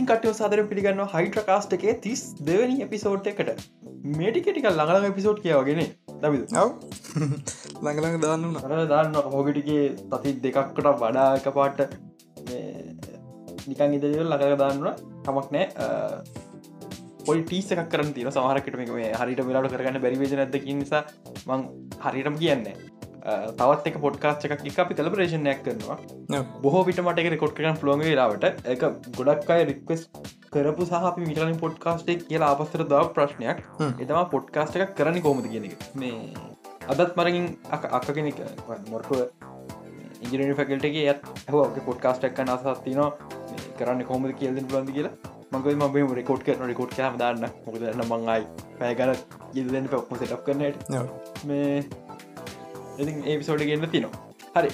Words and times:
ඉතින් 0.00 0.08
කටයෝ 0.10 0.32
සාදර 0.32 0.60
පිළිගන්න 0.64 1.00
හයිට්‍ර 1.12 1.42
කාස්ට 1.44 1.72
එකේ 1.76 1.94
තිස් 2.00 2.20
දෙවනි 2.40 2.76
එපිසෝට් 2.84 3.26
එකට. 3.26 3.50
මේටිකටික 4.12 4.66
ළඟල 4.66 5.08
එපිසෝට් 5.08 5.42
කියවගෙන 5.44 5.80
දබි 6.22 6.38
ඔව්. 6.56 6.70
ළඟළඟ 7.84 8.16
දාන්න 8.22 8.56
අර 8.60 8.86
දාන්න 8.88 9.18
හෝගටිගේ 9.26 9.82
තති 10.12 10.32
දෙකක්කට 10.40 10.88
වඩා 11.02 11.26
එක 11.36 11.48
පාට 11.52 11.82
නිකන් 13.66 13.98
ඉදිරිවල් 13.98 14.32
ළඟ 14.32 14.56
දාන්න 14.62 14.88
තමක් 15.26 15.52
නෑ 15.52 15.66
පොයි 17.26 17.44
ටීස 17.44 17.68
එකක් 17.76 17.92
කරන 17.92 18.14
තින 18.16 18.32
සමහරකට 18.32 18.80
මේ 18.80 19.12
හරිට 19.14 19.44
වෙලාට 19.44 19.72
කරගන්න 19.74 20.00
බැරිවේජ 20.00 20.36
නැදකින් 20.40 20.80
නිසා 20.80 21.04
මං 21.44 21.68
හරිටම 22.00 22.40
කියන්නේ 22.40 22.76
තවත් 23.60 23.90
එක 23.90 23.96
පොඩ්කාස්ට 24.04 24.46
එකක් 24.46 24.66
එක 24.70 24.78
අපි 24.84 24.94
කලපරේෂණයක් 24.98 25.62
කරනවා. 25.66 25.98
බොහෝ 26.64 26.84
විට 26.88 27.00
මට 27.04 27.32
රෙකොඩ් 27.34 27.54
කරන 27.58 27.76
පුළොඟ 27.80 28.04
වෙලාවට. 28.08 28.44
එක 28.74 28.84
ගොඩක් 29.18 29.50
අය 29.56 29.64
රික්වස් 29.70 30.06
කරපු 30.54 30.86
සහ 30.90 31.18
මිටලින් 31.26 31.58
පොඩ්කාස්ටේ 31.64 32.18
කියලා 32.28 32.52
අපස්සර 32.54 32.84
දව 32.92 33.02
ප්‍රශ්නයක්. 33.16 33.58
එතම 34.02 34.20
පොඩ්කාස්ට 34.34 34.80
එකක් 34.80 34.94
කරන 35.00 35.20
කෝමද 35.26 35.50
කියන 35.52 35.68
එක. 35.70 35.76
මේ 36.00 36.32
අදත් 36.92 37.16
මරගින් 37.18 37.46
අක්ක 37.70 38.08
කෙනෙක් 38.16 38.40
මොර්ටුව 38.92 39.20
ඉජිනි 40.24 40.54
ෆැකල්ටගේ 40.60 41.04
ඇත් 41.10 41.28
හෝගේ 41.52 41.84
පොඩ්කාස්ට 41.90 42.24
එක් 42.28 42.40
අසත්තිනවා 42.46 43.10
කරන්න 43.78 44.02
කොමද 44.08 44.32
කියල්ද 44.40 44.58
ලන්ද 44.60 44.90
කියලා? 44.96 45.14
මග 45.52 45.66
ම 45.76 46.12
රෙකෝඩ් 46.18 46.42
කරන 46.46 46.68
රෙකෝඩ් 46.70 46.92
දාන්න. 47.20 47.46
මොකද 47.66 47.82
මංයි 48.10 48.42
පෑගන 48.80 49.12
ඉදන්න 49.60 49.88
පැක්ම 49.92 50.14
සටක් 50.18 50.42
කරනට 50.46 50.76
මේ 51.48 51.82
ඉතින් 53.02 53.16
ඒපිසෝඩ් 53.30 53.62
ගන්න 53.68 53.92
තිනවා 53.94 54.62
හරි. 54.62 54.70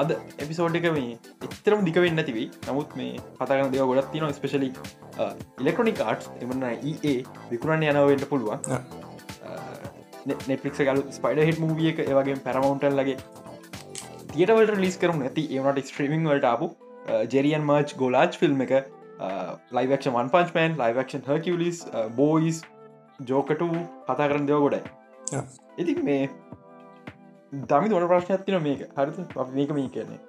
අද 0.00 0.10
එපිසෝඩ් 0.44 0.76
එක 0.80 0.86
මේ 0.96 1.18
එතරම් 1.46 1.80
දිකවෙන්න 1.88 2.16
නැතිවී 2.20 2.48
නමුත් 2.68 2.96
මේ 3.00 3.12
කතාගන 3.38 3.72
දෙව 3.74 3.86
ගොඩත් 3.90 4.10
තිනවා 4.14 4.36
ස්පෙශලි 4.38 4.70
ඉලෙක්ට්‍රොනික් 5.60 5.96
කාට් 6.02 6.28
එමන්න 6.44 6.66
ඒ 6.72 7.14
විකුණන්න 7.52 7.86
යනවෙන්න 7.92 8.26
පුළුවන්. 8.32 8.60
නෙටලික් 10.50 10.74
ගල 10.78 11.02
ස්පයිඩ 11.16 11.42
හිට 11.48 11.60
මූිය 11.64 11.90
එක 11.92 12.00
ඒවගේ 12.06 12.38
පැරමවන්ටල් 12.46 12.96
ලගේ 13.00 13.18
තියටවලට 14.32 14.80
ලිස් 14.84 14.96
කරුම්. 15.02 15.22
ඇති 15.28 15.44
ඒනට 15.56 15.86
ස්ට්‍රීමිං 15.90 16.28
වලට 16.30 16.48
අපපු 16.54 16.68
ජෙරියන් 17.34 17.64
මර්ච් 17.68 17.96
ගෝලාජ් 18.02 18.36
ෆිල්ම් 18.42 18.60
එක 18.66 18.74
ලයිවක්ෂන් 19.78 20.14
වන් 20.18 20.30
පංචමන් 20.34 20.76
ලයිවක්ෂන් 20.82 21.24
හකිලිස් 21.30 21.80
බෝයිස් 22.20 22.60
ජෝකට 23.30 23.64
කතා 24.06 24.28
කරන 24.30 24.46
දෙව 24.50 24.62
ගොඩයි. 24.66 24.82
ඉති 25.80 25.94
මේ 26.08 26.22
දමි 27.52 27.88
දොන 27.90 28.06
ප්‍රශ්න 28.08 28.32
ඇතින 28.32 28.62
මේක? 28.62 28.80
හරිත 28.96 29.16
මේක 29.54 29.70
මේ 29.76 29.88
කියන්නේ 29.94 30.20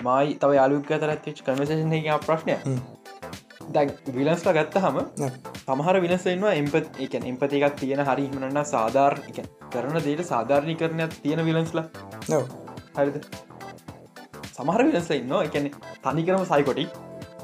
මයි 0.00 0.34
තව 0.42 0.50
යාලුක 0.58 0.86
තරත්ච 0.86 1.42
කන්වසේෂන 1.46 1.94
එක 1.98 2.26
ප්‍රශ්නය 2.26 2.54
විලස්ලා 4.16 4.54
ගත්ත 4.58 4.82
හම. 4.84 4.98
සමහර 5.64 5.96
විලසෙන්වා 6.04 6.52
එම්පත් 6.60 7.00
එක 7.06 7.14
එම්පති 7.20 7.60
එකක් 7.60 7.76
තියෙන 7.80 8.02
හරිහිමනන්න 8.08 8.60
සාධාර් 8.72 9.18
එක 9.30 9.40
කරන 9.72 9.98
දේට 10.06 10.22
සාධාරණි 10.30 10.76
කරනයක් 10.82 11.16
තියෙන 11.24 11.44
විලන්ස්ලා 11.48 11.86
හරිද? 12.96 13.16
සමහර 14.56 14.84
විලස 14.90 15.10
ඉන්න 15.18 15.34
එකන 15.40 15.66
තනිකරම 16.04 16.44
සයිකොටි 16.52 16.86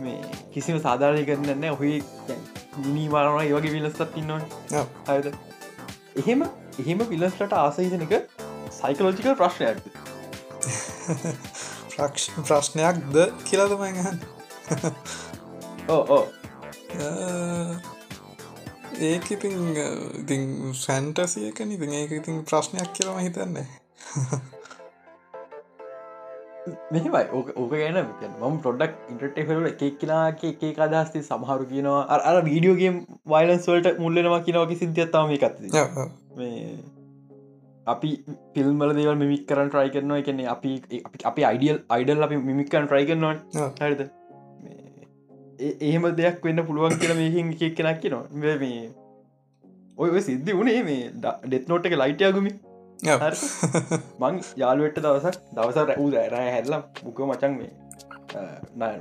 මේ 0.04 0.20
කිසිම 0.54 0.78
සාධාරණය 0.86 1.24
කරන්න 1.30 1.66
ඔහි 1.72 1.92
මිනිවාරන 2.86 3.40
ඒවගේ 3.42 3.74
විලස්සත් 3.76 4.16
ඉන්නවා 4.22 4.86
හරිද? 5.10 5.28
එහෙම 6.22 6.46
එහෙම 6.78 7.04
විලස්ලට 7.12 7.52
ආසහිතනක 7.64 8.14
සයිකලෝජිකල් 8.78 9.34
ප්‍රශ්නයක් 9.40 9.78
ප්‍රශ්නයක් 12.48 12.96
ද 13.14 13.28
කියලදමගහන් 13.50 14.16
ඕ 15.96 16.22
ඒක 19.10 19.26
ඉතින් 19.36 19.54
ඉතින් 20.22 20.42
සැන්ටසියක 20.80 21.58
නිති 21.70 21.86
ඒක 22.00 22.12
ඉතින් 22.20 22.36
ප්‍රශ්නයක් 22.50 22.90
කියලම 22.96 23.18
හිතන්නේ. 23.26 23.66
මෙහිමයි. 26.92 27.24
ඕක 27.36 27.48
ඕක 27.60 27.72
ගැන 27.72 27.98
ම 28.50 28.58
පොඩක් 28.66 28.92
ඉන්ට්‍රටේහල 29.12 29.66
එකක් 29.70 29.82
කෙනක 30.02 30.44
එකේ 30.50 30.72
අදස්ති 30.86 31.22
සමහරු 31.30 31.64
කියනවා. 31.72 32.02
අර 32.28 32.36
වීඩියෝගේ 32.48 32.92
වයිලන්ස්වලට 33.34 33.98
මුල්ලෙනවා 34.04 34.42
කියනවකි 34.46 34.80
සිද්ධත්තම 34.82 35.34
එකත් 35.38 35.56
මේ 36.38 36.60
අපි 37.92 38.10
පිල්මල 38.54 38.90
දේවල් 38.98 39.16
මිමික් 39.22 39.42
කරන්න 39.48 39.70
ට්‍රයි 39.70 39.90
කරනවා. 39.94 40.18
එකන්නේ 40.22 40.48
අපි 40.54 40.70
අපි 41.30 41.42
අයිඩියල් 41.50 41.78
අයිඩල් 41.96 42.26
අපි 42.26 42.36
මිමික්කන් 42.50 42.86
ට්‍රයි 42.90 43.06
කරනවා 43.10 43.34
හරිද? 43.80 44.02
එහෙම 45.88 46.04
දෙයක් 46.20 46.38
වෙන්න 46.48 46.60
පුළුවන් 46.68 46.94
කියල 47.02 47.12
මේහින් 47.20 47.50
එකක් 47.54 47.74
කෙනක් 47.80 47.98
කියනවා. 48.04 48.24
මේ 48.62 48.78
ඔය 49.98 50.22
සිද්ධි 50.28 50.52
වනේ 50.60 50.80
මේ 50.88 51.02
ඩෙත් 51.24 51.68
නෝට් 51.72 51.88
එක 51.90 51.96
ලයිටයගුමි 52.02 52.52
මං 54.22 54.34
යාලුවට 54.62 54.98
දවසක් 55.04 55.36
දවස 55.56 55.78
රැවූ 55.90 56.08
රෑ 56.34 56.48
හැල්ලම් 56.56 56.82
මුක 57.06 57.18
මචන් 57.28 57.52
මේ 57.60 57.72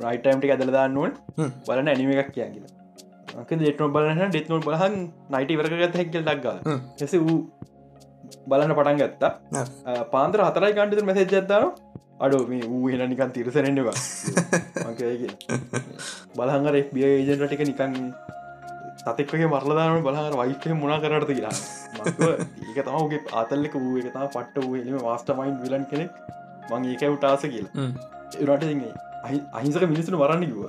නයිටයිම්ට 0.06 0.46
ඇදලදාන්නුවන් 0.54 1.14
බලන 1.68 1.88
ඇනිම 1.92 2.12
එකක් 2.22 2.32
කිය 2.38 2.48
කියලා. 2.54 2.72
දෙට 3.62 3.82
බලන 3.96 4.20
ඩෙත්නො 4.32 4.56
බලහන් 4.68 4.96
නයිට 5.34 5.52
වරගත් 5.60 5.96
හැක්කල් 6.00 6.24
දක්ගල 6.30 6.58
එස 7.06 7.14
වූ 7.26 7.40
බලන්න 8.48 8.76
පටන් 8.76 9.02
ගත්තා. 9.02 9.32
පාන්දර 10.14 10.44
හතරයි 10.44 10.74
කන්ටිත 10.74 11.06
මෙසේජ 11.06 11.36
ඇත්තාන 11.36 11.72
අඩු 12.20 12.40
මේ 12.48 12.66
වූ 12.66 12.86
හෙන 12.88 13.04
නිකන් 13.10 13.32
තිරසරෙන්නවා 13.32 13.96
බලහඟර 16.38 16.76
බිය 16.94 17.06
ඒජන්ට 17.08 17.46
ටික 17.46 17.64
නිකන් 17.66 17.96
තතෙක්ගේ 19.06 19.48
මරලදාන 19.48 20.04
බලහර 20.06 20.36
වයිෆය 20.42 20.76
මුණ 20.76 21.02
කරට 21.04 21.32
කියලා. 21.32 21.56
ඒක 22.68 22.80
තමගේ 22.82 23.22
ආතල්ලෙක 23.34 23.76
වූ 23.78 23.98
එක 24.02 24.10
තම 24.10 24.28
පට්ට 24.28 24.64
වූ 24.64 24.76
එම 24.82 25.00
වාස්ටමයින් 25.00 25.58
විලන් 25.64 25.86
කෙනෙක්. 25.86 26.12
මං 26.70 26.88
ඒක 26.92 27.04
උටාස 27.10 27.44
කියලා. 27.48 27.90
එරට 28.44 28.64
දින්නේ 28.64 28.94
අහිංසක 29.54 29.86
මිනිසුන 29.86 30.16
මරන්න 30.16 30.46
කිව 30.46 30.60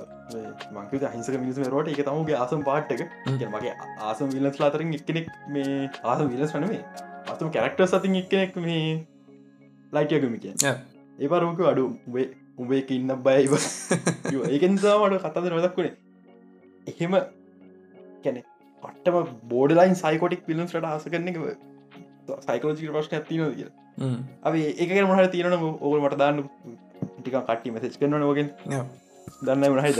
මංක 0.73 1.03
අහිංසක 1.05 1.35
මිනිසු 1.37 1.69
රට 1.71 1.93
එක. 1.93 2.05
තමුගේ 2.05 2.37
ආසම් 2.37 2.61
පාට්ටක 2.63 3.01
මගේ 3.49 3.73
ආසම් 4.01 4.27
විලස් 4.29 4.59
ලාතරින් 4.61 4.95
එක්කෙනෙක් 4.99 5.27
මේ 5.49 5.89
ආසම් 6.05 6.31
විලස් 6.33 6.55
වනවේ 6.55 6.83
අතුම 7.27 7.51
කැරක්ටර් 7.51 7.87
සතින් 7.87 8.15
එක්කෙනෙක් 8.15 8.57
මේ 8.59 8.81
ලයිටයගමික 9.93 10.45
ඒපරෝක 11.19 11.61
අඩු 11.65 11.85
උබේ 12.07 12.27
උබේක 12.57 12.91
ඉන්න 12.91 13.13
බයයිව 13.21 13.53
ඒකනිසාමට 14.49 15.21
කතද 15.23 15.53
නොදක්වුණේ 15.53 15.93
එහෙම 16.87 17.15
කැනෙ 18.23 18.41
පට්ටම 18.83 19.31
බෝඩලයින් 19.45 19.95
සයිකොටික් 19.97 20.45
පිලම්ස්ට 20.45 20.83
ආස 20.83 21.07
කරන 21.07 21.31
එක 21.31 21.39
සයිකලෝජි 22.41 22.89
ප්‍රශ්න 22.89 23.15
ඇතිනද 23.15 23.43
කිය 23.53 23.69
අප 24.43 24.53
ඒක 24.55 24.95
මහට 25.01 25.31
තියෙන 25.31 25.57
ඕක 25.57 25.95
මට 25.95 26.17
දාන්න 26.17 26.43
ටික 27.15 27.35
කට්ටි 27.39 27.71
මසෙච් 27.71 27.99
කරන 27.99 28.17
නෝගෙන් 28.17 28.51
දන්න 29.41 29.65
මනහිද 29.71 29.99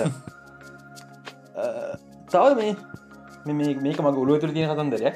තව 2.28 2.70
මේ 3.48 3.74
මේක 3.80 4.00
මග 4.00 4.18
ඔලුව 4.18 4.40
තුර 4.40 4.52
තියෙන 4.52 4.72
කතන්දරය 4.72 5.12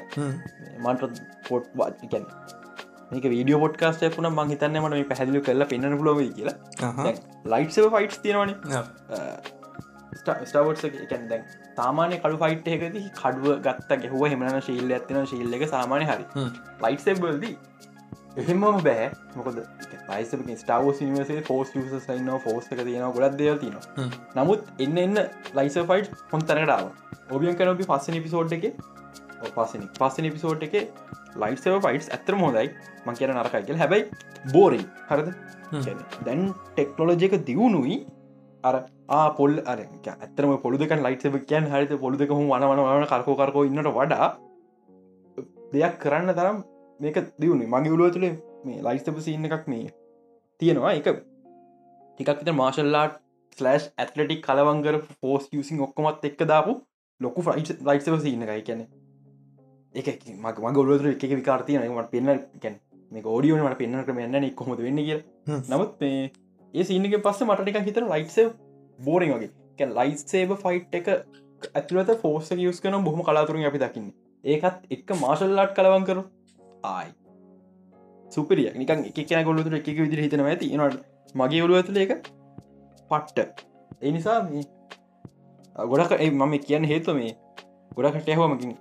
මන්ට 0.80 1.22
පොට් 1.48 1.70
වාතිකැන් 1.74 2.26
මේක 3.12 3.24
වීඩියෝ 3.26 3.60
පොට්කාස්ට 3.60 4.04
පුන 4.16 4.30
මං 4.30 4.52
හිතන්න 4.54 4.80
මට 4.80 4.92
මේ 4.92 5.06
පැහැදිලි 5.06 5.42
කරලා 5.42 5.70
පෙන්න්න 5.72 5.96
පුලොව 5.98 6.20
කියලා. 6.32 6.56
ලයිට්සව 7.46 7.88
ෆයිට් 7.96 8.20
තියෙනවන. 8.22 8.54
ස්ටවට් 10.18 10.84
එකැන් 11.00 11.26
දැන් 11.30 11.48
සාමානය 11.76 12.20
කඩු 12.20 12.38
ෆයිට් 12.44 12.70
එකති 12.76 13.02
කඩුව 13.16 13.58
ගත්ත 13.66 14.00
ගැහුව 14.04 14.28
හෙමන 14.28 14.62
ශීල්ල 14.68 14.94
ඇතින 14.98 15.26
ශීල්ල 15.26 15.58
එක 15.58 15.66
සාමානය 15.70 16.06
හරි. 16.06 16.46
ලයිට්සබල්ද 16.80 17.50
එහෙමම 18.36 18.64
බෑ. 18.84 19.10
මොකද 19.36 19.58
පයිස 20.06 20.32
ස්ටාව 20.56 20.88
නිවසේ 21.02 21.42
ෆෝස් 21.42 21.74
සයින්න 22.06 22.30
ෆෝස් 22.40 22.70
එක 22.72 22.82
තියෙන 22.82 23.12
ගොඩක් 23.12 23.38
දෙය 23.38 23.52
තින 23.58 23.76
නමුත් 24.36 24.72
එන්න 24.78 24.98
එන්න 24.98 25.20
ලයිස 25.54 25.78
ෆයිට් 25.90 26.10
හොන්තරටාව 26.32 26.90
ඔබියන් 27.30 27.58
කනොබි 27.58 27.84
පස්සන 27.84 28.22
පිසෝඩ් 28.22 28.56
එක 28.58 28.66
පස්සන 29.48 29.86
පස්සන 29.98 30.30
පිසෝට් 30.36 30.64
එක 30.68 30.74
ලයිට්සව 31.36 31.76
ෆයිටස් 31.86 32.08
ඇතරම 32.10 32.44
හොඳයි. 32.46 32.68
මං 33.04 33.18
කියන 33.18 33.34
නරකයි 33.34 33.62
කියල. 33.66 33.76
හැබැයි 33.76 34.04
බෝරයි 34.54 34.84
හරද? 35.10 35.28
දැන් 36.24 36.42
ටෙක්නෝලජයක 36.70 37.36
දියුණුයි. 37.48 37.96
අර 38.64 38.74
පොල් 39.38 39.56
අර 39.66 39.78
ඇතරම 39.78 40.52
පොළුදක 40.58 40.94
ලයිට්සබ 40.98 41.40
කියන් 41.44 41.70
හරිත 41.72 41.96
පොළුදක 42.04 42.30
හු 42.30 42.42
වනවන 42.52 43.08
කරකෝ 43.12 43.36
කරකෝ 43.36 43.64
ඉන්නට 43.64 43.90
වඩා 43.98 44.28
දෙයක් 45.72 45.96
කරන්න 46.02 46.34
තරම් 46.34 46.62
මේක 47.00 47.18
දියුණු 47.40 47.72
මගේ 47.74 47.96
උලුව 47.96 48.12
තුළේ 48.14 48.34
මේ 48.64 48.82
ලයිස්තප 48.82 49.18
සින්න 49.20 49.48
එකක් 49.48 49.66
මේ 49.68 49.90
තියෙනවා. 50.60 50.92
එක 50.92 51.06
එකක් 52.18 52.54
මාශල්ලාට 52.54 53.20
ස්ලෑස් 53.58 53.84
ඇත්ලටික් 53.96 54.40
කලවංගර 54.46 54.96
පෝස් 55.20 55.48
යසින් 55.52 55.84
ඔක්කොමත් 55.86 56.24
එක්ක 56.24 56.42
දාපු 56.46 56.74
ලොකු 57.20 57.46
ෆයිට් 57.46 57.86
ලයිට්සව 57.88 58.18
සින්න 58.26 58.42
එකයි. 58.46 58.62
කියැන 58.66 58.99
එක 59.94 60.08
මග 60.36 60.76
ඔලුවතුර 60.76 61.10
එක 61.10 61.26
විකාර්තිය 61.32 61.78
මට 61.80 62.10
පෙන්න්න 62.10 62.78
මේ 63.12 63.22
ෝඩියෝනට 63.26 63.78
පෙන්න්න 63.78 64.04
ක්‍රම 64.06 64.18
එන්න 64.24 64.44
එක්කොමද 64.44 64.82
වෙන්න 64.86 65.04
කිය 65.04 65.20
නමුත් 65.68 65.94
මේ 66.00 66.30
ඒ 66.74 66.84
සින්නක 66.84 67.14
පස්ස 67.22 67.46
මටටික 67.46 67.86
හිතර 67.86 68.04
ලයිට්ස 68.06 68.36
බෝරිං 68.98 69.32
වගේ. 69.34 69.50
ලයිස් 69.90 70.24
සේබ 70.32 70.52
ෆයිට් 70.62 70.94
එක 70.94 71.08
ඇතුලත 71.74 72.10
ෆෝස 72.22 72.50
යස් 72.56 72.80
කන 72.82 73.04
බොහම 73.06 73.22
කලාතුරින් 73.28 73.66
අපි 73.66 73.80
දකින්න. 73.82 74.12
ඒකත් 74.44 74.84
එක්ක 74.96 75.10
මාශල්ලාට් 75.22 75.72
කලවන් 75.78 76.06
කරු 76.08 76.22
ආයි. 76.84 77.10
සුපරිය 78.26 78.70
නිකන් 78.74 79.06
එක 79.10 79.18
කියන 79.22 79.46
ගොල්ලතුර 79.48 79.74
එක 79.78 79.90
විදිර 79.96 80.22
හිතන 80.24 80.44
ඇති. 80.44 80.70
නට 80.76 81.34
මගේ 81.34 81.64
ඔලු 81.66 81.80
ඇතුල 81.80 81.98
එක 82.04 82.12
පට්ට. 83.10 83.64
එනිසා 84.02 84.38
ගොඩක් 85.76 86.16
ඒ 86.18 86.30
මම 86.30 86.54
කියන්න 86.60 86.90
හේතු 86.92 87.16
මේ 87.18 87.34
ගොඩකට 87.96 88.28
ඇහවමකින් 88.28 88.76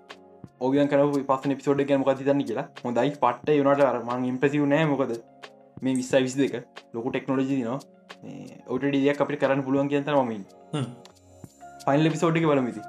ඕගන් 0.62 0.90
කර 0.92 1.02
පස 1.28 1.58
පිසෝඩ් 1.60 1.84
ගැන 1.90 2.02
මොකද 2.02 2.24
තන්න 2.24 2.44
කියලා. 2.44 2.68
හොඳයි 2.84 3.14
පට්ට 3.24 3.50
යනට 3.58 3.86
අරමං 3.92 4.28
ඉම්පසිව 4.32 4.66
නෑ 4.74 4.90
මොකද? 4.94 5.14
මේ 5.82 5.96
විස්සයි 5.96 6.24
විසි 6.24 6.40
දෙක 6.42 6.56
ලොකු 6.94 7.12
ටෙක්නෝජි 7.12 7.62
නවා 7.62 7.80
ඔටඩියක් 8.68 9.22
අපිට 9.24 9.42
කරන්න 9.42 9.64
පුළුවන් 9.66 9.92
කියන්තර 9.92 10.18
මමින් 10.18 10.44
පයිල් 11.86 12.12
පිසෝඩ්ි 12.16 12.46
බලමිති 12.46 12.82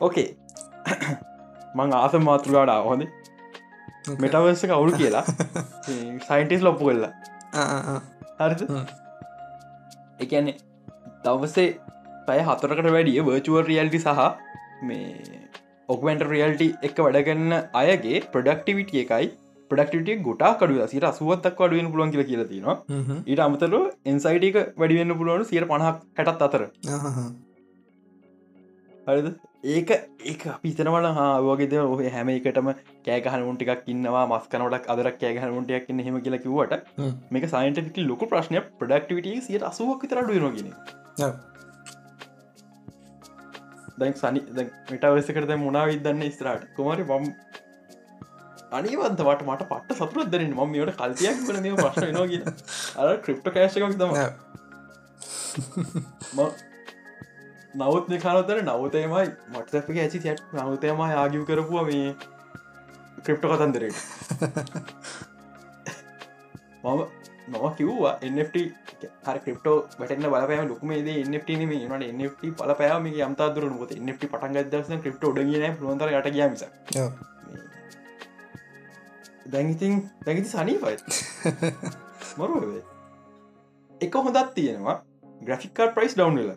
ඕකේ 0.00 0.28
මං 1.74 1.92
ආස 1.94 2.14
මාතෘලාඩ 2.28 2.72
හොඳ. 2.88 3.02
මෙටවර්ස 4.18 4.62
කවුල් 4.64 4.92
කියලා. 4.94 5.24
සයින්ටිස් 6.28 6.62
ලොප්පු 6.62 6.88
කරලා. 6.88 7.12
හරිද? 8.40 8.62
එකන්නේ 10.20 10.56
දවසේ 11.24 11.68
පැය 12.26 12.40
හතරකට 12.46 12.90
වැඩිය 12.96 13.26
වර්චුවර් 13.26 13.70
රියල්ටි 13.70 14.00
සහ 14.00 14.20
මේ 14.82 15.39
ඔක්වන්ට 15.90 16.26
රියල්ටි 16.32 16.68
එක 16.82 17.04
වැඩගන්න 17.04 17.54
අයගේ 17.74 18.24
ප්‍රඩක්ටිවිටිය 18.32 19.02
එකයි. 19.04 19.28
ප්‍රඩක්ටිය 19.70 20.16
ගොටා 20.22 20.52
කඩු 20.54 20.88
සිට 20.88 21.04
අසුවත්තක් 21.04 21.60
වඩුවෙන් 21.60 21.92
පුළුවන් 21.92 22.12
කියල 22.12 22.24
කියලා 22.24 22.48
තියෙනවා. 22.48 22.76
ඊට 23.26 23.44
අමතර 23.46 23.76
එන්සයිටක 24.06 24.58
වැඩිවෙන්න 24.76 25.18
පුළුවන් 25.20 25.46
සියට 25.50 25.68
පණහක් 25.68 26.02
හැටත් 26.18 26.42
අතර 26.48 26.62
හරිද? 29.06 29.28
ඒක 29.66 29.90
ඒක 30.24 30.42
පිතනවල 30.62 31.06
හාවගේද 31.12 31.74
ඔහ 31.76 32.00
හැම 32.08 32.28
එකටම 32.30 32.68
කෑගහනුන් 33.06 33.56
ටිකක් 33.56 33.88
ඉන්නවා 33.94 34.24
මස්කනට 34.26 34.88
අදර 34.88 35.10
කෑගහනුන්ටයක් 35.14 35.90
ඉන්න 35.90 36.02
හෙම 36.06 36.16
කියලා 36.20 36.40
කිවට 36.40 36.74
මේක 37.30 37.46
සයින්ටික 37.48 38.00
ලොක 38.04 38.24
ප්‍රශ්නය 38.30 38.62
ප්‍රඩක්ටිවිටිය 38.78 39.42
සියට 39.42 39.66
අසුවක් 39.70 40.06
තරඩුවනගෙන 40.06 40.72
දැන් 44.00 44.14
සනි 44.16 44.40
මටවසකට 44.88 45.52
මුණනා 45.56 45.84
විදන්න 45.86 46.24
ස්ත්‍රාට 46.30 46.64
කොමරි 46.76 47.04
බම් 47.04 47.26
අනිවන්තවට 48.72 49.44
මට 49.44 49.68
පට 49.68 49.98
සතුරත් 49.98 50.28
දරන්න 50.28 50.54
ම 50.54 50.60
මට 50.70 50.96
කල්තියක් 50.96 51.38
වන 51.44 51.62
මේ 51.62 51.76
ප්‍රශ්න 51.76 52.12
නෝගෙන 52.12 52.44
අර 52.96 53.14
ක්‍රිප්ට 53.20 53.46
කෑශකක් 53.50 53.94
තම 53.96 54.12
නවත් 57.74 58.20
කානතර 58.20 58.58
නවතයමයි 58.62 59.26
මටසැපක 59.52 59.96
ඇචි 59.96 60.18
සැට් 60.20 60.42
නවතයම 60.56 61.00
ආගිව 61.02 61.42
කරපුුව 61.46 61.86
මේ 61.86 62.14
ක්‍රිප්ට 63.22 63.44
කතන්දරට. 63.46 63.98
මම 66.84 67.19
මම 67.50 67.66
කිව්වා 67.76 68.14
එට 68.22 68.54
හර 69.24 69.38
ක්‍රප්ටෝ 69.44 69.76
වැටන 69.98 70.26
බලපෑම 70.26 70.68
ලොකමේ 70.68 71.00
එන්නට 71.14 71.50
ම 71.58 71.74
නට 71.88 72.04
එන්නට 72.04 72.46
පලපෑම 72.58 73.10
යම්තාදුර 73.10 73.66
ොත 73.78 73.92
එන්නට 73.92 74.24
පටන් 74.24 74.70
දස 74.70 74.88
ක්‍රප්ට 74.98 75.26
ඩගෙන 75.32 75.76
ලොන්තර 75.80 76.12
යට 76.12 76.30
ගමිස 76.30 76.64
දැඟඉතින් 79.46 79.94
දැඟති 80.24 80.48
සනීපයි 80.48 80.96
මරුවේ 82.38 82.82
එක 84.00 84.14
හොඳත් 84.16 84.54
තියෙනවා. 84.54 84.96
ග්‍රෆික්කාර් 85.40 85.92
ප්‍රයිස් 85.94 86.14
ඩවන්ල 86.14 86.50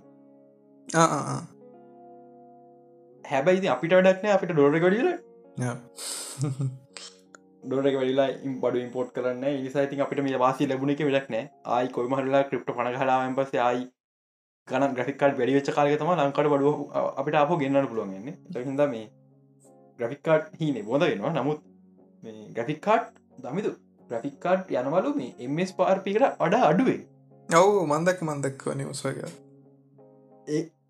හැබැයිති 3.25 3.69
අපිට 3.69 3.95
වැඩක්න 3.95 4.31
අපිට 4.31 4.53
ඩෝර 4.53 4.79
ගඩියල 4.79 5.09
ඩොරක 7.63 7.97
වෙලා 7.97 8.29
ඉම් 8.43 8.53
බඩු 8.59 8.79
ඉම්පෝට් 8.79 9.11
කරන්න 9.15 9.43
නිසායිති 9.57 10.01
අපිට 10.01 10.23
මේ 10.23 10.39
වාසි 10.39 10.69
ලැබුණ 10.69 10.93
එක 10.93 11.03
වෙලක්නෑ 11.05 11.43
ආයි 11.71 11.91
කොයිමහරලා 11.91 12.43
ක්‍රිප්ට 12.49 12.71
පන 12.77 12.89
හලාම 12.95 13.35
පස 13.37 13.53
ආයි 13.61 13.83
ගන 14.67 14.95
ග්‍රෆික්කාඩ් 14.95 15.37
වැඩිවෙච්ච 15.37 15.69
කාලය 15.75 15.95
තම 15.97 16.11
ලංකට 16.15 16.49
බඩුව 16.51 16.75
අපිට 17.21 17.37
අප 17.37 17.53
ගන්නන්න 17.55 17.87
පුළුවන්ගන්න 17.87 18.27
හිද 18.57 18.83
මේ 18.89 19.05
ග්‍රෆික්කාඩ් 19.99 20.45
හිනේ 20.59 20.83
බොඳ 20.83 21.03
වෙනවා. 21.03 21.33
නමුත් 21.33 21.59
මේ 22.23 22.45
ග්‍රෆික්කාඩ් 22.53 23.09
දමිතු 23.39 23.71
ග්‍රෆික්කාඩ් 24.09 24.71
යනවලු 24.75 25.11
මේ 25.15 25.33
එමස් 25.39 25.73
පාර්පිකට 25.73 26.29
අඩ 26.39 26.55
අඩුවේ. 26.61 27.01
ඔවු 27.49 27.83
මන්දක් 27.87 28.23
මන්දක්ව 28.23 28.75
නිවසක 28.75 29.07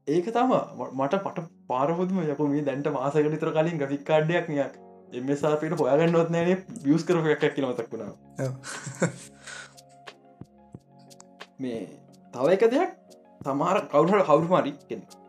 ඒක 0.07 0.25
තම 0.31 0.53
මට 0.91 1.21
පට 1.25 1.45
පාරපුදම 1.67 2.23
යක 2.25 2.41
මේ 2.47 2.63
දැන්ට 2.63 2.89
මාසකට 2.93 3.37
තර 3.37 3.53
කලින් 3.53 3.81
ග්‍රෆික්කාඩ්ඩයක් 3.81 4.49
නියක් 4.49 4.79
එමසාපිට 5.13 5.75
හොයාගන්නවත් 5.81 6.33
නෑනේ 6.35 6.57
වියස් 6.85 7.05
කරප 7.07 7.27
එකක් 7.35 7.57
මතක් 7.61 7.87
වුණා. 7.91 8.11
මේ 11.59 11.81
තව 12.33 12.45
එක 12.55 12.63
දෙයක් 12.71 12.91
සමාර 13.41 13.75
කවුහට 13.87 14.25
කවරු 14.29 14.47
මරි 14.53 14.71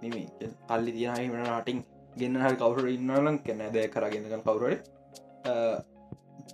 නෙමේ 0.03 0.53
අල්ලි 0.69 0.93
තියනයි 0.93 1.33
වන 1.33 1.45
නාටින් 1.47 1.83
ගෙන්න්න 2.17 2.45
හල් 2.45 2.57
කවුර 2.63 2.93
ඉන්නලම් 2.93 3.37
කෙන 3.41 3.67
දෑ 3.69 3.89
කරගෙනග 3.89 4.31
කවුරට 4.43 4.89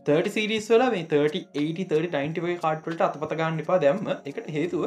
30 0.06 0.34
සිරිස් 0.36 0.68
වල 0.72 0.84
මේ 0.90 1.06
30 1.06 1.46
කාටවලට 2.58 3.06
අතපත 3.06 3.32
ගන්න 3.34 3.64
එපා 3.64 3.78
දැම්ම. 3.78 4.12
එකට 4.24 4.46
හේතුව 4.50 4.82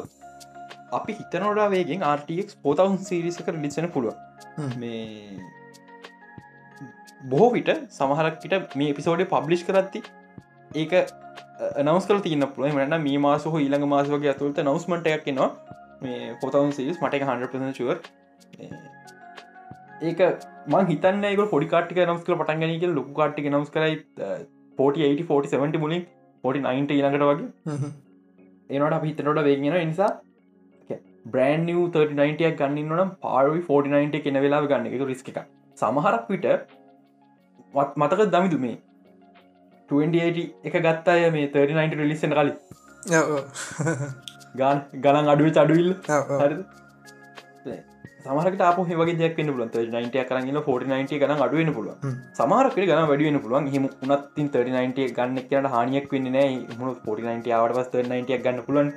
අපි 0.92 1.18
හිතනොඩා 1.20 1.68
වේගෙන් 1.70 2.08
RTX 2.10 2.58
පෝතවුන් 2.64 2.98
සිරිසක 3.10 3.52
ලිසන 3.58 3.90
පුළුව 3.90 4.16
මේ 4.78 5.04
බොහෝ 7.24 7.52
විට 7.56 7.72
සමහරක්ට 7.98 8.78
මේ 8.82 8.96
පිසෝඩේ 9.00 9.30
පබ්ලිෂ් 9.34 9.66
කරත්ති 9.68 10.02
ඒක 10.76 10.94
නවස්කල 11.84 12.24
තියන්න 12.26 12.48
පුළුව 12.56 12.80
මට 12.80 13.04
මේ 13.06 13.20
මාස 13.28 13.46
හෝ 13.46 13.62
ඊළඟ 13.66 13.88
මාස 13.94 14.10
වගේ 14.16 14.34
ඇතුළට 14.34 14.64
නවස්මට 14.66 15.14
එකක් 15.14 15.30
නවා 15.36 15.52
මේ 16.02 16.34
පොතවන් 16.42 16.74
සිරිස් 16.80 17.00
මට 17.02 17.24
100 17.28 17.72
චුව 17.80 17.90
ඒක 20.02 20.22
මං 20.74 20.90
හිතන්න 20.92 21.30
එක 21.30 21.46
පොඩිකාටික 21.54 22.02
නම්ස්කල 22.06 22.36
පටන්ගනක 22.42 22.92
ලොකු 22.98 23.16
කාටික 23.22 23.48
නම්ස් 23.52 23.72
කරයි 23.76 23.96
40 24.78 25.28
40 25.30 25.84
මුලින් 25.86 26.06
49 26.44 26.96
ඊළඟට 26.98 27.26
වගේ. 27.30 27.48
ඒනට 28.70 29.06
හිතනොට 29.08 29.44
වේගෙන 29.48 29.76
නිසා 29.90 30.12
බ්‍රන්් 31.34 31.68
39ක් 31.72 32.54
ගන්න 32.62 32.96
නම් 32.96 33.12
පාරවි 33.26 33.60
49 33.68 34.24
කෙන 34.26 34.42
වෙලා 34.46 34.64
ගන්න. 34.72 34.88
එක 34.96 35.06
රිස්ක 35.12 35.30
එක 35.34 35.44
සමහරක් 35.78 36.26
විට 36.34 36.48
මතක 37.74 38.22
දමිතු 38.34 38.60
මේ? 38.66 38.78
28 39.90 40.44
එක 40.68 40.76
ගත්තාය 40.86 41.32
මේ 41.38 41.48
39 41.56 42.00
රිලිස්සෙන 42.04 42.32
කලින්. 42.38 42.56
ගාන 44.60 44.78
ගණන් 45.04 45.34
අඩුව 45.34 45.50
චඩුවිල් 45.58 45.90
සමහරට 48.26 48.62
අප 48.66 48.78
හෙවගේ 48.90 49.18
දෙයක් 49.20 49.34
පුල 49.50 49.64
9ට 49.66 50.26
කරන්න 50.30 50.60
49 50.60 51.20
ගන 51.22 51.44
අඩුවෙන 51.46 51.74
පුළුව 51.78 51.96
සමහරකට 52.40 52.86
ගන 52.90 53.08
වැඩුවෙන 53.12 53.40
පුළුවන්. 53.44 53.66
හිම. 53.74 53.86
උනත්තින් 54.04 54.48
39 54.56 55.12
ගන්න 55.18 55.38
කියන 55.50 55.66
හනියක් 55.76 56.06
වෙන්න 56.14 56.28
නෑ 56.36 56.52
මුණු 56.80 56.94
49 57.08 57.56
ආවට 57.60 57.78
පස් 57.80 57.88
9 58.12 58.42
ගන්න 58.46 58.60
පුලන් 58.68 58.88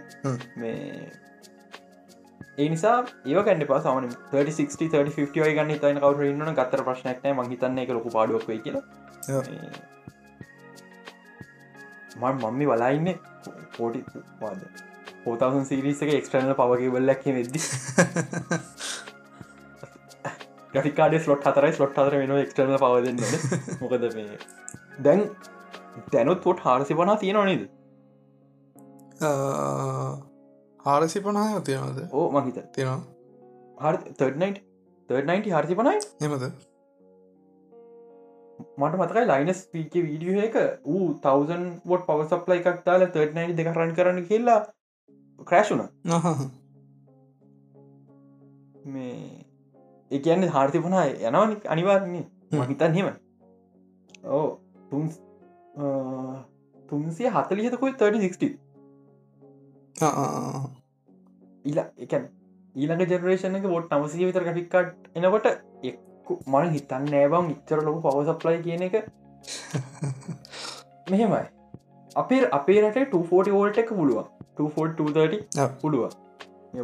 මේ 2.58 2.64
ඒ 2.64 2.68
නිසා 2.68 2.96
ඒකන්න 3.26 3.66
පා 3.66 3.80
සමන 3.80 4.08
36 4.32 4.88
30 4.90 5.54
ගන්න 5.56 5.80
තයි 5.80 5.94
කවර 5.96 6.24
ඉන්න 6.28 6.54
ගත්තර 6.54 6.82
ප්‍රශ්නයක්නෑ 6.84 7.34
මහිතන්න 7.40 7.78
එක 7.78 7.90
ලොකු 7.90 8.10
පාඩුවක් 8.10 8.44
වේ 8.48 8.58
කියලා. 8.58 8.84
මන් 12.16 12.34
මම්මි 12.42 12.66
වලාඉන්න 12.66 13.08
පෝටි 13.76 14.00
පාද 14.40 14.60
පෝතවසන් 15.24 15.64
සිරිසක 15.64 16.12
එක්ස්ටර්නල් 16.12 16.54
පවගේබල්ලක් 16.54 17.26
වෙද්දි 17.30 17.60
ගිකාඩ 20.78 21.14
ස්ලොට් 21.20 21.44
හතරයි. 21.44 21.72
ස්ලොට් 21.72 21.94
හතර 21.94 22.14
වෙන 22.20 22.32
එක්ටර්න 22.36 22.78
පවදන්න 22.78 23.20
මොකද 23.82 24.08
මේ 24.14 24.38
දැන් 25.00 25.20
දැනුත් 26.12 26.40
පොට් 26.42 26.58
හාරසි 26.60 26.94
පනා 26.94 27.16
තියෙනවනේද 27.16 27.68
හාරසි 30.86 31.20
පනාය 31.22 31.60
තියෙනද 31.66 31.98
ඕ 32.12 32.26
මහිත 32.34 32.58
තියෙනවා. 32.74 33.00
හරි 33.84 33.98
39 35.10 35.54
හරසි 35.56 35.78
පනයි 35.78 35.98
එමද 36.26 36.44
මට 38.80 38.98
මතකයි 39.00 39.24
ලයිනස් 39.30 39.60
පීක 39.72 39.94
වීඩියෝ 39.96 40.44
එක. 40.44 40.56
වූ 40.84 41.06
තවසන් 41.24 41.64
වොට් 41.90 42.06
පව 42.08 42.28
සප්ලයි 42.30 42.62
එකක් 42.62 42.78
දාල 42.86 43.06
39 43.08 43.56
දෙකරන් 43.58 43.94
කරන්න 43.98 44.28
කියලා 44.30 44.60
ක්‍රෑශුන 45.38 45.82
මේ 48.94 49.16
එකන්න 50.10 50.48
හාර්ති 50.56 50.84
පනා 50.84 51.06
යනවනි 51.30 51.56
අනිවාර්න්නේ 51.74 52.24
මහිතන් 52.60 52.98
හෙම. 52.98 53.08
ඕ 54.28 54.46
තුන් 54.90 55.10
තුන්සිය 56.84 57.28
හතලියතකොයි 57.30 57.98
36 58.04 58.65
ඉලා 61.64 61.86
එකන් 61.98 62.26
ඊළඟ 62.74 63.04
ජනරේෂන 63.06 63.58
එක 63.58 63.66
බොට් 63.66 63.92
නමසය 63.92 64.22
විතර 64.22 64.46
ගික්කාට් 64.50 65.10
එනකොට 65.14 65.46
එක් 65.84 66.32
මන 66.46 66.72
හිතන්න 66.74 67.06
නෑබම් 67.08 67.52
ඉච්චර 67.54 67.82
ලොකු 67.82 68.02
පවසප්ලයි 68.06 68.58
කියන 68.62 68.82
එක. 68.82 68.96
මෙහෙමයි. 71.10 71.44
අපේ 72.16 72.42
අපේ 72.50 72.78
රට 72.82 73.06
240 73.14 73.56
වෝල්ට 73.56 73.82
එක 73.84 73.92
පුළුවන්. 73.92 74.28
240 74.56 75.70
පුළුව 75.80 76.04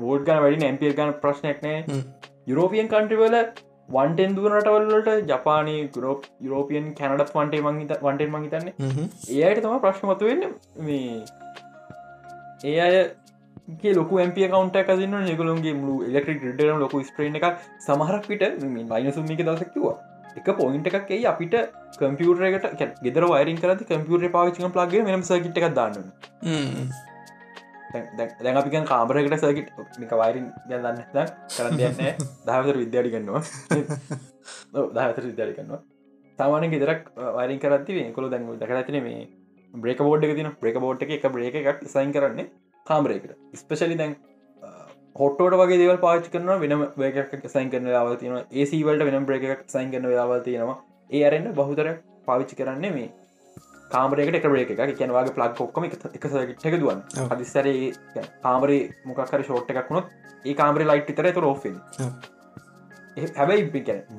වෝඩ් 0.01 0.25
ගන 0.25 0.43
වැඩි 0.45 0.67
ඇම්පියර් 0.67 0.97
ගන 0.97 1.15
ප්‍රශ්නයක් 1.21 1.63
නෑ. 1.63 2.01
යුරෝපියන් 2.47 2.89
කන්ට්‍රිවල 2.89 3.39
වන්ටෙන් 3.89 4.35
දුව 4.35 4.47
රටවල්ලට 4.51 5.31
ජපානය 5.31 5.77
ගරෝප 5.93 6.27
යුරෝපියන් 6.41 6.91
කැනඩත් 6.95 7.33
වන්ටේ 7.35 7.63
මංහිත 7.63 7.95
වන්ටෙන් 8.01 8.31
මහිතන්නේ 8.31 8.75
ඒයට 9.37 9.63
තම 9.63 9.79
ප්‍රශ්නමතු 9.81 10.31
වෙන්න 10.31 10.45
මේ 10.81 11.25
ඒ 12.63 12.79
අය 12.81 13.93
ලොක 13.93 14.11
ඇම්පිය 14.15 14.47
කවන්ට 14.47 14.87
කසින්න 14.87 15.19
නිගලුන්ගේ 15.23 15.75
මුළු 15.75 15.95
එලෙක්ට්‍රික් 16.05 16.41
ඩරම් 16.43 16.79
ලොක 16.79 16.95
ස්ට්‍රේන් 17.03 17.39
එක 17.39 17.47
සමහරක් 17.81 18.27
පිට 18.27 18.43
මයිනසුම්මික 18.91 19.43
දසක්තුවා 19.43 19.97
එක 20.37 20.49
පොයින්ට 20.55 20.91
එකක් 20.91 21.11
එයි 21.11 21.27
අපිට 21.27 21.55
කම්පියුටරකට 21.99 22.99
ගෙදර 23.03 23.27
වයිරින් 23.27 23.59
කරති 23.59 23.85
කම්පියුටර 23.85 24.31
පාවිචි 24.31 24.71
ප්ලගේ 24.71 25.03
මෙම 25.05 25.23
සකිට් 25.23 25.59
එකක් 25.61 25.75
දාන්න 25.75 25.97
දැන් 28.41 28.57
අපිකන් 28.57 28.87
කාමරකට 28.87 29.39
සකිට් 29.41 29.73
මික 29.99 30.13
වයිරින් 30.17 30.47
ගන්න 30.69 31.01
කරන්න 31.51 31.81
යන්න 31.83 32.01
දහතර 32.47 32.77
විද්‍යාඩි 32.77 33.15
ගන්නවා. 33.15 33.43
දහතර 34.97 35.25
විද්‍යාඩි 35.25 35.59
කන්නවා 35.59 35.83
සාමාන 36.39 36.71
ගෙදරක් 36.71 37.11
වයිරින් 37.37 37.61
කරති 37.61 38.05
කොළ 38.13 38.31
දැන් 38.31 38.51
දකරතින 38.57 39.03
මේ 39.03 39.23
බ්‍රේක 39.75 39.99
බෝඩ් 40.01 40.25
එක 40.25 40.37
තින 40.37 40.51
බ්‍රේක 40.61 40.79
බෝඩ් 40.79 41.03
එක 41.07 41.27
බ්‍රේක 41.29 41.55
එකක් 41.55 41.83
සයින් 41.87 42.13
කරන්නේ 42.13 42.51
කාමරයකට. 42.87 43.33
ස්පෙශලි 43.55 43.97
දැන් 43.97 44.15
හොට්ටෝට 45.17 45.59
වගේ 45.61 45.81
දේවල් 45.83 45.99
පාච් 45.99 46.29
කරන 46.29 46.53
වෙනම 46.61 46.85
වේකක් 46.97 47.49
සයින් 47.49 47.71
කරන 47.71 47.89
ලාවල් 47.89 48.17
තියෙන 48.17 48.47
ඒසීවලට 48.53 49.05
වෙනම් 49.05 49.27
බ්‍රේක 49.27 49.67
සයින් 49.69 49.91
කරන 49.91 50.09
ලාවල් 50.13 50.41
තියෙනවා. 50.41 50.79
ඒ 51.11 51.25
අරන්න 51.25 51.53
බහුතර 51.55 51.89
පාවිච්චි 52.27 52.57
කරන්නේ 52.57 52.93
මේ 52.93 53.11
කාමරයකට 53.91 54.39
එක 54.39 54.47
බ්‍රේක 54.47 54.71
එක 54.77 54.95
කියනවාගේ 54.99 55.37
ප්ලක් 55.39 55.61
ඔක්කම 55.61 55.85
එක 55.87 56.77
දුවන් 56.77 57.03
හදිස්සරේ 57.33 57.93
කාමරේ 58.43 58.83
මොකක්කර 59.05 59.43
ෂෝට් 59.43 59.73
එකක් 59.73 59.91
වුණොත් 59.91 60.07
ඒ 60.45 60.55
කාමරේ 60.55 60.89
ලයිට් 60.91 61.13
තර 61.13 61.33
තු 61.33 61.45
රෝෆෙන් 61.47 61.77
හැබයි 63.17 63.65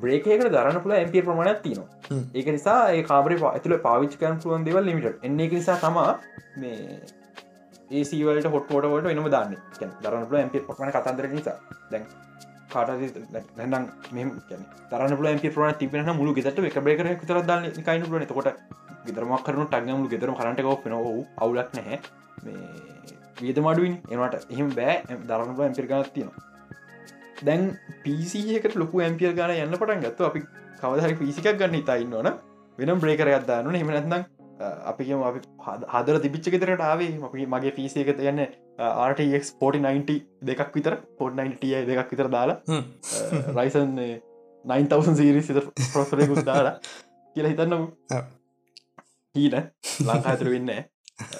බ්‍රේකකට 0.01 0.51
දරන්න 0.53 0.79
පුල 0.83 0.93
ඇම්පිය 0.93 1.21
ප්‍රමාණයක් 1.21 1.61
තියනවා. 1.63 1.87
ඒක 2.35 2.47
නිසා 2.57 2.79
ඒ 2.91 3.03
කාබරේ 3.03 3.39
ඇතුළ 3.49 3.77
පාවිච් 3.87 4.17
කරන් 4.19 4.37
පුළුවන් 4.43 4.65
දෙවල් 4.65 4.85
ලිමිට 4.85 5.25
එන්නේ 5.29 5.49
නිසා 5.49 5.77
තමා 5.77 6.19
මේ 6.57 6.99
ඒසිවලට 7.91 8.49
හොට්පෝටවට 8.55 9.09
වෙනම 9.09 9.29
දාන්න. 9.35 9.57
දරන්නල 10.03 10.37
ඇම්පි 10.41 10.61
පොටන 10.67 10.93
කතන්දර 10.97 11.27
නිසා. 11.33 11.57
දැන් 11.91 12.05
කාට 12.69 12.89
දැනම් 13.57 13.89
මෙම 14.11 14.31
තරන 14.91 15.17
ල 15.17 15.27
ඇපි 15.33 15.53
ප්‍රන 15.57 15.75
තිබෙන 15.81 16.13
මුළු 16.15 16.37
ගෙට 16.37 16.63
එක 16.71 16.79
බේකර 16.87 17.11
තර 17.25 17.41
දන්න 17.49 17.83
කයින 17.89 18.07
ලන 18.11 18.29
කොට 18.29 18.53
ගෙදරමක් 19.05 19.43
කරන 19.43 19.67
ටක්ගමුළු 19.67 20.09
ගෙදර 20.09 20.35
කරට 20.37 20.63
හු 20.93 21.25
අවුලක් 21.41 21.69
නැහැ. 21.73 21.99
මේ 22.45 22.57
වියද 23.41 23.59
මඩුවන් 23.59 23.93
එනට 24.11 24.51
එහෙම 24.53 24.73
බෑ. 24.79 24.97
දරන්නල 25.29 25.61
ඇම්පිර් 25.61 25.87
ගනත් 25.89 26.13
තියෙනවා 26.13 26.52
දැන් 27.41 27.65
පිසිකට 28.03 28.75
ලොකු 28.75 29.01
ඇම්පියල් 29.01 29.33
ගන 29.33 29.55
යන්න 29.57 29.75
පටන් 29.75 30.05
ගත්තු 30.05 30.29
අපි 30.29 30.45
කවදහරි 30.81 31.15
පිසිකක් 31.15 31.51
ගන්න 31.53 31.81
ඉතයින්න 31.81 32.13
ඕන 32.13 32.31
වෙනම් 32.79 32.99
බ්‍රේකරයක් 32.99 33.47
දාන්න 33.47 33.75
හෙමනත්නම් 33.75 34.25
අපිම 34.61 35.23
අපි 35.23 35.39
හදර 35.93 36.19
තිබිච්ච 36.19 36.49
ගෙතරට 36.49 36.81
ආවේ 36.81 37.09
මගේ 37.47 37.71
පිසි 37.71 38.03
එක 38.03 38.21
යන්න 38.23 38.43
RTX 39.07 39.53
4090 39.59 40.19
දෙකක් 40.43 40.71
විතර 40.75 40.95
490යි 41.19 41.83
දෙකක් 41.89 42.13
විතර 42.13 42.29
දාලා 42.29 42.57
රයිසන් 43.57 43.97
9000 44.65 45.19
සීරි 45.19 45.41
සිත 45.41 45.59
ප්‍රොසරයකුත් 45.87 46.45
දාලා 46.45 46.75
කියලා 47.35 47.53
හිතන්නම 47.53 47.83
හීන 49.35 49.55
ලංකාතර 50.07 50.49
වෙන්න 50.49 50.73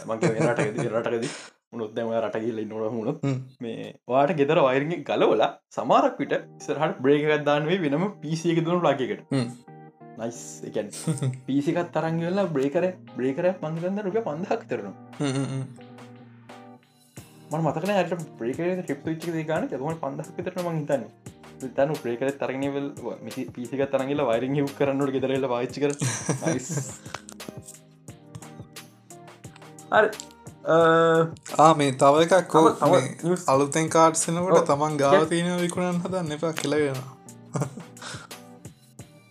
මගේ 0.08 0.48
රට 0.48 0.88
රටකද 0.88 1.26
උනුත්දම 1.74 2.14
රටගල්ල 2.16 2.64
නොට 2.66 2.94
මුණොත් 2.94 3.20
මේ 3.62 3.92
වාට 4.08 4.34
ගෙදර 4.40 4.60
වයරගේ 4.62 5.04
ගලවලා 5.04 5.52
සමාරක් 5.72 6.18
විට 6.20 6.36
සරහට 6.60 7.00
බ්‍රේකත් 7.00 7.46
දාන්නේ 7.46 7.80
වෙනම 7.86 8.06
පිසියක 8.20 8.60
දුණු 8.66 8.82
ලාගකට 8.82 9.24
නයිස් 10.18 10.40
එකන් 10.66 10.90
පිසිකත් 11.48 11.90
තරංගවෙලා 11.92 12.50
බ්‍රේකර 12.50 12.86
බ්‍රේකර 13.16 13.48
පන්ගන්න 13.60 14.04
රුප 14.06 14.20
පන්දහක් 14.24 14.64
කරන 14.70 14.90
මන 17.52 17.62
මතකන 17.62 17.94
ඇට 17.94 18.14
ප්‍රේකර 18.38 18.70
්‍රිප් 18.82 19.08
ච්චි 19.08 19.44
ගන 19.44 19.66
ඇතුම 19.66 19.98
පන්දහක් 20.00 20.46
තරන 20.46 20.68
මහිතන්න 20.68 21.04
තන 21.72 21.96
ප්‍රේකර 21.98 22.30
තරගවල් 22.36 22.88
මිසි 23.22 23.46
පිසික 23.50 23.84
තරගල 23.88 24.24
වයිරෙන් 24.24 24.56
යුක් 24.56 24.74
කරන්නට 24.78 25.14
ගෙදරල 25.16 25.48
පාච්චි 25.48 25.80
කර 25.80 25.92
ආ 29.92 30.06
මේ 31.74 31.92
තව 31.94 32.26
එකක් 32.26 32.48
කෝ 32.48 32.68
අලුතෙන් 33.48 33.90
කාඩ්සනකට 33.90 34.66
තමන් 34.66 34.98
ගාව 34.98 35.26
තියෙන 35.28 35.60
විකුණන් 35.60 36.00
හදන්න 36.00 36.32
එපා 36.32 36.54
කෙලගෙන 36.54 37.00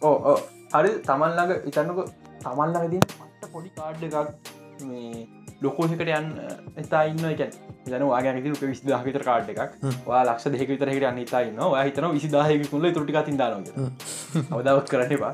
ඕ 0.03 0.37
හරි 0.75 0.91
තමන් 1.03 1.33
ළඟ 1.33 1.69
ඉතන්නක 1.69 2.03
තමන් 2.41 2.69
ළඟදී 2.69 3.01
පට 3.11 3.53
පොඩි 3.53 3.71
කාඩ් 3.73 4.03
එකක් 4.03 4.17
මේ 4.83 5.27
ලොකෝසිකට 5.63 6.11
යන්න 6.11 6.31
එතා 6.77 7.03
ඉන්න 7.07 7.25
එක 7.27 7.43
යන 7.89 8.05
වාගැනක 8.05 8.45
ක 8.45 8.63
විසි 8.63 8.87
දහවිතර 8.87 9.25
කාඩ් 9.25 9.49
එකක්. 9.49 9.75
වා 10.07 10.23
ලක්ෂ 10.23 10.53
දෙක 10.53 10.69
විතර 10.69 10.91
හිට 10.91 11.05
අන්න 11.05 11.19
ඉතායින්න 11.19 11.61
හිතන 11.81 12.09
විසි 12.11 12.29
දාහයක 12.29 12.69
කුල 12.71 12.89
තුටික 12.91 13.21
තින්දාන 13.25 13.65
අවදවත් 14.51 14.89
කරන්න 14.89 15.19
පා 15.19 15.33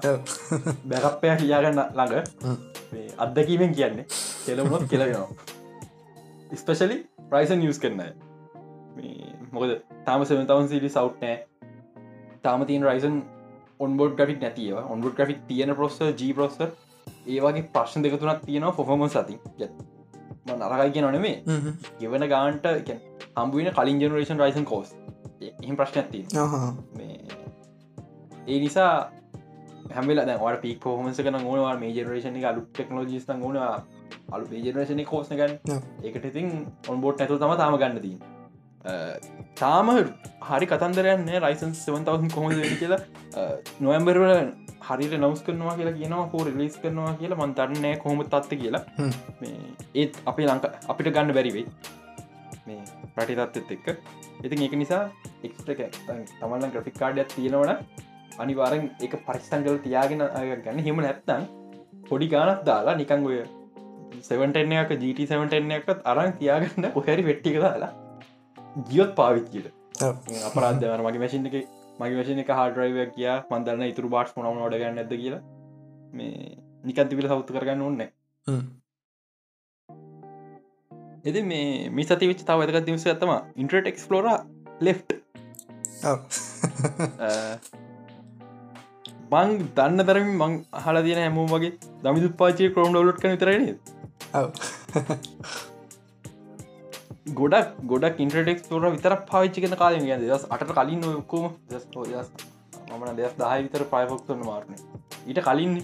බැකප්පය 0.87 1.37
කියාගන්න 1.37 1.85
ළඟ 1.93 3.17
අත්දකීමෙන් 3.19 3.73
කියන්නේ 3.75 4.07
කෙලවුණොත් 4.45 4.89
කෙලවෙනවා 4.89 5.58
ස්පෙශලි 6.55 6.97
ප්‍රයිසන් 7.31 7.59
නිියස් 7.59 7.79
කරන්න 7.79 8.13
මොකද 9.53 9.75
තාම 10.05 10.25
සතවන් 10.25 10.69
සිලි 10.69 10.89
සවට් 10.89 11.21
නෑ. 11.21 11.37
තාම 12.43 12.65
තින් 12.67 12.83
රයිසන් 12.83 13.23
ඔන්බෝඩ් 13.81 14.17
ග්‍රික් 14.17 14.41
නැතිව 14.41 14.79
ඔන්බෝඩ් 14.87 15.17
ග්‍රික් 15.17 15.41
තියෙන 15.47 15.75
පොස්ස 15.75 15.99
ජී 16.01 16.33
පොස්ස 16.35 16.59
ඒවාගේ 17.27 17.69
ප්‍රශ්න 17.75 18.03
දෙකතුනක් 18.03 18.45
තියෙනවා 18.45 18.73
ෆොහොම 18.73 19.05
සති 19.09 19.39
නරකයි 20.49 20.91
කිය 20.93 21.03
නොනෙමේ 21.03 21.37
ගෙවන 22.01 22.29
ගාන්ට 22.29 22.67
හම්බුවන 23.37 23.71
කලින් 23.73 24.01
ජනරේෂන් 24.01 24.41
රයිසන් 24.41 24.65
කෝස් 24.65 24.95
එහි 25.43 25.77
ප්‍රශ්න 25.77 26.01
ඇති 26.01 26.25
ඒ 28.47 28.59
නිසා 28.59 28.93
හැමල 29.93 30.25
වට 30.25 30.61
පික් 30.63 30.81
පොහමස 30.81 31.21
කන 31.21 31.41
ඕනවා 31.43 31.77
මේ 31.77 31.93
ජනරේෂන 31.93 32.41
අලු 32.45 32.67
ටෙක්නෝජිස් 32.69 33.29
ඕන 33.31 33.59
අලු 34.35 34.45
ජනරේෂන 34.65 35.05
කෝස්න 35.13 35.37
ගන්න. 35.41 35.55
එකට 36.09 36.25
ඉතින් 36.31 36.49
ඔන්බෝට් 36.93 37.21
නැතු 37.21 37.39
තම 37.43 37.55
තාම 37.63 37.77
ගන්නදී 37.83 38.17
තාම 39.61 39.89
හරි 40.49 40.67
කතන්දරයන්න 40.73 41.29
රයිසන් 41.45 41.73
7000 41.83 42.35
කොහොද 42.37 42.53
කියලා. 42.81 43.01
නොයම්බර්වල 43.87 44.33
හරිට 44.89 45.15
නවස් 45.19 45.41
කරනවා 45.47 45.75
කියලා 45.79 45.97
කියනවා 45.99 46.27
හෝ 46.33 46.43
රිලිස් 46.49 46.77
කරනවා 46.83 47.15
කියලා. 47.21 47.41
මන්තරන්නෑ 47.43 47.97
කොහොම 48.05 48.21
තත්ත 48.35 48.61
කියලා. 48.63 48.83
ඒත් 50.01 50.21
අපේ 50.31 50.47
ලංක 50.51 50.65
අපිට 50.93 51.11
ගන්න 51.17 51.35
බැරිවෙයි 51.39 51.67
මේ 52.67 52.81
රටි 53.19 53.35
තත්ත් 53.41 53.77
එක්ක. 53.77 53.87
ඉතින් 54.47 54.63
ඒක 54.67 54.75
නිසා 54.83 55.03
එක්ට 55.47 55.69
තමල්ල 56.41 56.71
ග්‍රෆික් 56.75 56.97
කාඩයක් 57.03 57.29
තියෙනවන 57.37 57.73
අනිවාරෙන් 58.43 58.85
එක 59.07 59.15
පරිස්සංගල 59.29 59.79
තියාගෙන 59.87 60.23
ගන්න. 60.65 60.85
හෙම 60.87 61.01
නැත්තන් 61.07 61.43
පොඩි 62.09 62.27
ගානක් 62.35 62.61
දාලා 62.69 62.95
නිකංගොය 63.01 63.39
7ටෙන්නක 64.21 64.95
GT7ටෙන්න 65.03 65.75
එකත් 65.79 66.07
අරන් 66.13 66.33
තියාගන්න 66.39 66.93
කොහැරි 66.95 67.27
වෙට්ටික 67.29 67.59
දාලා 67.65 67.93
ගියොත් 68.89 69.13
පාවිච්චිට 69.15 69.67
අපරාධවන 70.49 71.05
මගේ 71.07 71.23
මැසින් 71.25 71.47
එක 71.51 71.57
මගේ 72.01 72.19
වශන 72.19 72.43
එක 72.45 72.51
හාඩරයිව 72.59 72.99
කියා 73.15 73.39
මන්දරන්න 73.51 73.91
ඉතුරු 73.93 74.11
බාට් 74.17 74.35
මොනම 74.37 74.67
ොඩ 74.67 74.77
ගන්න 74.81 75.01
ඇද 75.03 75.15
කියලා. 75.15 75.43
මේ 76.13 76.59
නිකන්තිවිල 76.85 77.29
සෞත්තු 77.31 77.57
කරගන්න 77.57 77.83
ඕන්න 77.83 78.03
එති 81.25 81.43
මේ 81.45 81.91
මිසති 81.91 82.31
විච් 82.31 82.45
තාව 82.49 82.65
ඇතක 82.65 82.87
දිවස 82.87 83.07
ඇතම 83.13 83.33
ඉන්ට්‍රට 83.63 83.91
එක්ස්ලෝර 83.93 84.29
ලෙෆ් 84.81 85.03
බං 89.31 89.55
දන්න 89.75 90.05
තරම 90.05 90.29
මං 90.33 90.53
හලා 90.81 91.03
තියන 91.03 91.21
හැමෝ 91.21 91.47
වගේ 91.49 91.73
දමිදු 92.03 92.29
පාචය 92.37 92.69
කරෝම් 92.71 92.93
ඩවලට් 92.93 93.21
කන 93.23 93.35
තරන 93.39 93.65
ගොඩක් 97.35 97.75
ගොඩක් 97.87 98.21
ඉන්ට්‍රටෙක් 98.21 98.63
තොර 98.65 98.83
විතර 98.87 99.17
පාවිච්චි 99.27 99.65
කන 99.65 99.77
කාලය 99.77 99.99
ගැ 100.05 100.21
දස් 100.23 100.47
අට 100.51 100.65
කලින් 100.71 101.05
ඔක්කෝම 101.11 101.51
මමන 102.91 103.17
දෙස් 103.17 103.35
දහය 103.37 103.59
විතර 103.59 103.85
ප්‍රයිෆොක්තන්න 103.91 104.45
මාරණ 104.45 104.81
ඊට 105.27 105.43
කලින් 105.45 105.77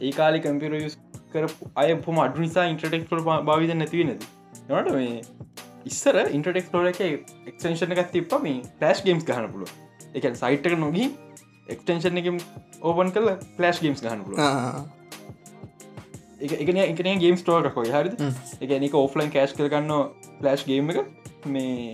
ඒ 0.00 0.12
කාලි 0.12 0.42
කම්පිර 0.42 0.78
යස් 0.80 0.98
කර 1.32 1.48
අය 1.76 1.96
පොම 2.02 2.20
අඩු 2.20 2.44
නිසා 2.44 2.68
ඉන්ට්‍රටෙක් 2.68 3.08
තොර 3.08 3.20
භාවිත 3.24 3.74
නැතිව 3.76 4.06
නැති 4.06 4.26
නට 4.70 4.92
මේ 4.92 5.14
ඉස්සර 5.86 6.16
ඉන්ටරෙක් 6.30 6.72
ලෝර 6.72 6.86
එක 6.86 7.00
එක්ෂන්ෂන 7.02 7.94
එකත් 7.96 8.12
තිප 8.12 8.34
මේ 8.40 8.58
පලස්් 8.78 9.04
ගේම්ස් 9.06 9.28
ගහන 9.28 9.52
පුළුව 9.52 9.70
එක 10.14 10.28
සයිට් 10.36 10.68
එක 10.70 10.76
නොගී 10.78 11.08
එක්ටේෂන් 11.66 12.18
එක 12.18 12.32
ඕපන් 12.82 13.14
කල 13.14 13.32
පලස්් 13.56 13.80
ගේම්ස් 13.80 14.02
පුළුව 14.02 15.00
එකන 16.42 16.78
එකන 16.78 17.20
ගේම් 17.20 17.36
ස්ටෝක 17.38 17.68
කොයි 17.74 17.92
හරි 17.92 18.10
එක 18.60 18.70
එක 18.78 18.94
ඔෆලයින් 18.96 19.30
කෑශ් 19.30 19.54
කරගන්න 19.58 19.92
පලස්් 20.40 20.64
ගේම් 20.66 20.90
එක. 20.90 20.98
මේ 21.46 21.92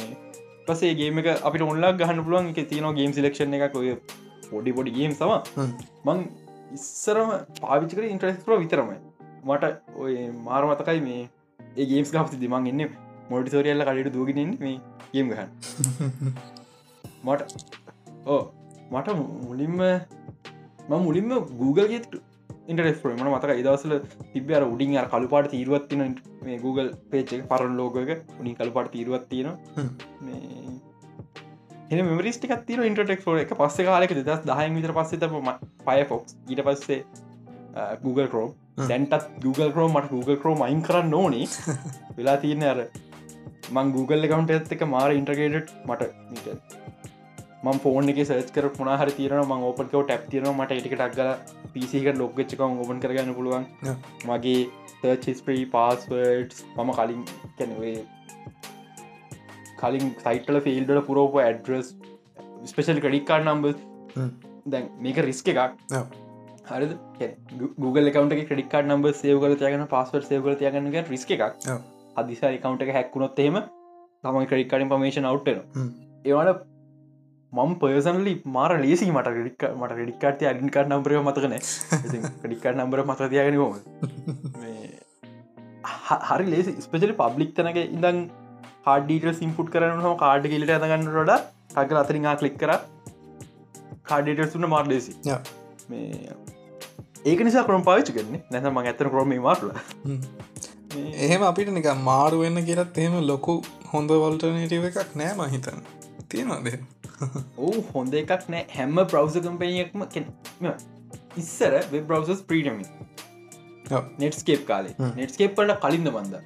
පසේ 0.67 0.95
ගේම 0.95 1.21
එක 1.21 1.29
අපිට 1.43 1.65
ඔන්ලා 1.65 1.93
ගහන්න 1.95 2.25
පුළුවන්. 2.25 2.51
එක 2.53 2.69
තියන 2.71 2.89
ගේම් 2.95 3.13
සිලක්ෂණ 3.13 3.57
එක 3.59 3.73
කොය 3.73 3.97
පොඩි 4.51 4.73
පොඩි 4.73 4.95
ගේම් 4.99 5.13
සම 5.13 5.33
මං 6.05 6.25
ඉස්සරම 6.75 7.35
පාවිචිකර 7.61 8.05
ඉන්ට්‍රස්ටෝ 8.05 8.61
විතරමයි. 8.63 8.99
මට 9.45 9.65
ඔය 9.97 10.15
මාර 10.47 10.65
මතකයි 10.67 11.01
මේ 11.01 11.29
ඒ 11.77 11.87
ගේම්ස් 11.87 12.15
ගපති 12.15 12.41
දිමන් 12.45 12.71
එන්න 12.73 12.87
මොඩි 13.31 13.55
සෝරියල්ල 13.55 13.85
කඩට 13.85 14.15
දූගෙන 14.15 14.57
මේ 14.61 14.79
ගේම් 15.13 15.29
ගහන් 15.33 15.49
මට 17.27 17.43
ඕ 18.27 18.43
මට 18.91 19.17
මුලින්ම 19.43 19.79
ම 20.89 20.93
මුලින්ම 20.99 21.31
Google 21.59 21.89
ගෙත් 21.89 22.09
ඉන්ටරෙස් 22.67 23.01
මට 23.05 23.29
මතක 23.29 23.57
ඉදවසල 23.63 23.95
තිබ 24.33 24.51
අර 24.51 24.65
උඩින් 24.65 24.97
අර 24.97 25.09
කළුපාට 25.09 25.51
තීරුවත්තින 25.55 26.05
මේ 26.45 26.59
Google 26.59 26.91
පේච් 27.11 27.33
පරන් 27.51 27.75
ලෝකක 27.77 27.99
උනි 28.41 28.55
කළුපාට 28.55 28.93
තීරුවත්තින 28.93 29.49
එ 31.91 32.03
මෙරිස්ටික් 32.11 32.55
තින 32.67 32.83
ඉන්ටෙක් 32.83 33.27
ෝ 33.27 33.37
එක. 33.37 33.53
පස්ස 33.53 33.89
කාලෙක 33.89 34.15
දස් 34.21 34.43
දහය 34.45 34.69
විතර 34.77 34.93
පස්සේ 34.93 35.29
පයෆොක්ස් 35.87 36.37
ඊට 36.49 36.65
පස්සේ 36.67 37.01
Google 38.03 38.29
කරෝම් 38.29 38.53
දැන්ටත් 38.87 39.29
Google 39.45 39.71
කරෝම් 39.73 39.97
මට 39.97 40.11
Google 40.11 40.37
කරෝම් 40.37 40.63
අයින් 40.63 40.83
කරන්න 40.83 41.15
ඕනේ. 41.15 41.47
වෙලා 42.17 42.37
තියන්න 42.37 42.67
අර 42.73 42.85
මං 43.73 43.93
Google 43.93 44.29
කවන්ට 44.29 44.59
ඇත් 44.59 44.77
එක 44.77 44.85
මාර 44.87 45.13
ඉන්ටගේට් 45.13 45.73
මිට 45.89 46.05
ම 47.65 47.79
ෆෝන් 47.85 48.11
එක 48.13 48.19
සච් 48.25 48.53
කර 48.57 48.69
පුුණ 48.75 48.91
හර 48.93 49.11
තිරන 49.17 49.41
ම 49.45 49.65
ඕපකව 49.69 49.95
ටැප් 49.95 50.27
තිරන 50.35 50.47
මට 50.51 50.77
එටිකටක් 50.81 51.17
ගල 51.17 51.31
පිසික 51.75 52.07
ලොක්්චක 52.21 52.61
ඔබන් 52.67 53.01
කරගන්න 53.05 53.35
පුළුවන්. 53.39 53.65
මගේ 54.31 54.61
තර්චිස්ප්‍රී 55.03 55.65
පාස්වර්ඩ් 55.75 56.55
මම 56.77 56.93
කලින් 57.01 57.25
කැනවේ 57.59 57.97
කලින් 59.83 60.07
සයිටල 60.25 60.61
ෆිල්ඩල 60.69 61.03
පුරෝප 61.11 61.37
address 61.47 61.93
special 62.73 63.03
credit card 63.05 63.51
number 63.51 63.67
දැන් 64.73 64.89
මේක 65.05 65.21
රිස්ක 65.29 65.53
එකක්. 65.55 65.61
හරි 66.71 66.87
Google 67.83 68.11
කවට 68.15 68.49
ක්‍රඩිකාඩ 68.49 68.91
නම්බ 68.93 69.15
සේවගල 69.21 69.59
තියගන 69.61 69.87
පස්සවර් 69.93 70.25
සේවගල 70.31 70.59
තියගන්න 70.65 70.91
රිස්ක 71.13 71.31
එකක්. 71.37 71.45
අදිසා 72.21 72.57
කවන්ට 72.65 72.89
එක 72.89 72.97
හැක්කුණොත් 72.99 73.39
එහෙම 73.45 73.63
තම 74.25 74.43
ක්‍රඩිකාඩ 74.51 74.91
පමේෂන් 74.93 75.31
අවට්න 75.31 75.63
ඒවන 76.25 76.49
මම 77.53 77.71
පර්සනලි 77.83 78.33
මාර 78.57 78.71
ලේසි 78.79 79.07
මට 79.11 79.31
රික් 79.39 79.63
මට 79.73 79.93
රිඩිකාට 80.01 80.43
අඩිකාට 80.51 80.91
නම්බර 80.91 81.15
මතකන 81.21 81.55
ඩිකාට 82.43 82.77
නම්බර 82.77 83.01
මත 83.05 83.31
තියගෙන 83.33 83.57
හොම 83.61 83.79
හරි 86.29 86.47
ලේසි 86.51 86.75
ස්පෙචලි 86.87 87.15
පබ්ලික් 87.15 87.55
තනක 87.57 87.85
ඉඳන් 87.89 88.21
හඩීට 88.89 89.29
සිම්පුට් 89.41 89.73
කරන 89.75 89.97
හම 89.97 90.19
කාඩ් 90.25 90.51
කිලට 90.55 90.75
ඇතගන්න 90.75 91.09
රොඩ 91.17 91.33
තකල 91.71 92.01
අතරිංහා 92.03 92.37
කලික් 92.43 92.59
කර. 92.59 92.73
කාඩේට 94.03 94.53
සුන්න 94.53 94.69
මාර් 94.75 94.85
ලේසි 94.87 95.17
මේ 95.89 96.37
ඒක 97.25 97.41
නිසා 97.41 97.65
කරම් 97.65 97.89
පාවිච්චි 97.89 98.17
කරන්නේ. 98.19 98.43
නැත 98.51 98.69
මං 98.73 98.91
ඇතන 98.93 99.13
කරම 99.15 99.35
මාටල 99.41 99.73
එහෙම 101.25 101.49
අපිට 101.51 101.73
නික 101.73 101.91
මාරු 102.05 102.45
වෙන්න 102.45 102.65
කියලත් 102.69 103.03
එහෙම 103.03 103.19
ලොකු 103.27 103.57
හොඳ 103.93 104.15
වල්ටනටව 104.17 104.87
එකක් 104.93 105.19
නෑ 105.23 105.35
මහිතන් 105.41 105.85
තියෙනවාද 106.29 106.98
ඕ 107.65 107.75
හොඳ 107.91 108.15
එකක් 108.15 108.47
නෑ. 108.49 108.65
හැම 108.75 109.01
බ්‍රවස 109.03 109.39
කම්පනයක්ම 109.39 110.07
ඉස්සර 111.37 111.77
බ්‍රවසස් 111.93 112.45
ප්‍රීටමි 112.45 112.87
නෙට්ස්කේප් 114.19 114.65
කාලේ. 114.69 114.95
නෙට්ස්කේප් 115.17 115.59
පලට 115.59 115.81
කලින්ද 115.85 116.13
බන්ද. 116.15 116.41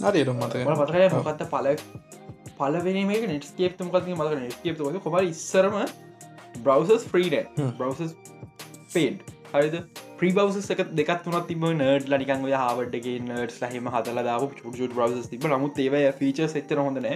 මත 0.00 0.14
මතකය. 0.34 0.64
මොකත්ත 1.18 1.46
පල 1.50 1.70
පලවෙන 2.56 3.00
මේ 3.08 3.26
නෙට්ස්කේප් 3.26 3.80
මකත් 3.80 4.16
මත 4.16 4.32
නෙට්කේප් 4.36 4.82
කොම 5.04 5.20
ඉස්සරම 5.24 5.78
බ්‍රවසස් 6.58 7.08
්‍රීඩ 7.12 7.62
බ්‍රවසස් 7.78 8.16
පේඩ් 8.92 9.24
හරිද 9.52 9.80
ප්‍රීබවස 10.18 10.70
එක 10.74 10.82
දෙකත් 10.92 11.24
තුනත් 11.24 11.48
තිබ 11.48 11.64
නඩ් 11.68 12.06
ලනිකන් 12.08 12.44
හාවටගේ 12.54 13.16
නඩ් 13.20 13.56
ලහෙම 13.62 13.90
හතල 13.94 14.20
දාව 14.28 14.46
චුට 14.60 14.94
බ්‍රවස් 14.94 15.26
තිබ 15.28 15.44
නමුත් 15.46 15.78
ඒවය 15.78 16.04
ෆීච 16.20 16.44
එච්චර 16.44 16.80
හොඳන 16.80 17.08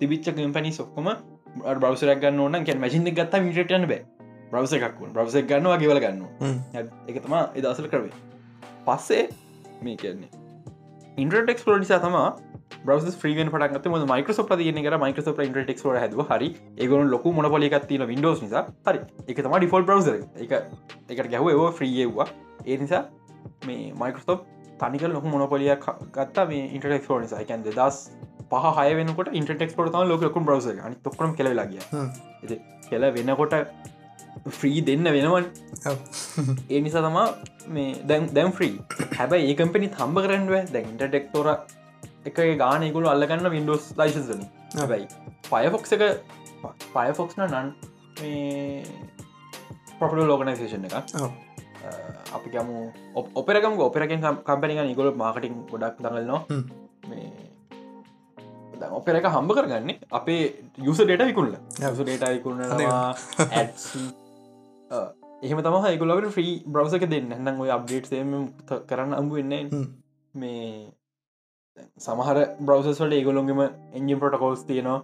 තිබිච්ච 0.00 0.28
කම්පනි 0.32 0.72
සොක්කොම 0.72 1.08
බ්‍රවසරක් 1.76 2.20
ගන්න 2.22 2.44
ඕන 2.44 2.64
කැන් 2.64 2.80
මසිින්ද 2.80 3.10
ගත්තා 3.12 3.42
මිටයන 3.42 3.88
බෑ. 3.88 4.02
බ්‍රවස 4.50 4.72
එකක් 4.72 4.98
බ්‍රවස 5.08 5.36
ගන්නවා 5.44 5.78
ගෙවල 5.78 6.00
ගන්න 6.00 6.22
එක 7.08 7.18
තමා 7.22 7.42
එදසල 7.54 7.88
කරවේ 7.88 8.14
පස්සේ 8.86 9.24
මේ 9.82 9.96
කියන්නේ 9.96 10.30
ඉන්ටරටෙක් 11.16 11.64
ෝ 11.66 11.78
නිසා 11.78 11.98
තමා 11.98 12.28
බ්‍රවස් 12.84 13.18
්‍රීගෙන් 13.22 13.50
පටක් 13.54 13.92
ම 13.92 14.06
මයිකසොප 14.12 14.50
තියන 14.62 14.80
කර 14.86 14.98
මයිකසොප 15.04 15.40
ඉන්ටෙක් 15.46 15.84
ෝ 15.86 15.94
හැදව. 15.98 16.20
හරි. 16.30 16.48
ඒගුණ 16.78 17.10
ලොකු 17.14 17.32
මොනපොලිකත්තින 17.32 18.06
විඩෝස් 18.12 18.42
නිසා. 18.42 18.66
හරි. 18.86 19.00
එක 19.28 19.40
තම 19.42 19.56
ඩිෆෝල් 19.58 19.88
බ්‍රවස 19.88 20.08
එක. 20.44 20.52
එකට 21.10 21.30
ගැහව 21.32 21.50
ඒව 21.54 21.80
්‍රීයවා 21.80 22.28
ඒ 22.66 22.76
නිසා 22.84 23.02
මේ 23.66 23.92
මයිකස්තොප් 24.02 24.46
තනිකල් 24.80 25.12
ලොක 25.16 25.26
මොනපොලියක් 25.34 25.90
ගත්තා 26.16 26.46
මේ 26.52 26.70
ඉන්ටෙක් 26.76 27.10
ෝ 27.10 27.20
නිසා. 27.24 27.42
එකන් 27.44 27.66
දස් 27.66 27.98
පහ 28.50 28.66
හය 28.78 28.94
වෙනකොට 29.00 29.34
ඉන්ටෙක් 29.40 29.78
ොට 29.78 29.92
තම 29.92 30.08
ලොක 30.12 30.40
බ්‍රවස 30.48 30.66
අනි 30.86 30.96
තොක්කරම 31.08 31.36
කෙලලාගිය 31.40 31.82
කෙල 32.90 33.04
වෙනකොට 33.18 33.54
ෆ්‍රී 34.58 34.80
දෙන්න 34.88 35.08
වෙනවන්. 35.16 35.46
ඒ 36.70 36.80
නිසා 36.80 37.02
තමා 37.06 37.26
මේ 37.76 37.88
දැම් 38.10 38.28
දැම් 38.36 38.52
ෆ්‍රී 38.58 38.74
හැබැයි 39.18 39.50
ඒ 39.50 39.56
කම්පනි 39.60 39.88
තම්බ 39.96 40.22
කරන්ව 40.26 40.54
දැ 40.74 40.82
ඉන්ටටෙක්තෝර 40.90 41.48
එක 42.28 42.38
ගානයකුළු 42.62 43.12
අල්ලගන්න 43.14 43.50
වින්ඩෝස් 43.56 43.90
ලයිසසන 43.98 44.44
හැබැයි 44.74 45.06
පයෆොක්ස 45.48 45.96
එක 45.96 46.04
පයෆොක්ස්න 46.94 47.42
නන් 47.46 47.68
පොපල 49.98 50.22
ලෝගනයිසේෂන් 50.22 50.86
එක 50.88 50.94
අපි 52.32 52.48
ගම 52.52 52.70
ඔපරකම 53.40 53.74
ඔපරකෙන් 53.80 54.20
කම්පනික 54.42 54.80
නිගොල 54.82 55.10
මාකටින් 55.14 55.54
ගොඩක් 55.70 56.00
දඟලනවා. 56.00 56.40
මේ 57.08 57.46
ඔපෙර 58.90 59.14
එක 59.16 59.26
හම්බ 59.26 59.50
කරගන්න 59.56 59.90
අපේ 60.10 60.42
යුස 60.78 60.98
ඩේට 60.98 61.24
විකුල්ල 61.30 61.54
යුස 61.80 62.00
ඩේට 62.00 62.26
විකුල්නවා 62.34 63.14
එහෙම 65.42 65.62
තම 65.62 65.76
හයකුලට 65.86 66.36
්‍රී 66.36 66.52
බ්‍රවසක 66.66 67.04
දෙන්න. 67.06 67.30
හන්නම් 67.30 67.56
ඔය 67.60 67.70
අප්ඩේට් 67.70 68.10
සේම 68.10 68.30
කරන්න 68.66 69.16
අම්බු 69.20 69.38
වෙන්නේ 69.38 69.64
මේ 70.34 70.92
සමහර 71.98 72.38
බ්‍රවසට 72.60 73.16
ඒගොලොන්ගම 73.18 73.60
එන්ජිම් 73.94 74.18
පොටකෝස් 74.22 74.62
තියෙනවා. 74.70 75.00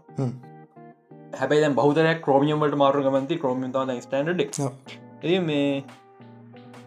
හැබයි 1.41 1.73
බෞතරයක් 1.81 2.23
ක්‍රෝමියම්ට 2.27 2.79
මාරු 2.85 3.03
ගමන්ති 3.07 3.41
ක්‍රෝමිය 3.43 4.01
ස්ටන්ඩ 4.01 4.41
ඒ 5.25 5.41
මේ 5.41 5.67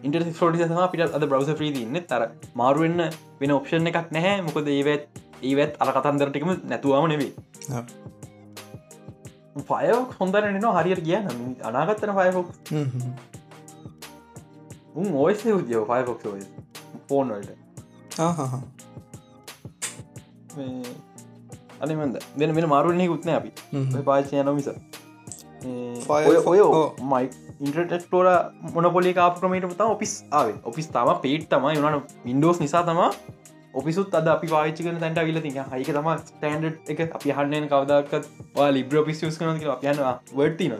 ඉන්ට 0.02 0.16
ෝටි 0.16 0.66
සම 0.66 0.82
පිට 0.92 1.14
අද 1.18 1.24
බ්‍රවස 1.30 1.50
්‍රී 1.60 1.84
ඉන්න 1.84 2.00
තර 2.10 2.26
මාරුවෙන්න 2.54 3.00
වෙන 3.40 3.54
ඔප්ෂන් 3.58 3.90
එකක් 3.92 4.12
නැහැ. 4.16 4.42
මොකද 4.48 4.68
ඒවත් 4.74 5.04
ඒවත් 5.42 5.80
අර 5.82 5.88
කතන්දරටිකම 5.96 6.50
නැතුවම 6.72 7.08
නෙවේ 7.12 7.32
ෆයෝක් 9.70 10.14
හොඳරන 10.20 10.60
හරියට 10.76 11.02
කිය 11.06 11.18
අනාගත්තන 11.70 12.14
ෆයෆොක් 12.18 12.48
උන් 14.94 15.12
ඔයස 15.24 15.44
උද්‍යෝ 15.56 15.84
ෆයෆොක් 15.90 16.20
ෆෝන්වලට 17.08 17.50
අනිමද 21.80 22.20
වෙන 22.36 22.54
වෙන 22.54 22.68
මාරුවනේ 22.74 23.08
උත්න 23.08 23.34
අපි. 23.38 23.50
පාචය 24.04 24.42
නොමිස 24.42 24.68
ඔය 26.50 26.58
මයි 27.12 27.30
ඉන්ට්‍රටෝර 27.60 28.28
මොනපොලි 28.74 29.14
කාප්‍රමට 29.14 29.76
තා 29.78 29.88
ඔපිස් 29.96 30.14
ආව. 30.30 30.52
ඔපිස් 30.64 30.86
තම 30.88 31.10
පේට් 31.24 31.48
තම 31.50 31.68
යුනට 31.74 32.14
වින්ඩෝස් 32.24 32.60
නිසා 32.60 32.84
තම 32.84 33.02
ඔපිසුත් 33.74 34.14
අද 34.14 34.28
අපි 34.28 34.48
පාච්චිකන 34.48 34.98
තැන්ට 35.00 35.22
විල 35.28 35.40
තිය 35.40 35.52
හයික 35.72 35.92
තම 35.92 36.10
ස්ටන්ඩ් 36.22 36.64
එක. 36.88 37.00
අපි 37.18 37.36
හන්නන 37.36 37.68
කවදක්ත් 37.72 38.24
ලිබ්‍ර 38.72 39.04
පිස් 39.06 39.22
කන 39.38 39.62
අපයනවා 39.76 40.16
වර්ති 40.32 40.68
නො 40.72 40.78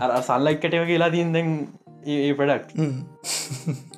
අර 0.00 0.10
සල්ලයික්කට 0.22 0.74
කියලා 0.90 1.10
තින් 1.10 1.32
දැන් 1.32 1.48
ඒ 2.06 2.34
පඩක් 2.34 2.68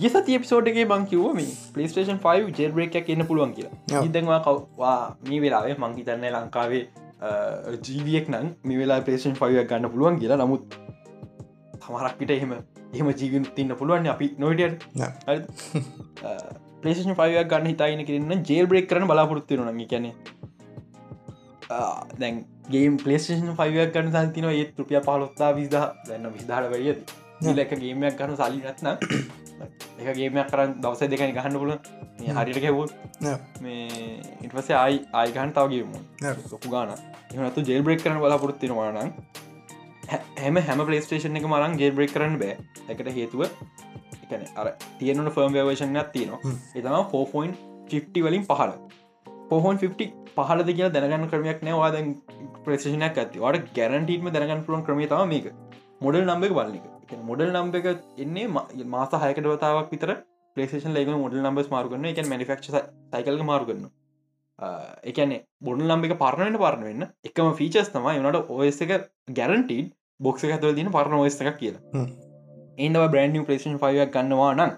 ගිස 0.00 0.14
තිපිසෝටගේ 0.28 0.86
බංකිව 0.92 1.26
මේ 1.38 1.50
පලේස්ටේෂන් 1.74 2.22
5 2.24 2.54
ජෙල්බ්‍රේක් 2.60 2.96
කියන්න 3.08 3.26
පුළුවන් 3.26 3.52
කියලා. 3.56 4.04
ඉදවා 4.04 4.40
කවවා 4.46 5.00
මේ 5.28 5.42
වෙලාවේ 5.44 5.76
මංහිතන්න 5.82 6.26
ලංකාවේ 6.32 6.84
ජීවියෙක් 7.84 8.32
නම් 8.32 8.48
මේ 8.64 8.78
වෙලා 8.80 9.00
පේෂන් 9.02 9.36
5ක් 9.42 9.68
ගන්න 9.70 9.92
පුළුවන් 9.92 10.18
කියලා. 10.22 10.40
නමුත් 10.44 10.64
තමරක්විට 11.78 12.32
එහෙම 12.36 12.52
එහම 12.94 13.08
ජීවින් 13.12 13.44
තින්න 13.56 13.76
පුළුවන් 13.80 14.08
අපි 14.08 14.26
නොයිට 14.38 14.86
පලේෂන් 16.82 17.14
ෆයියක් 17.20 17.48
ගන්න 17.50 17.70
හිතායින 17.72 18.02
කරන්න 18.08 18.42
ජේල් 18.50 18.66
බ්‍රේක් 18.66 18.88
කරන 18.90 19.06
බලාපොරත්තු 19.10 19.58
න 19.58 19.80
කැනෙ 19.92 20.10
දැන් 22.20 22.42
ගේ 22.70 22.88
පලේෂන් 23.04 23.52
ෆයියක් 23.60 23.94
ගන්න 23.94 24.12
සන්තින 24.16 24.48
ඒත් 24.50 24.82
රුපිය 24.82 25.00
පහලොත්තා 25.08 25.52
විදහ 25.58 25.78
දැන්න 26.08 26.28
විදාට 26.34 26.68
වැඩියද 26.74 27.14
ලක 27.42 27.72
ගේමයක් 27.76 28.16
ගන්න 28.16 28.36
සලි 28.36 28.60
නැත්න 28.60 28.88
එක 30.00 30.08
ගේමයක් 30.14 30.50
කරන්න 30.50 30.76
දවස 30.80 31.08
දෙකන 31.08 31.32
ගහන්න 31.32 31.58
පුල 31.58 31.72
හරිට 32.36 32.60
කැවූ 32.60 32.86
මේ 33.60 34.20
ඉටවස 34.42 34.70
ආයි 34.74 35.02
ආයිගහන් 35.14 35.52
තවගේම 35.52 35.92
සොපු 36.46 36.68
ගාන 36.68 36.94
එනතු 37.40 37.62
ජෙල් 37.62 37.82
බ්‍රේක් 37.82 38.02
කරන 38.02 38.20
බලාපොරත්තිනවානන් 38.20 39.12
හැම 40.08 40.58
හැම 40.58 40.82
පලේස්ටේෂන් 40.82 41.38
එක 41.38 41.46
මරන් 41.46 41.78
ජෙල් 41.78 41.92
බ්‍රේක් 41.92 42.12
කරන්න 42.12 42.38
බෑ. 42.38 42.56
එකට 42.88 43.10
හේතුව 43.10 43.42
එකන 43.46 44.44
අර 44.56 44.72
තියනට 44.98 45.30
ෆර්ම් 45.30 45.56
වේවේශනයක් 45.56 46.12
තියනවා. 46.12 46.54
එතම 46.74 46.96
4.50 47.12 48.26
වලින් 48.26 48.44
පහල 48.44 48.74
පොහොන් 49.50 49.78
50 49.78 50.10
පහලද 50.36 50.68
කිය 50.72 50.90
දැනගන්න 50.90 51.30
ක්‍රමයක් 51.32 51.62
නෑවා 51.62 51.92
දැන් 51.92 52.12
ප්‍රේෂනයක් 52.64 53.22
ඇති 53.22 53.42
වට 53.44 53.72
ගැරන්ටීටම 53.74 54.30
දැනගන්න 54.32 54.66
පුලන් 54.66 54.84
ක්‍රමේ 54.84 55.08
තම 55.08 55.26
මේක. 55.28 55.50
මොඩල් 56.00 56.24
නම්බක 56.24 56.54
බලන්නක 56.54 56.95
මොඩල් 57.14 57.52
නම්බ 57.52 57.74
එක 57.80 57.86
එන්නේ 58.18 58.46
මාස 58.86 59.14
හයකට 59.24 59.46
වතාවක් 59.46 59.92
විතර 59.92 60.12
පලේෂන් 60.56 60.94
ලේක 60.94 61.08
මොඩල් 61.08 61.40
නම්බස් 61.42 61.70
මාරුගන්න 61.70 62.10
එක 62.10 62.20
මනිෆක්ෂ 62.24 62.74
සයිකල්ක 63.12 63.44
මාරුගන්න 63.50 63.86
එකන 65.04 65.32
බොඩ 65.62 65.82
නම්බ 65.82 66.08
එක 66.08 66.16
පරණයට 66.18 66.58
පරණ 66.62 66.84
වෙන්න 66.88 67.06
එකම 67.30 67.52
ෆීචස් 67.60 67.92
තමයි 67.92 68.18
වනට 68.18 68.50
ඔස් 68.50 68.80
එක 68.86 68.92
ගැරන්ටීඩ් 69.38 69.92
බොක්ස 70.20 70.44
ඇතුව 70.44 70.74
දින 70.74 70.90
පරණ 70.90 71.18
ඔස් 71.20 71.40
එක 71.40 71.58
කියලා. 71.60 72.06
ඒව 72.78 73.08
බ්‍රන්ඩ 73.12 73.46
පලේෂන් 73.48 73.80
ෆයියක් 73.82 74.14
ගන්නවා 74.14 74.52
නම් 74.54 74.76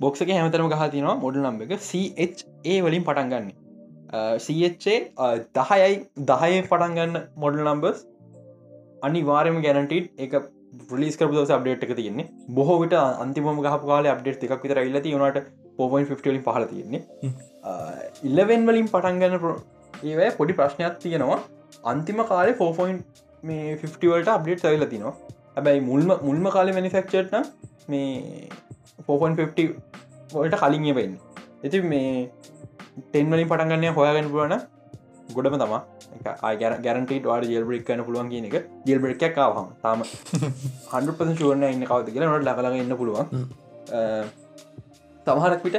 බොක්ස 0.00 0.20
එක 0.22 0.34
හැමතරම 0.38 0.68
ගහතිනවා 0.72 1.16
මොඩල් 1.22 1.46
නම්බ 1.46 1.62
එක 1.66 1.72
ඒ 2.64 2.82
වලින් 2.82 3.06
පටන් 3.08 3.32
ගන්න. 3.32 3.48
සේ 4.38 4.98
දහයයි 5.54 5.94
දහය 6.30 6.52
පටන් 6.68 6.98
ගන්න 6.98 7.24
මොඩල් 7.36 7.64
නම්බස් 7.64 8.04
අනිවාරම 9.02 9.58
ගැනටීඩ් 9.64 10.12
එක 10.18 10.36
ලිස් 11.02 11.18
කර 11.20 11.30
දස 11.34 11.54
අප්ඩේට් 11.56 11.86
එක 11.86 11.94
තියන්නේ. 12.00 12.28
බොහෝ 12.50 12.78
විට 12.82 12.96
අන්තිම 13.24 13.50
ගහ 13.66 13.76
කාල 13.86 14.10
අප්ඩේට් 14.14 14.46
එකක් 14.48 14.64
විතර 14.66 14.82
ඉල්ලති 14.84 15.16
වනට 15.16 15.44
පෝපන් 15.78 16.08
ලින් 16.34 16.44
පහල 16.48 16.70
තියෙන්නේ. 16.72 17.02
ඉල්ලවෙන් 18.30 18.66
වලින් 18.70 18.88
පටන්ගන්න 18.94 19.38
ඒවැ 20.04 20.30
පොඩි 20.40 20.58
ප්‍රශ්නයක් 20.60 20.98
තියෙනවා. 21.04 21.40
අන්තිම 21.84 22.20
කාලේ 22.30 22.58
ෆෝෆෝයින් 22.60 22.98
මේ 23.42 23.76
50වලට 23.76 24.30
අප්ඩේට් 24.34 24.62
සවිල 24.64 24.84
තිනවා 24.92 25.14
හැබැයි 25.56 25.82
මුල්ම 25.88 26.10
මුල්ම 26.26 26.46
කාල 26.54 26.70
මනිෆක්චර්න 26.76 27.46
මේ 27.88 28.48
පෝෆන් 29.08 29.36
50 29.40 29.66
වලට 30.34 30.60
කලින් 30.62 30.88
වෙන්න 30.98 31.14
ඇති 31.64 31.82
මේ 31.92 32.10
ටෙන්වලින් 33.02 33.48
පටන්ගන්න 33.52 33.96
හොයාගෙන 33.98 34.30
පුුවන 34.34 34.56
ගොඩම 35.34 35.58
තමා. 35.58 35.82
ගැරට 36.84 37.12
වාට 37.24 37.46
ජෙල් 37.48 37.64
බ්‍රික් 37.64 37.84
කන 37.84 38.04
පුළුවන් 38.08 38.28
කියන 38.32 38.48
එක. 38.50 38.56
ජෙල් 38.86 38.98
බ්‍රික් 38.98 39.22
කාවහම 39.34 39.68
තාම 39.82 40.02
හන්පස 40.92 41.38
ශූර්ණ 41.38 41.68
ඉන්න 41.68 41.86
කවද 41.86 42.12
කියලා. 42.14 42.38
නට 42.38 42.48
ලකල 42.48 42.76
ඉන්න 42.82 42.96
පුළුවන්. 42.96 43.26
තමහරක් 45.26 45.64
විට 45.64 45.78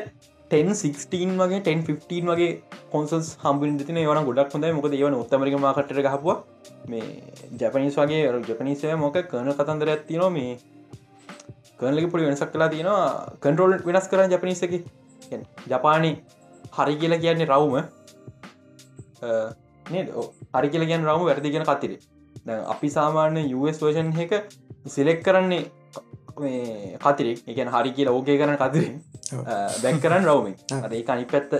1016 0.51 1.37
වගේ 1.39 1.59
1015 1.61 2.29
වගේ 2.29 2.61
කොන්සල්ස් 2.91 3.29
හම්බින් 3.43 3.77
තින 3.79 3.99
වන 4.03 4.25
ගොඩක් 4.29 4.53
හොඳයි. 4.53 4.73
මොකද 4.77 4.93
ඒවන 4.93 5.19
උත්තමරික 5.21 5.59
මාකට 5.59 5.93
හපුව 6.07 6.37
මේ 6.87 7.03
ජැපනිස් 7.59 7.97
වගේ 8.01 8.23
ජපනිසය 8.49 8.95
මොක 9.03 9.17
කරන 9.31 9.51
කතන්දර 9.59 9.93
ඇත්තිනවා 9.93 10.29
මේ 10.29 10.57
කරනලි 11.79 12.07
පොඩි 12.13 12.29
වෙනසක් 12.29 12.51
කලා 12.53 12.69
තියෙනවා. 12.69 13.35
කන්ටරෝල් 13.43 13.77
වෙනස් 13.87 14.07
කරන්න 14.11 14.33
ජපනිස්සකි 14.33 14.79
ජපානි 15.67 16.11
හරි 16.77 16.95
කියලා 17.01 17.23
කියන්නේ 17.23 17.47
රවුම 17.47 17.75
හරි 20.53 20.69
කියල 20.73 20.85
ගැන් 20.91 21.07
රම 21.09 21.25
වැරදිගෙන 21.29 21.67
කතිරේ 21.71 21.99
දැ 22.47 22.61
අපි 22.73 22.89
සාමාන්‍ය 22.97 23.43
US 23.57 23.77
වර්ෂන් 23.83 24.09
එක 24.25 24.33
සිලෙක් 24.95 25.19
කරන්නේ 25.25 25.63
කතිරෙක් 27.03 27.39
එකන 27.51 27.71
හරි 27.75 27.91
කියලා 27.97 28.15
ඕකේ 28.17 28.37
කරන 28.41 28.57
කතිරින් 28.63 28.97
බැක් 29.83 29.97
කරන්න 30.03 30.27
රවම 30.29 30.47
ඒ 30.97 31.03
අනි 31.15 31.25
පැත්ත 31.33 31.51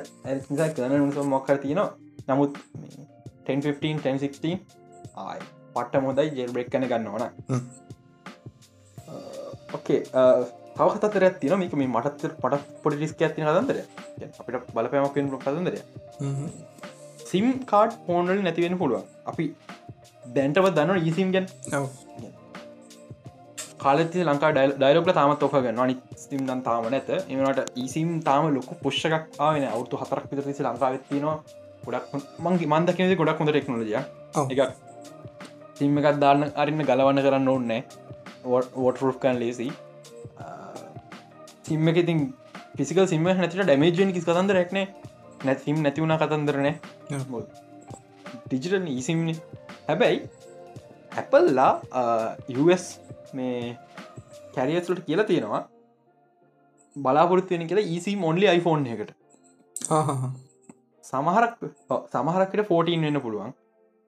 නිසා 0.50 0.70
කරන 0.78 0.94
නිස 1.06 1.18
මොක්කර 1.36 1.58
තියෙනවා. 1.64 1.90
නමුත් 2.30 2.54
1015 3.48 4.04
1016 4.04 4.60
ආය. 5.26 5.40
පට්ට 5.76 6.04
මොදයි 6.06 6.30
ජෙල් 6.38 6.52
බ්‍රෙක් 6.56 6.70
කන 6.72 6.88
ගන්න 6.92 7.08
ඕන. 7.08 7.24
ඕකේ 9.76 10.00
තවකතර 10.78 11.24
ඇතින 11.28 11.60
මේක 11.62 11.76
මේ 11.82 11.90
මටත් 11.96 12.34
පට 12.44 12.64
පොඩි 12.84 13.02
රිස්ක 13.04 13.22
ඇතින 13.28 13.46
කදන්දර 13.48 13.78
අපිට 14.42 14.72
බලපෑමක් 14.76 15.18
කදන්දරය 15.46 15.80
සිම් 17.28 17.48
කාඩ් 17.72 17.96
ෆෝන්වල 18.06 18.42
නැතිවෙන 18.42 18.80
පුළුවන්. 18.82 19.06
අපි 19.26 19.46
දැන්ටව 20.24 20.68
දන්න 20.78 21.00
ඊසිම් 21.04 21.32
ගැන්. 21.36 21.48
කාලති 23.80 24.26
ලංකා 24.26 24.52
ඩයිලොක්ල 24.56 25.14
තාමත් 25.20 25.46
ඔක 25.48 25.56
ගන්න 25.58 25.84
අනි 25.86 25.96
සිම් 26.26 26.42
දන් 26.50 26.66
තාම 26.68 26.90
නැත. 26.96 27.10
එමට 27.30 27.80
ඊසිම් 27.84 28.12
තාම 28.24 28.52
ලොක 28.56 28.70
පුෂ්කක් 28.84 29.40
ආවෙන 29.40 29.70
අවුතු 29.70 30.02
හතරක් 30.02 30.30
පිතරසි 30.32 30.68
ලංකාවෙත්තිනවා 30.68 31.38
ගොඩක් 31.86 32.14
මංගේ 32.46 32.70
මන්දකනද 32.70 33.14
ගොඩක් 33.20 33.42
හොඳ 33.42 33.52
ටෙක්නෝජිය 33.52 33.98
එක 34.54 34.62
සිම් 35.80 36.00
එකත් 36.00 36.20
දාන්න 36.24 36.48
අරින්න 36.56 36.84
ගලවන්න 36.90 37.24
කරන්න 37.26 37.52
ඕන්නෑ 37.54 37.82
වොට 38.78 39.04
රුෆ්කන් 39.04 39.40
ලේසි 39.44 39.68
සිම්ම 41.64 41.92
එක 41.92 42.02
ඉතින් 42.04 42.20
පිසිකල් 42.78 43.08
සිම 43.14 43.30
නැතිට 43.30 43.64
ඩමේජෙන් 43.64 44.14
කිස් 44.16 44.28
කතන්ද 44.28 44.56
රැක්නේ 44.58 44.86
නැතිම් 45.46 45.82
නැතිවුණ 45.84 46.18
කතන්දරනෑ 46.22 46.74
ඩිජිටල් 48.46 48.88
ඊසිම්න 48.88 49.30
හැබැයි 49.88 50.20
ඇපල්ලා 51.14 51.72
US 52.64 52.86
මේ 53.34 53.78
කැරියස්ලට 54.56 55.06
කියලා 55.06 55.26
තියෙනවා. 55.26 55.64
බලාපොරත්තුවෙන 56.96 57.68
කියලා 57.68 57.90
ඊසි 57.94 58.16
මොන්ලි 58.16 58.50
iPhoneෆෝන් 58.50 58.88
එකට 58.96 59.12
සමහරක් 61.04 61.56
සමහරකට 62.12 62.62
14 62.66 63.02
වෙන්න 63.06 63.22
පුළුවන්. 63.22 63.54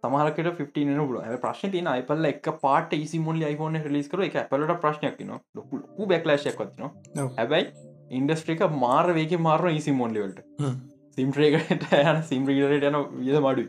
සමහරකට 0.03 0.49
15 0.57 0.85
වෙන 0.89 1.01
පුළුව 1.01 1.39
ප්‍රශ්න 1.43 1.71
තින 1.73 1.87
අයිපල්ල 1.93 2.29
එක 2.29 2.47
පාට 2.61 2.93
ඊසි 2.97 3.19
මොල්ලි 3.19 3.45
iPhone 3.49 3.81
ලිස් 3.95 4.07
කර 4.11 4.23
එක 4.27 4.37
පලට 4.51 4.77
ප්‍රශ්නයක් 4.85 5.19
න 5.25 5.33
ලොකු 5.57 6.07
බැක්ලශයක් 6.11 6.61
වත්න 6.63 7.27
හැබැයි 7.37 7.67
ඉන්ඩස්ට්‍රික 8.11 8.63
මාර 8.83 9.11
වේක 9.17 9.35
මාරන 9.47 9.73
ඊසි 9.73 9.95
මොන්ලිවලට 10.01 10.39
සිම්ට්‍රේකට 11.19 11.85
යන 11.99 12.23
සිම්ප්‍රීඩට 12.31 12.89
යන 12.89 12.97
විද 13.19 13.37
මඩු 13.45 13.63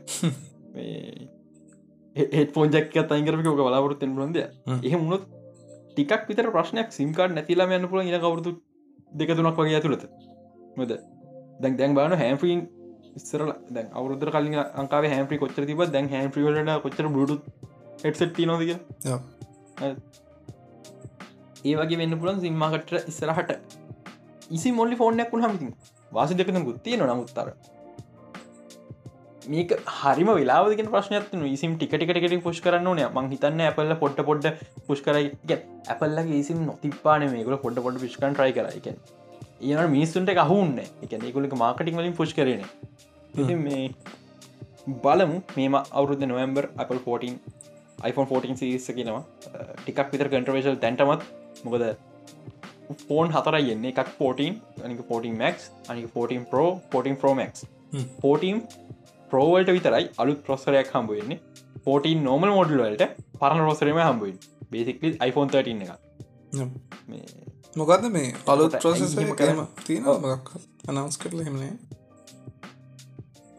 හෙට 2.16 2.52
පෝජක් 2.56 2.74
අයිකරක 3.10 3.44
ක 3.44 3.58
බලාපොරත්තෙන් 3.60 4.16
ලොන්ද 4.16 4.40
එහ 4.40 4.96
මුණොත් 4.96 5.28
ටිකක් 5.92 6.26
විතර 6.28 6.50
ප්‍රශ්නයක් 6.54 6.92
සිම්කාඩ 6.92 7.34
නැතිලාම 7.36 7.72
යන්න 7.76 7.88
පුළ 7.92 8.02
ඉන 8.02 8.18
කවරුතු 8.18 8.52
දෙක 9.12 9.30
තුනක් 9.30 9.58
වගේ 9.58 9.76
ඇතුළත. 9.78 10.04
මොද 10.76 10.92
දැන් 11.60 11.76
දැන් 11.76 11.94
බාන 11.94 12.14
හැම්ෆීන් 12.14 12.60
ඉස්සර 13.16 13.42
දැන් 13.70 13.88
අවුරුදර 13.92 14.30
කලින් 14.30 14.56
අංකාව 14.82 15.04
හැම්පි 15.06 15.40
කොච්චර 15.42 15.66
තිබ 15.66 15.82
දැන් 15.88 16.08
හැම්පිවලට 16.08 16.72
කොච්චර 16.84 17.06
බුඩු 17.16 17.36
හෙට්සට් 18.04 18.40
නොදක 18.46 18.70
ඒ 21.62 21.74
වගේ 21.76 22.00
වෙන්න 22.00 22.18
පුලන් 22.20 22.40
සිම්මාකට 22.40 22.92
ඉස්සරහට. 23.02 23.50
ඉසි 24.50 24.70
මොල්ලි 24.72 24.96
ෆෝර්නයක් 24.96 25.32
වුණ 25.32 25.46
හමිතින් 25.46 25.72
වාස 26.16 26.33
දෙකන 26.40 26.64
ගුත්තිය 26.70 26.96
නොනමුත්තර 27.03 27.53
මේක 29.53 29.70
හරිම 29.99 30.31
වෙලාවදක 30.38 30.90
ප්‍රශ්නයක් 30.94 31.33
ඉසිම් 31.55 31.73
ටිකටිකට 31.81 32.37
පුෂ් 32.46 32.61
කරන්න 32.66 32.88
නය 32.99 33.07
මං 33.16 33.31
හිතන්න 33.33 33.62
ඇපල්ල 33.66 33.94
පොට්ට 34.03 34.20
පොඩ්ඩ 34.29 34.46
පුෂ් 34.88 35.01
කරයි. 35.07 35.27
ඇපල්ලගේ 35.92 36.40
ඉසිම් 36.42 36.59
නොතිපාන 36.68 37.27
මේකල 37.35 37.57
පොඩ 37.64 37.83
පොඩ 37.87 38.01
පිෂ්කන් 38.05 38.37
ට්‍රයි 38.37 38.53
කරයික 38.59 38.88
ඒන 39.61 39.90
මිනිස්සුන්ට 39.94 40.31
අහුන්න 40.44 40.77
එක 40.83 41.12
ඒකුලක 41.16 41.57
මාකටින් 41.62 41.96
වලින් 42.01 42.14
පුෂ් 42.20 42.35
කරන 42.38 42.62
මේ 43.64 43.83
බලමු. 45.05 45.40
මේම 45.57 45.75
අවුරුද්ධ 45.79 46.27
නොවම්බර් 46.33 46.64
අපල් 46.85 47.01
14 47.09 47.38
iPhone 48.11 48.29
14 48.31 48.61
සිරිස්ස 48.61 48.87
කියෙනවා. 48.99 49.25
ටිකක් 49.83 50.09
විතර 50.12 50.29
කන්ට්‍රවේශල් 50.35 50.79
තැන්ටමත්. 50.85 51.23
මොකද 51.64 51.83
ෆෝන් 53.00 53.35
හතර 53.35 53.59
යන්න 53.61 53.88
එකක් 53.90 54.00
14 54.12 54.85
අනික 54.85 55.03
14 55.09 55.33
මක් 55.33 55.59
අනික 55.88 56.07
14 56.14 56.46
පෝ 56.53 56.68
14 56.92 57.20
ප්‍රෝමක් 57.22 57.62
14 58.22 58.62
ප්‍රෝවල්ට 59.31 59.74
විතරයි 59.76 60.09
අලුත් 60.16 60.40
ප්‍රොස්සරයක් 60.46 60.90
හම්බුවෙන්නේ 60.94 61.40
14 61.85 62.24
නෝමල් 62.29 62.55
මොඩල් 62.57 62.83
වලට 62.85 63.11
පරණ 63.38 63.66
රොසරම 63.66 64.00
හම්බුවන් 64.00 64.37
බේසිකලි 64.70 65.14
iPhone 65.20 65.50
13 65.50 65.83
එක 65.85 65.92
මොකක්ද 67.76 68.11
මේ 68.11 68.35
අලුත් 68.46 68.76
ප්‍රොසෙස 68.79 69.16
කරම 69.37 69.64
තියෙන 69.87 70.05
මක් 70.24 70.61
අනවස් 70.88 71.18
කරල 71.18 71.44
හෙමනේ 71.46 71.72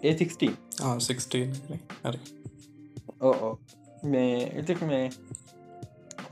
ඒ16 0.03 0.51
හරි. 2.03 2.19
ඕ 3.21 3.59
මේ 4.03 4.51
එතික් 4.57 4.81
මේ 4.81 5.09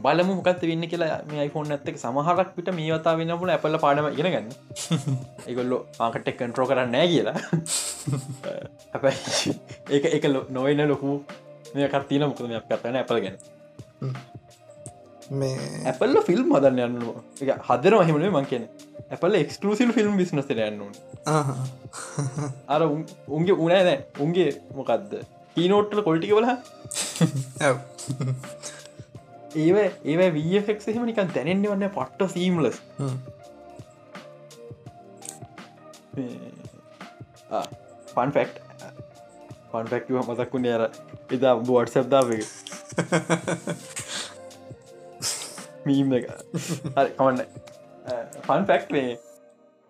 බලමු 0.04 0.34
මොකත් 0.40 0.62
වෙන්න 0.70 0.88
කියලා 0.92 1.20
මේ 1.30 1.46
iPhoneෆෝන් 1.48 1.76
ඇත්තක 1.76 1.98
සමහරක් 2.04 2.50
පිට 2.58 2.72
මේ 2.78 2.90
වතා 2.94 3.16
වෙන්නපුල 3.20 3.52
ඇපල්ල 3.56 3.78
පාඩම 3.86 4.08
ඉගෙන 4.14 4.32
ගන්න. 4.34 4.48
ඒගොල්ලො 5.48 5.78
ආකට 6.06 6.30
කන්ට්‍රෝ 6.40 6.68
කරන්න 6.72 6.92
නෑ 6.96 7.08
කියලා. 7.14 7.38
හැබැයි 8.94 9.56
ඒක 9.96 10.06
එක 10.18 10.28
නොවන්න 10.58 10.84
ලොකු 10.94 11.16
මේ 11.76 11.90
කත්තින 11.96 12.28
මොකද 12.28 12.46
මේ 12.52 12.62
කත්තන 12.68 13.00
ඇපල් 13.02 13.24
ගැන. 13.26 13.38
මේ 15.32 15.56
ඇපල්ල 15.92 16.22
ෆිල්ම් 16.28 16.48
හදන්න 16.56 16.80
යන්න 16.86 17.60
හදර 17.68 17.94
මහිමනේ 18.00 18.32
මං 18.36 18.48
කියන 18.52 18.64
ඇපල් 19.16 19.36
එක්ස්කලසිල් 19.42 19.92
ෆිල්ම් 19.98 20.16
බිස්නස 20.22 20.50
යන්නුන් 20.56 20.94
අර 22.76 22.82
උන්ගේ 23.38 23.60
උනෑ 23.66 23.84
නෑ 23.88 24.00
උන්ගේ 24.26 24.50
මොකක්ද 24.80 25.14
කීනෝට්ටල 25.56 26.02
කොල්ටික 26.08 26.34
වල 26.38 26.48
ඒව 29.56 29.78
ඒව 30.06 30.22
වෆෙක් 30.36 30.88
එහෙම 30.88 31.06
නිකන් 31.06 31.34
දැනෙන්න්න 31.34 31.66
වන්න 31.66 31.92
පට්ට 31.92 32.32
සීම්ලස් 32.34 32.82
පන් 38.16 38.32
ෆෙක්් 38.32 38.52
පන්ෆෙක්ව 39.72 40.20
මතක්කුණේ 40.26 40.76
අර 40.76 40.84
එදා 41.32 41.56
බෝඩ් 41.62 41.90
සබ්දාව 41.90 42.32
මීම් 45.86 46.14
එක. 46.14 46.30
කමන්න 47.12 47.42
ෆන් 48.44 48.64
ෆෙක්් 48.66 48.92
මේ 48.92 49.18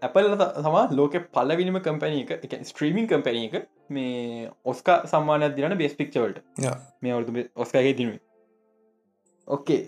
ඇපල් 0.01 0.31
තමා 0.37 0.85
ලෝක 0.91 1.19
පල්ලවිනිම 1.33 1.81
කම්පැනී 1.81 2.23
එක 2.25 2.47
එක 2.47 2.65
ස්ට්‍රීමින් 2.65 3.07
කම්පැනී 3.07 3.51
එක 3.51 3.67
මේ 3.89 4.49
ඔස්කා 4.65 4.97
සම්මානයක් 5.05 5.55
දින 5.55 5.77
බේස් 5.77 5.95
පික්චවලට 5.95 6.43
මේ 7.01 7.13
ඔස්කාගේ 7.57 7.93
තිනුවේ 7.93 8.28
ඕකේ 9.49 9.81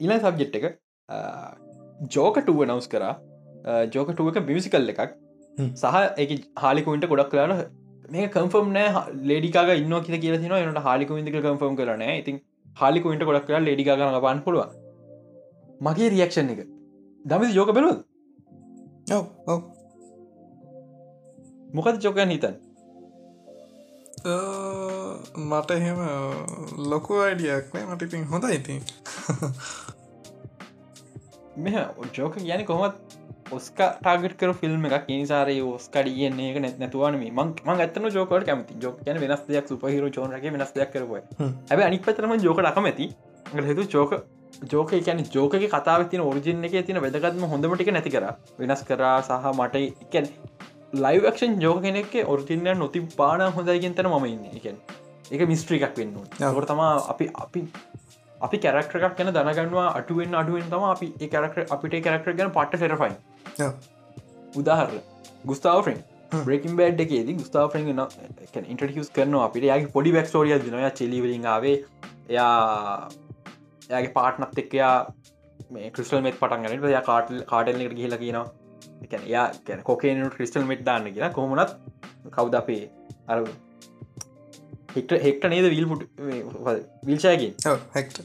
ඉල 0.00 0.12
සබ්ජෙට් 0.18 0.56
එක 0.58 0.66
ජෝකටුව 2.14 2.58
නවස් 2.66 2.88
කරා. 2.94 3.14
ජෝකටුව 3.94 4.26
එක 4.32 4.38
මියසිකල් 4.50 4.92
එකක්. 4.94 5.12
සහ 5.82 5.96
එක 6.22 6.30
හාලිකුන්ට 6.62 7.04
ගොඩක් 7.12 7.30
කරන 7.34 7.52
මේ 8.14 8.26
කම්ෆම් 8.34 8.66
නෑ 8.76 8.88
ලේඩිකාග 9.30 9.70
ඉන්න 9.76 9.94
කිය 10.08 10.18
කියල 10.24 10.36
තින 10.42 10.52
නට 10.56 10.82
හාලිකුවිදික 10.88 11.38
කම්ෆම් 11.46 11.78
කරන 11.78 12.04
ඉතින් 12.10 12.36
හාලිකුන්ට 12.76 13.22
ගොඩක් 13.30 13.46
කර 13.48 13.62
ලේඩිකා 13.68 13.96
ගන 14.00 14.20
පාන් 14.26 14.42
පුළුව 14.44 14.74
මගේ 15.86 16.10
රියක්ෂන් 16.14 16.52
එක. 16.54 16.60
දමි 17.24 17.46
ජෝක 17.56 17.70
බැලුව 17.76 17.96
මොකද 21.76 21.96
චෝකයන් 22.04 22.30
හිතන් 22.34 22.54
මට 24.26 25.70
එහෙම 25.78 26.00
ලොකු 26.92 27.20
අයිඩියක් 27.26 27.74
නෑ. 27.74 27.86
මට 27.90 28.02
ඉතින් 28.08 28.24
හොඳ 28.32 28.44
ඉතින්. 28.58 28.80
මෙ 31.64 31.70
ජෝක 32.16 32.34
කියන 32.36 32.64
කොහොමත් 32.70 32.96
ඔස්ක 33.56 33.78
ටාගට 33.78 34.34
කර 34.40 34.52
ෆිල්ම් 34.60 34.86
එකක්. 34.88 35.06
නිසාරය 35.10 35.56
ඔස්කඩියන්නේ 35.72 36.48
එක 36.52 36.58
නැත් 36.64 36.78
නැතුවන 36.82 37.18
මං 37.22 37.52
ඇතන 37.84 38.08
ජෝකට 38.16 38.46
කැමති. 38.48 38.78
ජෝක 38.84 38.96
කියන 39.04 39.20
වෙනස් 39.24 39.42
දෙයක් 39.50 39.68
සුපහිර 39.70 40.08
චෝනගේ 40.16 40.54
වෙනස් 40.56 40.72
දෙයක් 40.78 40.90
කරව 40.94 41.12
හැබ 41.70 41.84
අනික් 41.88 42.02
පතරම 42.06 42.34
ජෝක 42.46 42.58
ලකමැති 42.66 43.06
හතු 43.68 43.86
චෝක 43.94 44.12
ජෝක 44.72 44.90
කියන 45.06 45.18
ජෝක 45.36 45.54
කතාව 45.74 46.08
තින 46.10 46.20
ඔරිජින 46.30 46.64
එක 46.64 46.74
තින 46.86 46.98
වැදගත්ම 47.04 47.44
හොඳමටික 47.52 47.92
නැති 47.92 48.10
කර. 48.16 48.24
වෙනස් 48.58 48.82
කරා 48.88 49.18
සහ 49.22 49.52
මට 49.58 49.74
එකැන් 49.84 50.26
ලයිවක්ෂන් 50.92 51.60
ජෝක 51.60 51.82
කෙනෙක් 51.82 52.14
ඔරිජින්න 52.26 52.78
නොති 52.78 53.00
පාන 53.16 53.40
හොඳයිගෙන් 53.52 53.94
තන 53.94 54.08
ම 54.08 54.24
ඉන්න. 54.26 54.44
එකෙන් 54.58 54.76
එක 55.30 55.48
මිස්ට්‍රිකක් 55.48 55.96
වෙන්න 55.98 56.16
ට 56.32 56.66
තමා 56.70 56.90
අපි 57.12 57.30
අපි 57.44 57.62
අපි 58.40 58.58
කැරක්ටරක් 58.58 59.16
ගැන 59.18 59.32
දැනගන්නවා 59.34 59.86
අටුවෙන් 60.00 60.34
අඩුවෙන් 60.40 60.68
තම 60.72 60.84
අපි 60.90 61.28
කරක්ට 61.34 61.72
අපිට 61.76 61.96
කරක්ටර 62.06 62.36
ගැන 62.40 62.52
පට්ට 62.56 62.80
ෆෙරෆයි 62.82 63.14
උදාහර 64.54 64.90
ගුස්තාාවෙන් 65.46 65.98
බ්‍රේකින් 66.44 66.76
බඩ් 66.78 67.00
එකේද 67.06 67.32
ගුස්තාාවෙන් 67.40 67.88
ඉන්ට්‍රටියස් 68.72 69.10
කරන 69.16 69.34
අපිට. 69.40 69.64
යාගේ 69.70 69.94
පොඩි 69.96 70.12
බැක්ස්ටෝරිය 70.16 70.58
දිනය 70.66 70.90
චෙලිවලින්ාවේ 71.00 71.76
එයා 72.28 73.08
එයාගේ 73.90 74.14
පාට්නත් 74.18 74.62
එක්කයා 74.64 74.94
මේ 75.74 75.90
ක්‍රිස්ටල් 75.90 76.22
මෙත් 76.28 76.38
පටන් 76.40 76.64
ගනට 76.66 76.94
යා 76.94 77.04
කාටල් 77.10 77.42
කාටල්ලට 77.52 77.98
ගහිල 77.98 78.16
කියනවා 78.22 78.46
එකන 79.04 79.24
යා 79.34 79.46
ගැන 79.68 79.82
කොකේනට 79.90 80.34
ක්‍රිස්ටල් 80.36 80.66
මෙට් 80.72 80.84
දාන්න 80.88 81.08
කියලා 81.14 81.32
කොමනත් 81.38 81.72
කවුද 82.36 82.54
අපේ 82.60 82.82
අර 83.28 83.38
හෙක්ට 84.96 85.12
හෙක්ට 85.26 85.48
නේද 85.54 85.66
විල්පුට 85.74 86.02
විල්ෂයකින් 87.08 87.52
හෙක්ට 87.96 88.20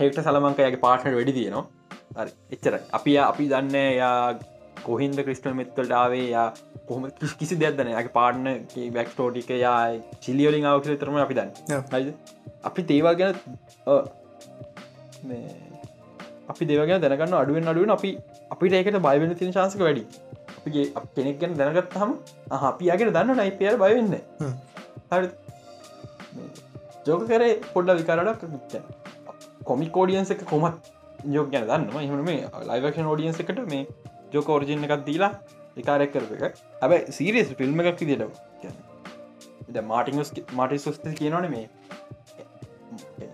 හෙක්ට 0.00 0.18
සලමංකයගේ 0.26 0.82
පාට්නට 0.84 1.16
වැඩි 1.18 1.36
තියෙනවා. 1.38 1.64
එච්චර 2.54 2.74
අපි 2.98 3.12
අපි 3.28 3.44
දන්න 3.52 3.76
යා 4.00 4.18
කොහින්ද 4.86 5.18
ක්‍රිස්ටල් 5.26 5.54
මෙත්තල්ටාවේ 5.60 6.26
යා 6.30 6.46
කොහම 6.88 7.06
කිසි 7.40 7.58
දෙයක්දන 7.62 7.90
ගේ 7.96 8.12
පාට්න 8.18 8.46
බැක්ටෝටික 8.96 9.50
යා 9.62 9.78
චිලියෝලින් 10.26 10.68
අවකල 10.72 10.98
තරම 11.02 11.16
අපි 11.24 11.38
දන්න. 11.38 12.12
අපි 12.70 12.82
තේවල් 12.90 13.16
ගැන 13.20 13.34
අපි 16.52 16.70
දෙවගෙන 16.70 17.02
දැනගන්න 17.04 17.36
අඩුවෙන් 17.42 17.72
අඩුවෙන් 17.72 17.94
අපි 17.96 18.10
අපිට 18.52 18.74
ඒකට 18.78 18.98
බයිවෙන 19.06 19.34
තින 19.40 19.50
ශාසක 19.56 19.80
වැඩි. 19.86 20.04
අපගේ 20.58 20.84
කෙනෙක් 21.16 21.36
ගැන 21.40 21.52
දැනගත් 21.60 21.94
හම 22.02 22.10
අපියාගෙන 22.70 23.08
දන්න 23.16 23.38
නයිපියර 23.40 23.74
බයවෙන්න 23.82 24.12
හරි. 25.10 25.28
ජෝක 27.06 27.22
කරේ 27.30 27.52
පොඩ්ඩ 27.74 27.98
විකාරඩක් 28.00 28.40
කොමි 29.68 29.86
කෝඩියන්ස 29.96 30.30
එක 30.34 30.42
කොමත් 30.52 30.90
යෝග 31.36 31.48
ගැන 31.54 31.64
දන්නවා 31.70 32.02
එහම 32.06 32.24
මේ 32.30 32.40
ලයිවක්ෂන් 32.70 33.06
ෝඩියන්ස 33.12 33.38
එකට 33.44 33.60
මේ 33.74 33.84
ජෝක 34.34 34.48
ෝර්ජින 34.54 34.86
එකක් 34.88 35.04
දීලා 35.08 35.32
විකාරයක් 35.78 36.10
කරප 36.14 36.30
එක. 36.48 36.54
හැබයි 36.82 36.98
සීරියස් 37.18 37.48
ෆිල්ම් 37.60 37.78
එකක් 37.82 38.00
විදිට 38.02 39.82
මාටිං 39.92 40.16
මාටි 40.60 40.78
සුස්ත 40.86 41.04
කියනවන 41.20 41.46
මේ 41.54 41.66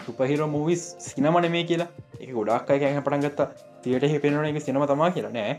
සුපහිර 0.04 0.40
මූවිස් 0.54 0.82
සිනමන 1.08 1.50
මේ 1.56 1.64
කියලා. 1.70 1.90
එක 2.22 2.30
ගොඩක් 2.38 2.70
අය 2.74 2.78
කැහ 2.84 3.02
පටන්ගත්තා 3.08 3.48
තියට 3.82 4.06
හෙ 4.06 4.18
පෙනන 4.18 4.44
එක 4.44 4.60
සිනම 4.62 4.86
තමා 4.86 5.10
කියලා 5.10 5.32
නෑ. 5.32 5.56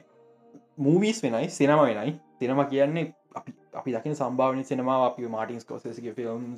මූවිස් 0.79 1.23
වෙනයි 1.23 1.49
සිනම 1.51 1.81
වෙනයි. 1.81 2.19
සිනම 2.39 2.63
කියන්නේ 2.69 3.07
අපි 3.35 3.53
අපි 3.73 3.93
දකින 3.93 4.15
සම්භාවනි 4.15 4.63
සිනමා 4.65 4.99
අපි 5.05 5.27
මාටින්ස් 5.29 5.65
කෝසගේ 5.65 6.13
ෆිල්ම් 6.15 6.55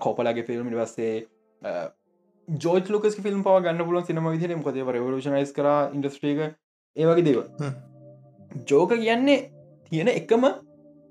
කෝපලගේ 0.00 0.44
ෆිල්ම් 0.44 0.70
වස්සේ 0.74 1.14
ජෝජ 2.48 2.90
ලෝක 2.90 3.04
ිල්ම් 3.04 3.42
පව 3.42 3.56
ගන්න 3.62 3.84
පුලන් 3.84 4.04
සිනම 4.04 4.28
විදිර 4.28 4.54
කොද 4.62 4.80
රවලෂනයිස් 4.86 5.52
කර 5.52 5.68
ඉන්ඩස්ට්‍රීක 5.92 6.42
ඒවගේ 6.96 7.24
දේව 7.24 7.40
ජෝක 8.66 8.92
කියන්නේ 8.94 9.38
තියෙන 9.92 10.10
එකම 10.10 10.46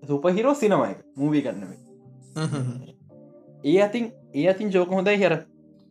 සුපහිරෝ 0.03 0.55
සිනමයික 0.55 1.01
මූවී 1.15 1.41
ගන්නවේ 1.41 1.79
ඒ 3.65 3.81
අතින් 3.81 4.11
ඒ 4.33 4.47
අතින් 4.49 4.71
ජෝක 4.71 4.89
හොඳයි 4.91 5.17
හර 5.17 5.37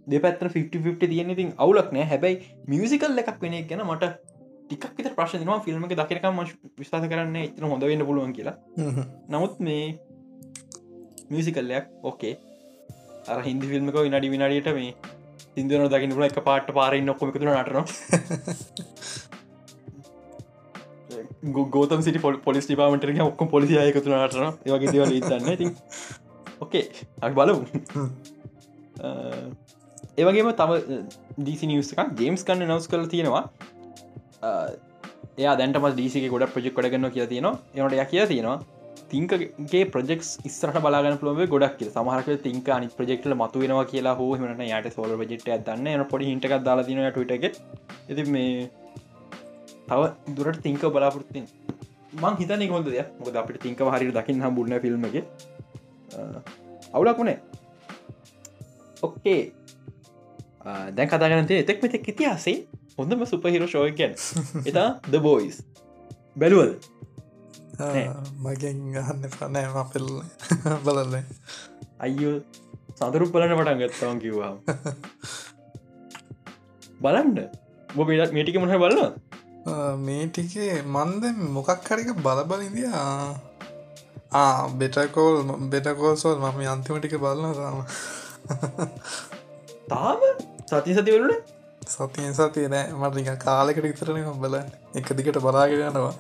දෙපැත්තර 0.07 0.49
50 0.51 1.11
තියෙන 1.13 1.35
ඉතින් 1.35 1.53
අවුලක් 1.59 1.93
නෑ. 1.93 2.07
හැබැයි 2.13 2.37
මියසිකල් 2.69 3.21
එකක් 3.23 3.37
වෙන 3.43 3.59
ගැන 3.69 3.85
මට 3.87 4.13
ටිකක් 4.65 4.97
විත 4.99 5.09
ප්‍රශ්නවා 5.19 5.61
ෆිල්ම් 5.67 5.85
එක 5.87 5.95
දකිනකම් 6.01 6.41
විස්ථාස 6.79 7.07
කරන්න 7.11 7.37
එතන 7.43 7.69
හොඳ 7.73 7.85
වෙන්න 7.85 8.07
පුළුවන් 8.09 8.33
කියලා. 8.39 8.57
නමුත් 9.29 9.61
මේ 9.61 9.85
මියසිකල්ලයක් 11.31 11.87
ඕකේ 12.03 12.35
අර 13.29 13.39
හිදි 13.43 13.67
ෆිල්ම්ක 13.73 13.97
විනාඩි 13.99 14.33
විනාඩියට 14.33 14.71
මේ 14.79 14.91
සිින්දුවන 15.55 15.89
දකින්න 15.89 16.17
පුල 16.17 16.27
එක 16.27 16.39
පාට 16.49 16.69
පාරයි 16.79 17.03
නොක්කොම 17.03 17.33
තුර 17.33 17.49
නටන 17.49 17.85
ගෝතම් 21.71 22.01
සිට 22.03 22.19
පොලිස් 22.45 22.67
ටිපාමටරක 22.67 23.21
ඔක්කො 23.27 23.49
පොලිසි 23.49 23.81
අයකතුර 23.81 24.13
නටන 24.13 24.49
ඒවගේ 24.67 24.93
දවල 24.93 25.13
ඉතන්න 25.19 25.53
ඉතින් 25.53 25.71
ඕකේ 26.61 26.85
අ 27.21 27.31
බලමු 27.31 27.63
ඒවගේම 30.19 30.51
තම 30.61 30.73
ඩීසි 31.39 31.67
නිියස්ක 31.71 32.01
ජේම්ස් 32.21 32.45
කන්න 32.49 32.69
නවස් 32.69 32.87
කල 32.93 33.09
තියෙනවා. 33.15 33.45
එයා 35.41 35.55
දැන්ටම 35.61 35.87
ඩීසික 35.97 36.31
ගොඩ 36.35 36.47
ප්‍රජෙක් 36.55 36.75
කොඩගන්න 36.79 37.11
කිය 37.17 37.27
තියෙනවා. 37.33 37.59
එනට 37.75 38.01
ය 38.01 38.07
කිය 38.13 38.27
තියෙනවා 38.33 38.59
තිංකගේ 39.11 39.85
ප්‍රෙක් 39.95 40.23
ස්රට 40.27 40.79
බලාගන 40.85 41.19
ලුව 41.27 41.41
ගොඩක් 41.55 41.83
සමහරක 41.97 42.29
තිංක 42.47 42.69
අනි 42.77 42.89
ප්‍රෙක්ටල 42.99 43.35
මතු 43.41 43.63
වෙනවා 43.63 43.85
කියලා 43.91 44.15
හෝ 44.21 44.31
හමන 44.37 44.63
යට 44.67 44.95
සෝල 44.97 45.13
ජෙට 45.33 45.49
දන්න 45.67 45.89
න 45.99 46.05
පොඩි 46.13 46.31
හිටක් 46.31 46.55
දාලාතින 46.69 47.03
ටට 47.17 47.33
එක. 47.37 47.59
ඇති 48.09 48.25
මේ 48.37 48.71
තව 49.89 50.01
දුරට 50.37 50.61
තිංක 50.67 50.83
බලාපොරත්තින් 50.97 51.47
මං 52.23 52.39
හිතන 52.41 52.65
කොල්ද 52.73 52.89
දෙයක්. 52.95 53.11
මොකද 53.19 53.37
අපිට 53.43 53.61
තිංක 53.67 53.83
හරි 53.97 54.13
දකින්න 54.19 54.47
හම්බුන්න 54.47 54.79
ෆිල්ම් 54.87 55.05
එක. 55.11 55.17
අවුලක් 56.95 57.19
වුණේ. 57.19 57.39
ඔක්කේ 59.07 59.41
දැන් 60.65 61.09
කතාගනතේ 61.09 61.61
එතෙක් 61.65 61.79
මෙතෙක් 61.83 62.09
ඉතිහාසේ 62.13 62.57
හොඳම 62.99 63.25
සුපහිර 63.27 63.65
ශෝයකැන් 63.75 64.13
එතා 64.71 64.89
ද 65.13 65.21
බෝයිස් 65.27 65.57
බැලුවල් 66.41 66.73
මගෙන් 68.45 68.79
ගහන්න 68.95 69.25
පනෑ 69.35 69.85
පෙල් 69.93 70.09
බලන්න. 70.87 71.25
අයෝ 72.05 72.37
සඳරු 72.99 73.27
පලන 73.33 73.53
පටන් 73.59 73.81
ගත්තවන් 73.83 74.19
කිවවා 74.25 74.53
බලන්න. 77.05 77.37
බො 77.89 78.03
පෙටත් 78.09 78.33
මේටික 78.37 78.57
මොහ 78.63 78.79
බලන්න 78.85 79.13
මේ 80.07 80.25
ටිකේ 80.29 80.79
මන්ද 80.85 81.25
මොකක් 81.57 81.91
හරික 81.91 82.11
බලබලින්දිය 82.25 82.89
බෙටකෝල් 84.81 85.37
බෙටකෝල්සෝල් 85.73 86.37
මම 86.41 86.65
අන්තිමටික 86.73 87.15
බලන්න 87.25 87.55
තාම. 87.61 87.79
තාම 89.91 90.21
සති 90.67 90.95
සතිවලට 90.95 91.53
සතියෙන් 91.83 92.35
සතිය 92.35 92.69
නෑ. 92.69 92.93
මට 92.93 93.15
නික 93.19 93.39
කාලෙකට 93.41 93.85
ඉතරන 93.85 94.21
බල 94.41 94.55
එක 94.95 95.09
දිකට 95.19 95.39
බලාගෙනනවා 95.39 96.15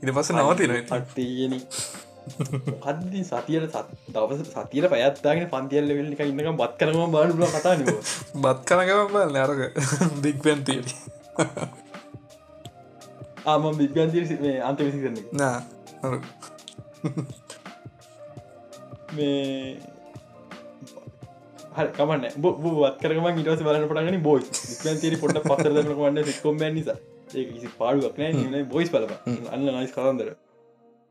ඉට 0.00 0.12
පස 0.12 0.30
නවතින 0.32 0.74
අට්ටයන 0.90 1.56
හදදි 2.84 3.20
සතියට 3.24 3.66
සත් 3.72 4.14
දවස 4.14 4.52
සතියට 4.52 4.86
පයත්තාගෙන 4.92 5.50
පන්තියල්ල 5.50 5.90
වෙල්ලික 5.92 6.22
ඉන්නක 6.22 6.52
බත් 6.60 6.72
කරම 6.80 7.10
බාඩුල 7.10 7.48
කතාන 7.54 7.84
බත් 8.42 8.58
කනගම 8.68 9.02
බල 9.08 9.34
නෑරක 9.34 9.60
දික්වැන්තිී 10.22 10.82
ආම 13.46 13.66
බිගන්තිර 13.78 14.24
මේ 14.40 14.56
අන්ත 14.62 14.78
විසි 14.80 15.02
කරන 15.02 15.18
නෑ 15.32 15.60
මේ 19.12 19.95
හර 21.76 21.90
කමන්න. 21.98 22.24
බත් 22.38 22.96
කරම 23.02 23.28
ඉටස 23.34 23.66
බලන්න 23.66 23.90
පටගන 23.90 24.22
බොයි 24.22 24.42
තේරි 25.02 25.20
පොට 25.22 25.44
පසර 25.44 25.70
වන්න 25.92 26.34
කොම 26.42 26.66
නිසා. 26.78 26.98
ඒ 27.28 27.44
කිසි 27.46 27.68
පාඩුවක් 27.78 28.18
නෑ 28.20 28.62
බොයිස් 28.72 28.92
පලප 28.92 29.12
අන්න 29.54 29.64
නයිස් 29.68 29.94
කරන්දර 29.96 30.28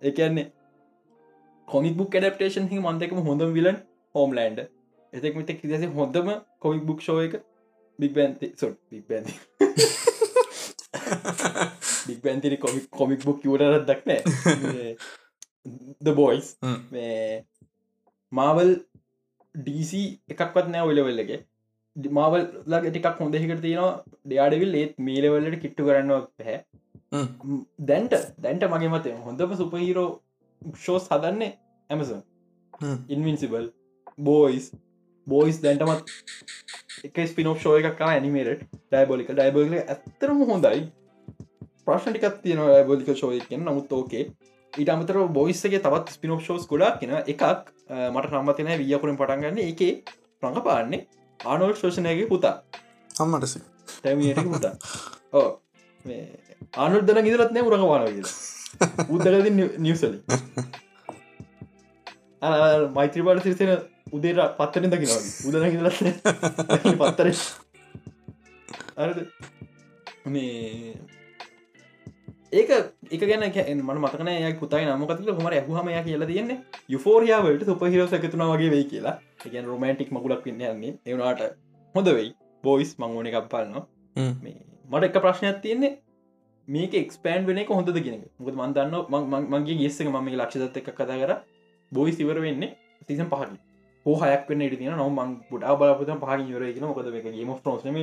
ඒකන්නේ 0.02 0.46
කොමික් 1.68 1.98
බුක් 2.00 2.16
ඩප්ටේෂන් 2.16 2.70
හි 2.72 2.80
මන්තකම 2.84 3.20
හොඳම 3.28 3.52
විලන් 3.58 3.82
හෝම්ලන්ඩ 4.16 4.62
එතෙක් 5.14 5.40
මෙතෙක් 5.40 5.62
කිදස 5.62 5.86
හොඳම 6.00 6.32
කොමික් 6.60 6.88
බුක් 6.90 7.04
ෂෝ 7.06 7.20
එක 7.26 7.36
බික් 8.00 8.16
බැන්ති 8.18 8.52
සොට් 8.62 8.80
බික් 8.92 9.04
බැන්ති 9.10 9.34
බික් 12.08 12.20
බැන්තිරි 12.24 12.62
කොමික් 12.66 12.90
කොමික් 13.02 13.28
බුක් 13.28 13.44
කිවටරත් 13.44 13.88
දක්නෑ 13.92 14.22
ද 16.02 16.16
බොයිස් 16.22 16.48
මාවල් 18.32 18.76
ඩීසි 19.58 20.02
එකක්වත් 20.30 20.68
නෑ 20.68 20.88
ඔලවෙල්ලගේ 20.90 21.40
මාවල් 22.14 22.46
ලගේ 22.68 22.92
ටිකක් 22.92 23.20
හොඳහිකට 23.20 23.62
තියෙනවා 23.62 23.94
ඩයාඩවිල් 24.26 24.80
ඒත් 24.82 24.96
මේලවල්ලට 25.00 25.62
කිට්ටු 25.62 25.88
කරන්නවා 25.88 26.22
පැහැ 26.38 26.60
දැන්ට 27.86 28.16
දැන්ට 28.40 28.70
මගේ 28.74 28.94
මතය 28.94 29.16
හොඳම 29.26 29.56
සුපහිරෝ 29.56 30.10
ෂෝස් 30.76 31.12
හදන්නේ 31.12 31.52
ඇමසන් 31.90 32.22
ඉන්වින්සිබල් 33.10 33.70
බෝයිස් 34.20 34.68
බෝයිස් 35.28 35.62
දැන්ටමත් 35.62 36.12
එක 37.04 37.18
ස්පිනෝ් 37.28 37.56
ෂෝ 37.56 37.76
එකක් 37.80 38.02
ඇනිමේට 38.02 38.62
ඩයිබෝලික 38.90 39.30
ඩයිබෝල 39.30 39.74
ඇත්තරම 39.76 40.42
හොඳයි. 40.50 40.82
ප්‍රශ්ටිකත් 41.86 42.38
තියෙන 42.44 42.62
ඩයිබෝලික 42.64 43.10
ෂෝයකෙන් 43.12 43.66
නමුත් 43.66 43.92
ඕකේ 43.92 44.26
ඊට 44.76 44.90
අමතර 44.90 45.18
බොයිස්සගේ 45.32 45.80
තවත් 45.80 46.16
ස්පිනෝ් 46.16 46.40
ෂෝස් 46.40 46.66
ගොඩක් 46.68 47.00
කියෙන 47.00 47.14
එකක් 47.26 47.44
මට 48.14 48.32
නම්මතින 48.32 48.72
වියකුරින් 48.82 49.20
පටන්ගන්න 49.20 49.62
එක 49.64 49.82
රඟපාන්නේ 50.44 51.02
ආනෝල් 51.40 51.76
ශෝෂණයගේ 51.76 52.28
පුතා. 52.28 52.56
අම්මටසි 53.16 53.60
තැමට 54.04 54.50
පුතා. 54.52 54.74
ඕ 55.34 55.50
ආනුල් 56.76 57.04
දන 57.08 57.30
ඉදරත් 57.32 57.52
නෑ 57.52 57.68
උරඟවාන 57.68 58.04
උදරද 59.10 59.48
නිවසල 59.80 60.16
මෛත්‍රපාට 62.96 63.44
සිරිසෙන 63.44 63.72
උදේර 64.12 64.40
පත්තරෙන් 64.58 64.92
දකිනවා 64.92 65.22
උදන 65.48 65.66
ඉදරත් 65.70 66.00
පත්තර 67.00 67.28
මේ 70.28 70.96
ඒක 72.56 72.70
එක 73.16 73.24
ගැන 73.30 73.44
මන 73.80 73.98
මතකන 74.04 74.30
ය 74.32 74.54
පුතයි 74.60 74.86
නමකතිල 74.88 75.32
හොම 75.38 75.48
ඇහහමය 75.48 76.04
කියලා 76.08 76.30
තියන්නේ. 76.32 76.58
යුෆෝරියාවලට 76.94 77.66
සුපහිරෝ 77.70 78.08
සැකතුන 78.14 78.44
වගේ 78.52 78.70
වෙයි 78.74 78.86
කියලා. 78.92 79.16
එකන් 79.46 79.66
රොමන්ටික් 79.72 80.12
මකුලක් 80.16 80.42
පින්න 80.46 80.62
යන්නේ. 80.62 80.94
එවනාට 81.06 81.42
හොඳ 81.96 82.08
වෙයි. 82.18 82.32
බෝයිස් 82.64 82.92
මංගෝන 83.00 83.28
එකක් 83.32 83.50
පාලනවා 83.54 83.84
මට 84.92 85.04
එක 85.10 85.18
ප්‍රශ්නයක් 85.26 85.60
තියන්නේ. 85.66 85.92
මේක 86.68 86.94
එක්ස්පෑන් 87.02 87.46
වෙන 87.48 87.60
හොඳද 87.68 88.00
කියෙන 88.06 88.24
මුද 88.40 88.56
මන්දන්න 88.62 88.96
මගේ 89.54 89.78
ගෙස්සක 89.82 90.08
මම 90.14 90.30
ලක්ෂදත් 90.40 90.78
එක 90.82 90.90
කතා 90.96 91.20
කර. 91.22 91.32
බොයි 91.92 92.12
සිවර 92.18 92.40
වෙන්නේ 92.46 92.72
සිසන් 93.08 93.28
පහකි 93.34 93.58
හයක් 94.22 94.48
වන්න 94.50 94.62
ඉට 94.68 94.80
තින 94.80 94.96
නොම 95.02 95.20
ගොඩා 95.52 95.76
බලාපත 95.76 96.10
පහකි 96.24 96.56
යරගෙන 96.56 96.88
මොකද 96.88 97.08
එක 97.20 97.28
ගේම 97.36 97.54
ප්‍රෝසම 97.64 97.98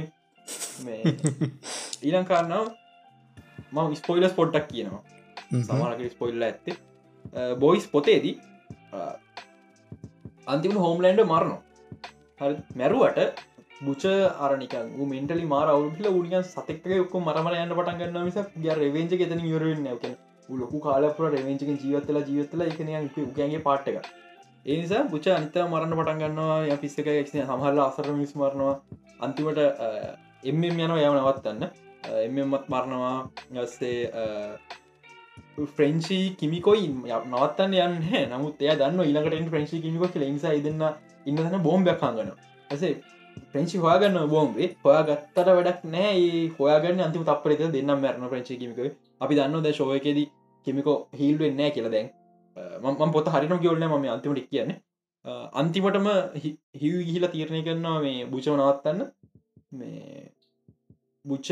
ඊලං 2.03 2.25
කාරනාව 2.31 2.67
ම 3.75 3.95
ස්පොයිලස් 4.01 4.35
පොට්ටක් 4.41 4.67
කියනවා. 4.73 5.03
සමානක 5.69 6.03
ස්පොයිල්ල 6.15 6.49
ඇත්තේ. 6.49 6.77
බොයිස් 7.65 7.87
පොතේදී 7.95 8.35
අන්තිම 10.53 10.75
හෝම්ලන්ඩ 10.85 11.23
මරනවා. 11.31 11.61
මැරුවට 12.81 13.43
බුච 13.87 14.05
අරනික 14.47 14.75
මෙන්ටලි 15.13 15.47
මාර 15.55 15.67
අවුල 15.75 16.09
උනිය 16.19 16.43
සතෙක් 16.51 16.85
ොක් 17.05 17.15
මරම 17.27 17.49
යන්න 17.53 17.75
පටන් 17.79 18.01
ගන්න 18.01 18.27
මිස 18.29 18.37
ය 18.67 18.75
රවෙන්ජ 18.81 19.15
ෙතන 19.27 19.41
යුරෙන් 19.53 19.81
නැක 19.87 20.05
ලොකු 20.49 20.79
කාලපුර 20.87 21.27
රවෙන්ජක 21.35 21.63
ජීවත්තල 21.85 22.19
ජීවත්තල 22.29 22.63
එකන 22.67 22.91
ගගේ 23.39 23.63
පාට්ටක 23.69 24.11
ඒනිසා 24.67 25.03
බුච 25.15 25.27
අනිත 25.37 25.57
මරන්න 25.63 25.97
පටන් 26.01 26.21
ගන්නවා 26.23 26.59
ය 26.73 26.77
පිස්සක 26.83 27.09
ක්න 27.09 27.47
සහල්ල 27.47 27.81
අසර 27.87 28.11
මිස් 28.21 28.35
මරනවා. 28.41 28.75
අන්තිමට 29.25 29.59
එම 30.51 30.63
යන 30.69 30.81
යම 30.83 30.93
නවත්තන්න 30.93 31.63
එමමත් 32.05 32.69
මරණවා 32.69 33.17
ගස්සේ 33.55 33.99
ෆ්‍රෙන්චි 35.77 36.21
කිමිකොයි 36.39 36.87
නවත්තන්න 36.91 37.75
යන්න 37.87 38.31
නමුත් 38.35 38.63
එය 38.63 38.77
දන්න 38.77 39.09
ඉලකට 39.09 39.51
ෆ්‍රෙන්චි 39.55 39.83
කිමිකො 39.87 40.13
ලෙන්සා 40.17 40.55
ඉදන්න 40.61 40.87
ඉන්නදන 41.27 41.59
බෝම්බයක් 41.63 41.99
කාගන 42.01 42.33
ඇසේ 42.71 42.95
ප්‍රංචි 43.53 43.79
හොයාගන්න 43.79 44.29
බෝම්බේ. 44.29 44.69
හොයා 44.85 45.03
ගත්තට 45.09 45.49
වැඩක් 45.49 45.81
නෑ 45.95 46.23
හොයාගන්න 46.59 47.03
අන්තිම 47.07 47.25
තපරත 47.29 47.63
දෙන්නම් 47.77 48.03
මැරණ 48.05 48.31
ප්‍රංචි 48.33 48.59
කිමික 48.63 48.79
අපි 49.21 49.39
දන්න 49.39 49.65
ද 49.67 49.73
ශෝයකෙද 49.79 50.21
කෙමිකෝ 50.67 50.97
හිල්ුවෙන් 51.21 51.57
නෑ 51.61 51.71
කියල 51.77 51.89
දැන්. 51.95 52.09
මම 52.83 53.13
පොත 53.17 53.33
හරිනම් 53.35 53.63
ගියවල්න 53.65 53.87
ම 53.89 54.09
අන්තිමට 54.17 54.49
කියන්නේ. 54.51 54.79
අන්තිමටම 55.55 56.09
හිව 56.83 56.95
ගිහිලා 57.09 57.33
තීරණය 57.35 57.63
කරන්නවා 57.67 57.99
මේ 58.07 58.29
බුචව 58.33 58.55
නවත්තන්න. 58.57 59.01
මේ 59.73 60.33
බුච්ච 61.25 61.49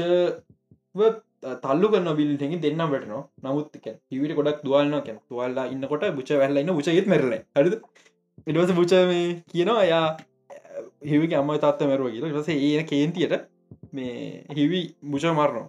තල්ලු 1.62 1.86
කන්න 1.92 2.16
බිල්ටෙහි 2.18 2.56
දෙන්න 2.64 2.82
වැටන 2.92 3.12
නමුත් 3.44 3.76
හිවිට 4.12 4.34
ගොඩක් 4.38 4.64
දුවල්න 4.64 4.96
කැන 5.06 5.18
තුවල්ලා 5.28 5.66
ඉන්නකොට 5.66 6.04
බුච 6.16 6.30
වැල්ලන්න 6.40 6.72
බුචයත් 6.78 7.06
මැරල 7.12 7.34
හරිද? 7.56 7.76
ඉඩවස 8.48 8.72
බුච 8.72 8.92
මේ 9.10 9.28
කියනවා 9.52 9.84
එයා 9.86 10.06
හිවික 11.10 11.32
අම්ම 11.32 11.52
තාත්ත 11.64 11.80
මැරුව 11.82 12.10
කියලා. 12.14 12.42
ස 12.42 12.48
ඒ 12.48 12.82
කේන්තියට 12.84 13.34
මේ 13.92 14.44
හිවි 14.56 14.80
බුච 15.02 15.24
මරනවා. 15.30 15.66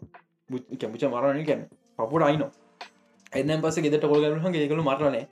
බුච 0.49 1.03
මරණය 1.05 1.43
කැන 1.49 1.61
පපුට 1.97 2.23
අයින 2.27 2.43
එනම් 3.33 3.61
පස 3.63 3.77
ගෙදට 3.85 4.05
කොල්ගරහ 4.11 4.47
ඒකළු 4.55 4.83
මරණනේ 4.83 5.25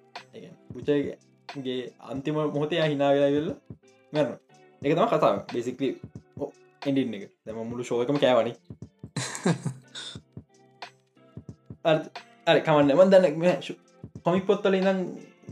බුචගේ 0.74 1.80
අන්තිම 2.12 2.36
මොහොතේ 2.56 2.86
හිනා 2.86 3.12
වෙලා 3.16 3.32
වෙල්ල 3.36 3.50
මැරන 4.14 4.34
එක 4.82 4.94
තම 4.96 5.08
කතාව. 5.14 5.36
බෙසික්ලි 5.54 5.90
එඩින්න 6.82 7.16
එක. 7.16 7.24
දැම 7.46 7.58
මුළු 7.64 7.84
ශෝකම 7.84 8.18
කෑවනි. 8.18 8.54
අර 12.48 12.58
කමන්න. 12.62 12.92
එමන් 12.92 13.10
දන්න 13.10 13.26
කොමික් 14.24 14.46
පොත්තල 14.46 14.76
ඉඳම් 14.76 15.00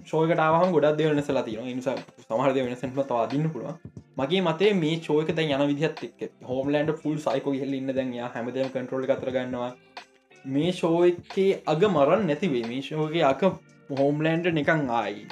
ශෝකටාවහම 0.06 0.70
ගොඩක් 0.72 0.98
දෙවන 0.98 1.22
සලා 1.22 1.44
තින 1.44 1.64
නිසා 1.72 1.96
සමහරද 2.24 2.58
වෙනසෙන්ම 2.60 2.92
තවාදින්න 3.04 3.48
පුළුව 3.50 3.72
මගේ 4.18 4.42
මතේ 4.42 4.72
මේ 4.76 4.96
චෝක 5.02 5.30
දැ 5.32 5.48
යන 5.52 5.64
විදිහත් 5.68 6.00
එක් 6.06 6.20
හෝමලන්ඩ 6.44 6.92
ෆුල් 7.02 7.18
සයිකෝ 7.20 7.54
හෙල්ල 7.56 7.74
ඉන්න 7.74 7.92
දැන් 7.92 8.14
හැමදම 8.30 8.70
කටරෝල් 8.70 9.08
කතරගන්නවා 9.08 9.72
මේ 10.46 10.72
ශෝයකේ 10.74 11.50
අග 11.66 11.82
මරන් 11.88 12.26
නැතිවේ 12.26 12.64
මේ 12.66 12.82
ශෝගේ 12.82 13.24
අක 13.24 13.42
හෝම්ලන්ඩ 13.90 14.48
නිකං 14.54 14.84
ආයි. 14.92 15.24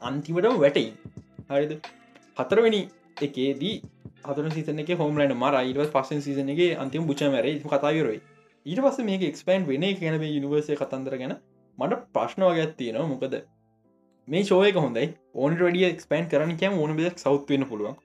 අන්තිමටම 0.00 0.56
වැටයි. 0.58 0.88
හරිද? 1.50 1.72
හතරවෙනි 2.36 2.80
එකේදී 3.22 3.74
හතර 4.26 4.52
සිතන 4.52 4.84
එක 4.84 4.94
හෝමලන්ඩ 5.00 5.34
මර. 5.34 5.54
ඉට 5.70 5.92
පස්සෙන් 5.94 6.20
සිසනගේ 6.20 6.70
අන්තිම 6.84 7.10
බුචමර 7.10 7.48
කතාවරයි 7.64 8.20
ඊට 8.66 8.80
පස්ස 8.80 9.04
මේක 9.06 9.22
එක්ස්පෑන්් 9.24 9.66
වෙන 9.68 9.82
කියැන 9.96 10.14
මේ 10.20 10.36
යනිවර්සය 10.36 10.76
කතන්දර 10.80 11.16
ගැන 11.22 11.34
මට 11.78 11.98
ප්‍රශ්න 12.14 12.44
වගත් 12.46 12.70
තියෙනවා. 12.78 13.08
මොකද 13.10 13.34
මේ 14.28 14.44
ශෝයක 14.50 14.76
හොඳයි. 14.76 15.08
ඕන් 15.34 15.58
ඩිය 15.58 15.84
එක්ස්පෑන් 15.90 16.30
කරන 16.30 16.54
කෑම 16.62 16.78
ඕන 16.78 16.96
බෙක් 17.00 17.20
සෞත් 17.24 17.50
වෙන 17.50 17.66
පුළුවන්. 17.72 17.98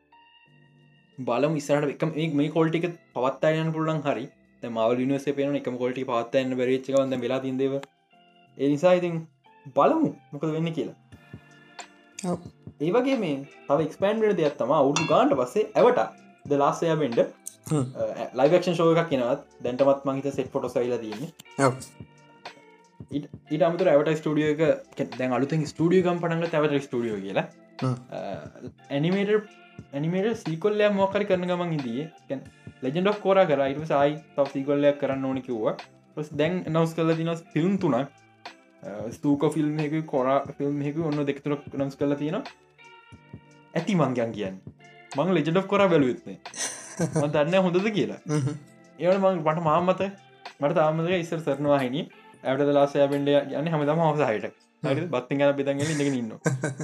බලම 1.17 1.55
ඉස්සරට 1.61 2.03
එක 2.25 2.35
මේ 2.39 2.51
කොල්ටික 2.57 2.89
පවත්තායන 3.15 3.71
පුලන් 3.77 4.03
හරි. 4.07 4.25
මව 4.63 4.99
නිවසේ 5.03 5.35
පේන 5.37 5.55
එකම 5.55 5.77
කොල්ටි 5.83 6.05
පවත්තන්න 6.09 6.59
බැරිච්චකවන්න 6.59 7.21
වෙලා 7.21 7.41
තින්දව 7.45 7.75
ඒ 8.57 8.69
නිසා 8.69 8.93
ඉතින් 8.99 9.19
බලමු 9.75 10.11
මොකද 10.33 10.49
වෙන්න 10.55 10.73
කියලා. 10.73 10.97
ඒවගේ 12.87 13.17
මේ 13.23 13.37
තව 13.67 13.79
එක්ස්පන්ඩ 13.87 14.37
දෙයක් 14.39 14.55
තම 14.59 14.71
අවුදු 14.79 15.03
ගාන්ට 15.11 15.35
පස්සේ 15.39 15.65
ඇවට. 15.81 15.99
ද 16.49 16.51
ලාස්සයබෙන්ඩ 16.61 17.19
ලයිවක්ෂන් 18.39 18.75
ශෝක 18.79 19.01
කෙනවත් 19.09 19.41
දැන්ටමත් 19.65 20.05
මහිත 20.09 20.27
සෙට් 20.37 20.51
පොට 20.53 20.69
සයිල 20.75 20.93
තියන්නේ. 21.03 21.29
ඊට 23.51 23.65
අමතුර 23.69 23.89
ඇවට 23.93 24.13
ස්ටඩිය 24.19 24.47
එක 24.53 24.61
දැන් 25.17 25.35
අලුතින් 25.37 25.65
ස්ටඩියකම් 25.71 26.21
පටන්ග 26.23 26.55
ඇවට 26.59 26.77
ස්ටඩියෝ 26.87 27.19
කියලා. 27.25 27.45
ඇනිමේට 28.95 29.51
ඇනිමේට 29.93 30.39
සීකොල්ලය 30.45 30.87
මෝකරි 30.99 31.27
කරන 31.29 31.45
ගමන් 31.51 31.75
ඉදිය 31.79 32.01
ලෙජෙන්ඩ 32.85 33.11
කෝර. 33.25 33.37
කර 33.51 33.61
අයිට 33.67 33.85
සයි 33.91 34.15
තව 34.37 34.47
සීකොල්ලයක් 34.55 34.97
කරන්න 35.03 35.27
ඕනි 35.31 35.43
කිව්වා. 35.49 35.75
දැන් 36.39 36.63
නවස් 36.71 36.95
කල 36.97 37.13
දිනස් 37.19 37.43
ෆිල්ම් 37.53 37.75
තුනක්. 37.83 38.09
ස්තූක 39.15 39.41
ෆිල්ම් 39.53 39.77
එක 39.85 39.93
කොරා 40.13 40.39
ෆිල්ම් 40.57 40.81
එක 40.89 40.97
ඔන්න 41.11 41.21
දෙක්තුරක් 41.29 41.63
නම්ස් 41.75 41.95
කල 41.99 42.13
තියෙන 42.23 42.37
ඇති 43.73 43.95
මංගයන් 43.95 44.31
කියන්න. 44.37 44.57
මං 45.11 45.33
ලෙජඩ් 45.35 45.59
කොර 45.67 45.83
බැලුත්නේ 45.93 46.37
දන්න 47.27 47.63
හොඳද 47.65 47.89
කියලා. 47.97 48.21
ඒවට 48.99 49.21
මං 49.23 49.43
පට 49.45 49.65
මාමත 49.67 50.01
මට 50.59 50.73
තාමක 50.75 51.11
ඉස්සර 51.17 51.41
සරනවා 51.41 51.81
හිනි 51.83 52.01
ඇයට 52.43 52.73
ලාසය 52.77 53.05
පෙන්ඩ 53.13 53.35
යන්න 53.59 53.71
හමතම 53.73 54.01
හසාහිට 54.07 54.47
බත්ති 55.13 55.39
ගන 55.39 55.53
බෙතන්ගෙන 55.57 55.93
ඉඳගෙන 55.93 56.17
ඉන්න 56.21 56.33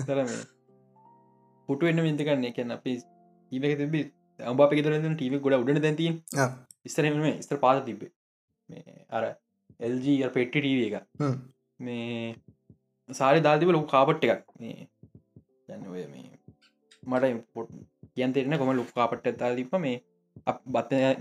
තරම 0.03 0.31
පුටු 1.69 1.91
එන්න 1.91 2.05
වින්තිකන්නේ 2.07 2.53
කියන්න 2.57 2.75
අපි 2.77 2.93
ඒක 3.51 3.77
තිබි 3.81 4.03
අම්බා 4.39 4.69
පිතර 4.69 4.93
ටීව 5.01 5.39
ගොඩ 5.41 5.59
උඩන 5.61 5.81
දැති 5.81 6.11
ස්තරම 6.85 7.25
ස්තර 7.39 7.59
පාත 7.59 7.83
තිබේ 7.85 8.11
මේ 8.69 9.05
අර 9.09 9.23
එල්ජ 9.79 10.07
පෙට්ටි 10.33 10.59
ටීව 10.59 10.81
එක. 10.87 10.95
මේ 11.79 12.35
සාරි 13.09 13.41
දාතිබ 13.41 13.71
ලොකු 13.71 13.87
කාපට් 13.87 14.25
එකක්. 14.25 14.43
මේ 14.59 14.87
දැන්න 15.67 15.87
ඔය 15.87 16.05
මේ 16.07 16.34
මට 17.05 17.43
පොට් 17.53 17.71
කියන් 18.13 18.33
තෙරෙන 18.33 18.57
කොම 18.57 18.71
ලොක් 18.73 18.91
කාපට් 18.93 19.27
ඇතා 19.27 19.51
ලිප 19.55 19.75
මේ 19.77 19.97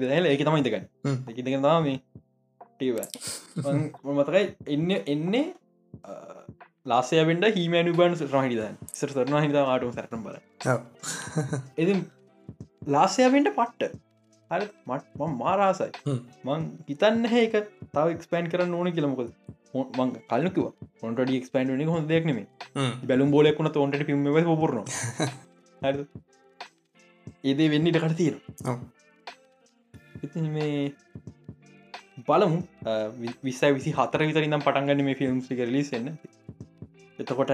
වෙල 0.05 0.27
ඒක 0.27 0.43
තමයි 0.43 0.63
දෙකන්න 0.63 0.87
එක 1.31 1.39
දෙක 1.39 1.55
තම 1.57 1.67
මේ 1.83 1.99
ටීව 2.71 2.97
මතකයි 4.15 4.45
එන්න 4.69 4.91
එන්නේ 5.07 5.45
ලාසයබෙන්ට 6.87 7.47
හිමනු 7.57 7.93
බන් 7.95 8.17
රහිදන් 8.33 8.81
සර 8.93 9.11
සරන 9.11 9.39
හිද 9.41 9.61
ආටම 9.61 9.93
සැටම් 9.93 10.25
බල 10.25 10.37
එති 11.79 11.95
ලාසයබෙන්ට 12.89 13.51
පට්ට. 13.51 13.95
හරි 14.51 14.67
මට 14.87 15.29
මාරාසයි 15.39 16.17
මං 16.45 16.67
හිතන්න 16.89 17.25
ඒක 17.33 17.55
තව 17.93 18.07
එක්ස්පෑන් 18.09 18.51
කරන්න 18.53 18.77
ඕන 18.79 18.91
කියලමකොද 18.93 19.31
මං 19.99 20.13
කල්ලකිව 20.31 20.67
ඔොන්ට 21.03 21.25
ක්ස්පන්ඩ 21.37 21.89
හො 21.89 22.03
දෙක්නෙම 22.11 22.41
බැලුම් 23.09 23.33
බෝලෙක්ුණ 23.35 23.73
තොන්ට 23.73 24.07
පිම 24.11 24.29
පුරන 24.55 24.85
ඒදේ 27.45 27.69
වෙන්නට 27.73 27.99
කට 28.03 28.17
තියෙන 28.21 28.37
ඉති 30.25 30.41
මේ 30.57 30.93
බලමු. 32.29 32.59
විස්සයි 33.45 33.73
විසි 33.77 33.91
හතර 33.99 34.21
විතර 34.29 34.45
නම් 34.47 34.63
පටන්ගන්න 34.67 35.05
මේ 35.09 35.19
ෆිල්ම් 35.21 35.39
ලිසන්න 35.75 36.07
එතකොට 37.19 37.53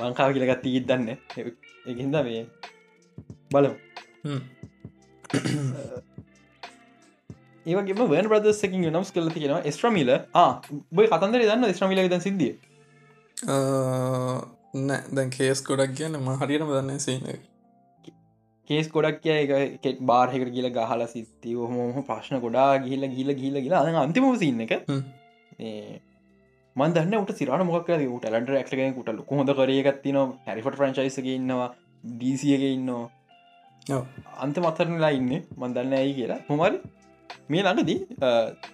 ලංකාව 0.00 0.30
කියලගත් 0.34 0.62
තීත් 0.64 0.84
දන්න 0.88 1.08
එකින්ද 1.86 2.16
මේ 2.28 2.42
බලමු. 3.52 3.74
ඒවගේ 7.66 8.06
වන් 8.12 8.28
බ්‍රදස්සකින් 8.30 8.86
නම්ස් 8.92 9.10
කල 9.14 9.28
තියෙන 9.34 9.68
ස්ට්‍රමිල 9.74 10.10
බයි 10.96 11.10
කතන්දර 11.12 11.44
දන්න 11.44 11.74
ස්ට්‍රමිල 11.74 12.00
ද 12.08 12.20
සිදිය 12.24 12.54
නෑ 14.74 15.02
දැන් 15.10 15.30
කේස් 15.30 15.62
ගොඩක් 15.62 15.94
කියන්න 15.94 16.16
ම 16.16 16.28
හරියටම 16.36 16.68
දන්න 16.70 17.00
සේන 17.00 17.24
කේස් 18.70 18.88
ගොඩක් 18.88 19.16
කිය 19.20 19.46
කෙක් 19.80 20.02
බාර්හකට 20.02 20.52
කියල 20.54 20.68
ගහල 20.70 21.02
සිත්ති 21.08 21.54
හොම 21.54 22.04
ප්‍රශ්න 22.04 22.38
ගොඩා 22.40 22.68
ගිහිල 22.78 23.08
ගිල 23.10 23.34
ගිල 23.34 23.58
ගලා 23.60 24.02
අන්තිම 24.02 24.28
සින්න 24.36 24.60
එක 24.60 24.74
මන්දන්න 26.76 27.16
උට 27.16 27.32
සිරට 27.34 27.64
මොක් 27.64 27.86
ට 27.86 28.30
ලට 28.32 28.62
ක්ලගෙන 28.68 28.94
කුට 28.94 29.10
ලොක 29.12 29.32
හොඳ 29.32 29.54
කරයගත්තින 29.54 30.20
හැරිෆට 30.46 30.76
ෆ්‍රංචයිසක 30.76 31.26
ඉන්නවා 31.30 31.68
ඩීසියක 32.04 32.62
ඉන්නවා 32.68 34.00
අන්ත 34.38 34.56
මත්තරනලා 34.58 35.10
ඉන්න 35.10 35.34
මන්දන්න 35.56 35.98
ඇයි 35.98 36.14
කියලා 36.14 36.40
හොමරි 36.46 36.78
මේ 37.48 37.62
ළඟදී 37.62 37.98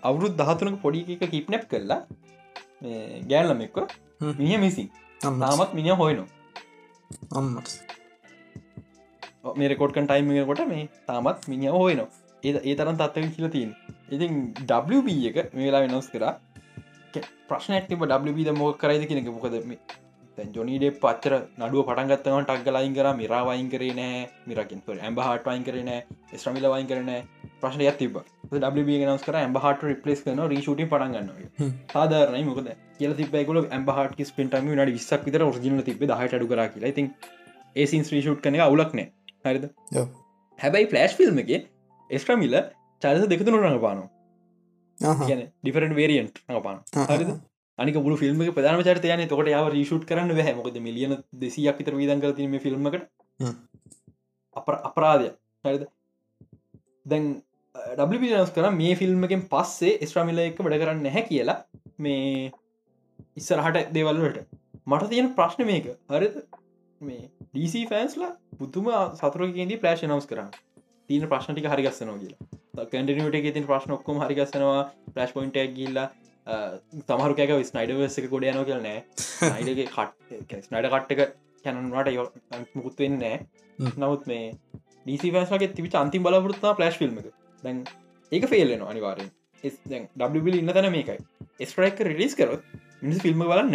අවුරුත් 0.03 0.36
දහතුනක 0.36 0.78
පොඩි 0.82 1.16
එක 1.16 1.26
කිප්නැප් 1.30 1.66
කරලා 1.66 2.01
ගෑන්ලම 3.30 3.61
එක්ක 3.62 3.82
මිය 4.38 4.57
මිසි 4.59 4.86
තාමත් 5.21 5.75
මිනිිය 5.75 5.95
හොයනවා 5.95 6.27
අම්මට 7.33 7.69
මේ 9.57 9.69
රෙකෝඩ්කන් 9.69 10.07
ටයිම් 10.07 10.47
කොට 10.47 10.62
මේ 10.69 10.89
තාමත් 11.07 11.49
මිනිිය 11.49 11.71
හොයනවා 11.71 12.09
ඒ 12.45 12.53
ඒ 12.62 12.75
තරන් 12.75 12.97
තත්ව 12.97 13.31
කියල 13.37 13.49
තින් 13.49 13.71
ඉතින් 14.11 14.33
WB 14.91 15.09
එක 15.31 15.55
මේලා 15.55 15.81
වෙනස් 15.81 16.09
කරා. 16.09 16.35
ප්‍රශ්න 17.49 17.73
ඇතිබ 17.73 18.03
WB 18.03 18.39
ද 18.45 18.51
මෝක 18.51 18.79
කරයිද 18.79 19.09
කෙනෙක 19.09 19.29
මොකද 19.33 19.55
ජොනිඩේ 20.39 20.93
පච්චර 21.03 21.34
නඩුව 21.59 21.87
පටන්ගත්තව 21.89 22.39
ටක් 22.43 22.72
ලයින් 22.76 22.95
කර 22.95 23.09
මිරා 23.20 23.43
වයින් 23.49 23.68
කරේ 23.70 23.95
නෑ 23.95 24.18
මිරකින් 24.47 24.82
ඇම්බ 25.01 25.20
හට 25.20 25.47
වයින් 25.47 25.64
කරන 25.64 25.91
ස්ට්‍රමිල 26.34 26.66
වයින් 26.72 26.89
කරන 26.91 27.11
ප්‍රශ්න 27.61 27.82
ඇතිබ 27.82 28.18
නස් 29.07 29.22
කර 29.22 29.39
ඇම්බ 29.43 29.59
හට 29.59 29.91
රිපලස් 29.91 30.20
කන 30.24 30.43
රීෂුට 30.53 30.82
පටන්ගන්න 30.84 31.30
සාධරනයි 31.95 32.45
මොකද? 32.45 32.68
කියල 32.99 33.14
තිබයිකල 33.14 33.62
ඇම්බ 33.70 33.91
හට 33.91 34.28
ස්පෙන්ටම 34.30 34.70
නට 34.74 34.93
විස්සක් 34.93 35.24
විතර 35.24 35.47
ෝජින 35.49 35.82
තිබ 35.82 36.05
හට 36.05 36.34
අඩු 36.34 36.51
කර 36.53 36.68
කියලා. 36.68 36.93
ඉතින් 36.95 37.12
ඒසින් 37.76 38.05
්‍රීෂුට් 38.05 38.43
කන 38.43 38.61
අවුලක්නෑ 38.61 39.09
හරිද? 39.47 39.64
හැබැයි 40.59 40.91
ෆලස්් 40.93 41.16
ෆිල්ම් 41.16 41.43
එක 41.45 41.70
ස්ට්‍රමිල 42.11 42.61
චරිත 43.03 43.28
දෙකතුනු 43.32 43.64
රඟපානවා. 43.64 44.09
ඩිෆරට 45.62 45.95
වේරියන්ට් 45.95 46.43
රඟපාන 46.49 46.78
හරිද 47.11 47.30
අනික 47.79 47.97
පුල 48.05 48.16
ෆිල්ම් 48.16 48.39
ප්‍රධාන 48.57 48.83
චරිත 48.83 49.05
යන 49.05 49.29
තොට 49.29 49.49
යාව 49.55 49.70
රිෂුට් 49.74 50.07
කරන්න 50.11 50.33
බැහ. 50.39 50.55
මොකද 50.59 50.79
මිලියන 50.81 51.16
දෙසියක් 51.43 51.79
විතර 51.81 51.95
විදන් 52.01 52.22
කර 52.22 52.33
තිීම 52.39 52.59
ෆිල්ම්මකට 52.66 53.05
අප 54.57 54.68
අපරාධය 54.89 55.31
හරිද? 55.64 55.83
දැන් 57.07 57.24
ඩස් 57.99 58.53
කර 58.57 58.70
මේ 58.81 58.95
ෆිල්ම්මකින් 59.01 59.43
පස්සේ 59.53 59.99
ස්ට්‍රමිල 60.09 60.43
එක 60.47 60.61
වැඩ 60.61 60.81
කරන්න 60.83 61.03
නැහැ 61.07 61.27
කියලා 61.31 61.59
මේ 61.99 62.53
ඉස්සරහට 63.37 63.93
දේවල්ලට 63.97 64.39
මට 64.87 65.11
තියෙන 65.12 65.33
ප්‍රශ්න 65.39 65.66
මේක. 65.70 65.87
හරිද? 66.11 66.37
මේ 67.01 67.24
ඩීසි 67.53 67.87
ෆෑන්ස්ලා 67.91 68.33
පුතුම 68.59 68.93
සතුරකේදී 69.20 69.83
ප්ලේශ් 69.83 70.05
නවස් 70.09 70.29
කරන්න 70.31 70.53
තියන 71.11 71.29
ප්‍රශ්නටික 71.33 71.68
හරිගස්සනවා 71.72 72.20
කියලා. 72.22 72.41
කැන්ඩනිට 72.93 73.37
එක 73.41 73.55
තින් 73.57 73.66
ප්‍රශ්න 73.68 73.97
ඔක්කොම 73.97 74.22
හරිගස්සනවා 74.22 74.81
ප්ලස්් 75.14 75.37
පොයින්ට 75.37 75.59
ගිල්ලා 75.77 76.07
තමහරුකැක 76.47 77.53
ස්නයිඩවස 77.70 78.18
එක 78.22 78.28
ගොඩ 78.32 78.49
යන 78.51 78.61
කියල 78.68 78.82
නෑ. 78.86 78.99
අයිඩගේ 79.57 79.88
කට් 79.94 80.66
ස්නයිඩ 80.68 80.90
කට්ටක 80.92 81.20
කැනනට 81.64 82.74
මුකුත් 82.76 83.03
වෙන්න 83.05 83.18
නෑ. 83.22 83.36
නමුත් 84.03 84.28
මේ 84.30 84.44
ඩීසි 85.05 85.32
ෆෑස්ගේ 85.34 85.72
තිවිච 85.78 85.97
අන්තිම් 86.03 86.22
බලපුරත්තා 86.26 86.76
පලස්් 86.78 87.01
එක. 87.03 87.26
දැන් 87.64 87.82
ඒක 88.32 88.47
ෆෙල්ලෙන 88.53 88.86
අනිවාරෙන් 88.92 89.30
ඩබිල් 90.22 90.59
ඉන්න 90.61 90.74
තැන 90.76 90.90
මේකයි. 90.97 91.18
ස්ට්‍රයික 91.68 91.99
රිලිස් 92.11 92.34
කරොත් 92.38 92.62
මිනිස් 93.03 93.20
ෆිල්ම් 93.24 93.42
බලන්න 93.42 93.74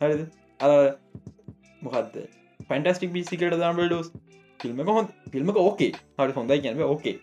හරිද? 0.00 0.20
අ 0.60 0.66
මොකක්ද 1.84 2.16
පැන්ටස්ටික් 2.70 3.12
බිසිකට 3.14 3.54
දම්බල් 3.54 3.88
ඩෝස් 3.90 4.08
ෆිල්ම 4.60 4.80
හො 4.88 5.02
ෆිල්ම 5.32 5.52
ඕකේ. 5.56 5.92
හට 6.18 6.36
හොඳයි 6.36 6.60
කියන්න 6.64 6.82
ඕකේ 6.86 7.16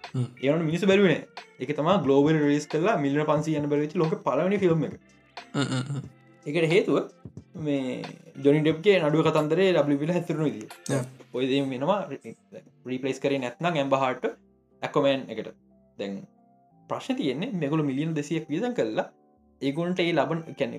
ඒන 0.44 0.66
මිනිස 0.70 0.86
බැරුවන 0.92 1.14
එක 1.60 1.72
තම 1.72 1.90
ගලෝබ 2.06 2.30
රිස් 2.46 2.68
කලා 2.68 2.98
මිල්ල 2.98 3.20
පන්සි 3.26 3.58
යන 3.60 3.70
බැරිච 3.74 3.96
ලොක 3.96 4.16
පලවනි 4.24 4.62
ෆිල්ම් 4.64 4.88
එක. 4.88 4.96
එකට 6.46 6.68
හේතුව 6.74 6.98
මේ 7.60 8.02
ජොනි 8.44 8.62
ඩෙබ්ගේ 8.62 8.98
නඩුව 9.02 9.28
කතන්දරේ 9.28 9.70
ඩබිල 9.74 10.16
හැතුරුණු 10.18 10.50
දී 10.56 10.68
ඔය 11.34 11.46
වෙනවා. 11.66 12.00
රීපලේස් 12.86 13.24
කරේ 13.24 13.44
නැත්නම් 13.44 13.76
ඇම්බහට 13.76 14.28
ඇකොමෑන් 14.82 15.24
එකට. 15.34 15.54
දැන් 15.98 16.18
ප්‍රශ්න 16.90 17.18
තියෙන්නේ 17.20 17.54
මෙකුළු 17.54 17.84
මිලියන් 17.84 18.16
දෙසියක් 18.16 18.46
වියදන් 18.50 18.74
කරලා 18.74 19.08
ඒගුන්ට 19.62 20.00
ඒ 20.00 20.12
ලබන් 20.14 20.42
කැන 20.60 20.74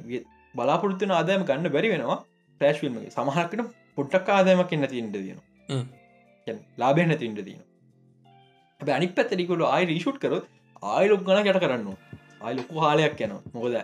බලාපොරත්තුන 0.55 1.11
ආදායම 1.11 1.45
ගන්න 1.45 1.73
බැරි 1.77 1.93
වෙනවා 1.95 2.19
පෑශ් 2.61 2.83
ිල්ම්ගේ 2.83 3.15
සමහකට 3.17 3.65
පොට්ටක් 3.97 4.29
ආදායමක් 4.37 4.73
එන්න 4.73 4.89
තිීන්ට 4.93 5.17
තියෙන 5.17 5.41
ලාබෙන් 6.79 7.09
නැතින්ට 7.09 7.41
තියෙන 7.45 7.63
ඇ 8.81 8.97
අනික් 8.99 9.15
පැත්තරිකුල 9.15 9.65
ආයි 9.67 9.91
රීෂුට් 9.93 10.19
කරොත් 10.19 10.45
ආයිලොක් 10.83 11.23
ගන 11.23 11.41
කට 11.45 11.63
කරන්න 11.65 11.89
ආයි 12.41 12.55
ලොකු 12.57 12.85
හාලයක් 12.85 13.25
යන 13.27 13.33
මොකද 13.55 13.75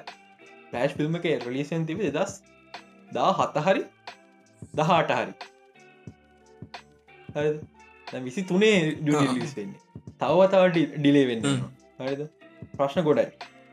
පෑශ් 0.73 0.95
ෆිල්ම් 0.99 1.17
එක 1.21 1.27
රලිසන් 1.47 1.83
තිබ 1.87 1.99
දස් 2.11 2.33
දා 3.13 3.31
හත්ත 3.33 3.57
හරි? 3.67 3.83
දහට 4.75 5.11
හරි. 5.19 5.33
විසි 8.21 8.43
තුනේ 8.45 8.77
ලිස් 9.35 9.53
වෙන්නේ. 9.57 9.81
තවතාවට 10.21 10.77
ඩිලේ 10.97 11.27
වෙන්න 11.31 11.43
හරිද? 12.01 12.23
ප්‍රශ්න 12.77 13.01
ගොඩයි. 13.09 13.29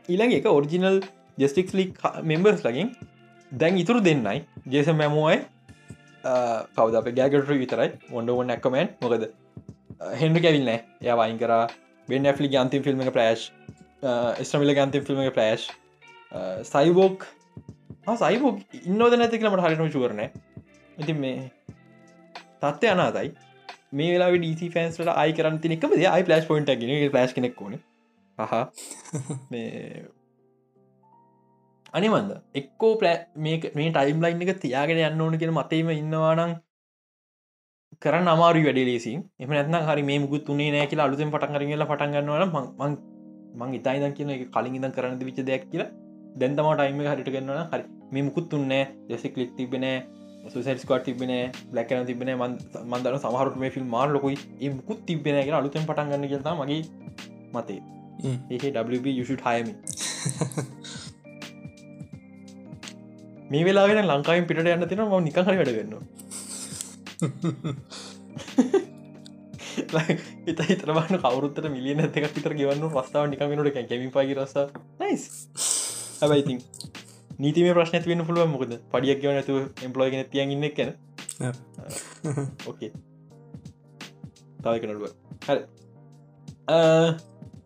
ඊළඟ 0.08 0.32
එක 0.38 0.46
ඔරිජිනල් 0.50 0.98
ජෙස්ටික්ස් 1.38 1.72
ලික් 1.74 1.90
මෙම්බර්ස් 2.24 2.62
ලගින් 2.66 2.88
දැන් 3.52 3.74
ඉතුරු 3.76 4.00
දෙන්නයි 4.04 4.38
ජේස 4.68 4.88
මැමුවයි 4.92 5.38
කවද 6.22 7.00
අප 7.00 7.10
ගෑගට 7.18 7.52
විතරයි. 7.54 7.90
ඔොඩුවන් 8.12 8.46
නැක්කමන් 8.46 8.92
මොකද? 9.00 9.28
හෙන්ඩ 10.20 10.42
කැවිල්නෑ 10.44 10.80
ය 11.02 11.18
වයින් 11.20 11.38
කර 11.38 11.54
බෙන් 12.08 12.26
ඇෆලි 12.26 12.48
ගන්තිම් 12.48 12.82
ෆිල්ම් 12.82 13.04
ප්‍රේශ් 13.10 13.50
ස්ටමිල 14.42 14.74
ගන්තිම් 14.74 15.06
ෆිල්ම් 15.06 15.22
ප්‍රේශ් 15.30 15.68
සයිබෝක් 16.64 17.26
සයිබෝක් 18.16 18.80
ඉන්නෝද 18.82 19.18
නැතිකලමට 19.18 19.66
හරිනු 19.66 19.90
චුවරණ 19.90 20.30
ඉතින් 20.98 21.18
මේ 21.18 21.50
තත්ත්ය 22.62 22.88
අනාතයි. 22.88 23.32
මේ 23.92 24.10
වෙලා 24.14 24.30
ඩීසි 24.34 24.70
ෆන්ස්ට 24.70 25.14
අයි 25.14 25.32
කරන්න 25.32 25.60
තිනෙකම 25.60 25.94
අයි 26.08 26.24
පලස් 26.24 26.46
පොයින්ට 26.46 26.74
ගෙන 26.80 27.10
පලස් 27.10 27.34
කෙනෙක් 27.34 27.62
ඕන. 27.62 27.78
හහ. 28.38 28.54
මේ 29.52 30.04
අනිවන්ද? 31.94 32.30
එක්කෝ 32.54 32.92
පලෑ 32.96 33.16
මේ 33.38 33.56
ටයිම් 33.90 34.20
ලයින් 34.20 34.44
එක 34.44 34.60
තියාගෙන 34.60 35.00
යන්න 35.02 35.20
ඕන 35.20 35.38
කියෙන 35.38 35.52
මතේම 35.52 35.90
ඉන්නවානං 35.92 36.54
කරන්න 38.02 38.28
අමාරු 38.28 38.62
වැඩ 38.64 38.80
ලේසි 38.82 39.12
එම 39.38 39.50
නැත්න 39.50 39.76
හරි 39.88 40.02
මේ 40.02 40.18
මුකුත් 40.18 40.46
තුනේ 40.46 40.70
නෑ 40.70 40.86
කියලා 40.86 41.08
අලුතෙන් 41.08 41.32
පටන් 41.32 41.54
කරගල 41.54 41.84
පටන් 41.84 42.14
ගන්නවන 42.14 42.96
මං 43.56 43.74
ඉතායිදන් 43.74 44.16
කියන 44.16 44.30
එක 44.30 44.48
කලින් 44.50 44.78
ඉදන් 44.78 44.94
කරන්න 44.96 45.20
විච 45.22 45.38
දෙයක් 45.42 45.68
කියලා 45.68 45.90
දැන්තම 46.36 46.70
ටයිම 46.70 47.04
හරිට 47.04 47.28
ගන්නවන 47.28 47.68
හරි. 47.68 47.84
මේ 48.12 48.22
මුකුත් 48.22 48.48
තුන්නෑ 48.48 48.82
දෙසෙක් 49.08 49.36
ලික් 49.36 49.52
තිබෙනෑ 49.54 49.96
සුසස්කොට 50.48 51.04
තිබෙන 51.04 51.32
ලැකන 51.72 52.06
තිබෙන 52.06 52.32
මන්දර 52.86 53.18
සමහරට 53.18 53.56
මේ 53.56 53.70
ෆිල් 53.70 53.86
මාර 53.86 54.08
ලොකුයි. 54.08 54.38
ඒ 54.60 54.70
මුකුත් 54.70 55.06
තිබෙන 55.06 55.36
එක 55.36 55.52
අලුතෙන් 55.52 55.84
පටන් 55.84 56.10
ගන්න 56.10 56.28
කියතා 56.28 56.56
මගේ 56.56 56.82
මතේ. 57.54 57.80
ඒක 58.50 58.64
WB 58.76 59.06
යුෂුට් 59.12 59.42
හයමි 59.42 59.74
මේ 63.52 63.64
වෙලාගෙන 63.64 64.06
ලංකායින් 64.06 64.46
පිට 64.46 64.60
යන්න 64.64 64.88
තින 64.88 65.02
ම 65.02 65.14
නිකහරි 65.22 65.42
වැඩගන්න 65.52 65.94
එත 70.46 70.60
හිතරබන්න 70.70 71.20
කවරුත්තර 71.20 71.68
මිලියන 71.68 72.02
ඇතක 72.04 72.28
පිතර 72.36 72.54
ගවන්න 72.54 72.90
පස්ථාව 72.90 73.28
නිකමිනට 73.28 73.72
කැමි 73.74 74.10
පගේ 74.10 74.36
රස 74.36 74.54
නයිස් 75.00 75.24
හැබයිඉතින් 76.20 76.58
නීතිම 77.38 77.70
ප්‍රශ්න 77.72 78.04
වෙන 78.06 78.24
පුළුව 78.26 78.48
මොකද? 78.48 78.72
පඩියක් 78.90 79.22
ගව 79.22 79.32
නැතු 79.32 79.54
එම්පලෝගෙන 79.82 80.28
තියන් 80.30 80.54
ඉන්න 80.56 80.68
කැන 80.72 80.90
ඕකේ 82.66 82.90
තවකනඩුව 84.62 85.04
හ 85.44 85.50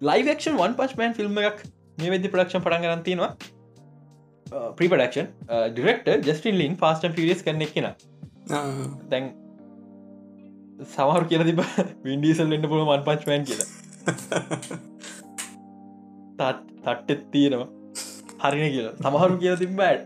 ලයිවක්ෂන් 0.03 0.59
වන් 0.59 0.79
පස්මන් 0.79 1.15
ෆිල්ම් 1.15 1.45
එකක් 1.45 1.69
මේ 1.99 2.11
වෙදදි 2.11 2.33
ප්‍රඩක්ෂන් 2.33 2.65
පටන් 2.65 2.87
ගරන්තිනවා 2.87 3.31
ප්‍රපඩක්ෂන් 4.51 5.29
ඩිරෙක්ට 5.73 6.29
ජස්ටින් 6.29 6.59
ලින් 6.59 6.77
ෆාස්ටන් 6.77 7.17
පිරිස් 7.19 7.43
කන්නෙක් 7.43 7.73
කියෙන 7.73 7.93
දැන් 9.11 9.31
සමහර 10.87 11.29
කියල 11.31 11.45
තිබ 11.45 11.63
වින්ඩීසල් 12.05 12.53
එන්න 12.53 12.69
පුළුව 12.73 12.89
මන් 12.89 13.07
පච්මන් 13.09 13.47
කියලා. 13.49 13.69
තට්ටෙත් 16.39 17.25
තියෙනවා. 17.33 17.69
හරින 18.45 18.71
කියලා. 18.73 18.95
සමහරු 19.01 19.41
කියල 19.43 19.57
තිබෑඩ් 19.57 20.05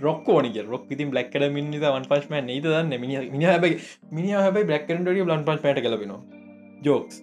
රොක් 0.00 0.28
ඕනික 0.28 0.56
රොක් 0.68 0.86
ඉතින් 0.90 1.10
බ්ලක්කට 1.10 1.44
මිනි 1.50 1.78
වන් 1.80 2.06
පස්ම 2.08 2.34
නීත 2.44 2.64
දන්න 2.64 2.94
මිනි 3.00 3.20
මිනි 3.30 3.44
හැබයි 3.44 3.76
මිනි 4.10 4.32
හැබයි 4.36 4.64
බ්ලක්කට 4.64 5.12
ලන් 5.26 5.44
පස් 5.44 5.62
පට 5.62 5.84
කලබෙන 5.84 6.16
ජෝක්ස් 6.82 7.22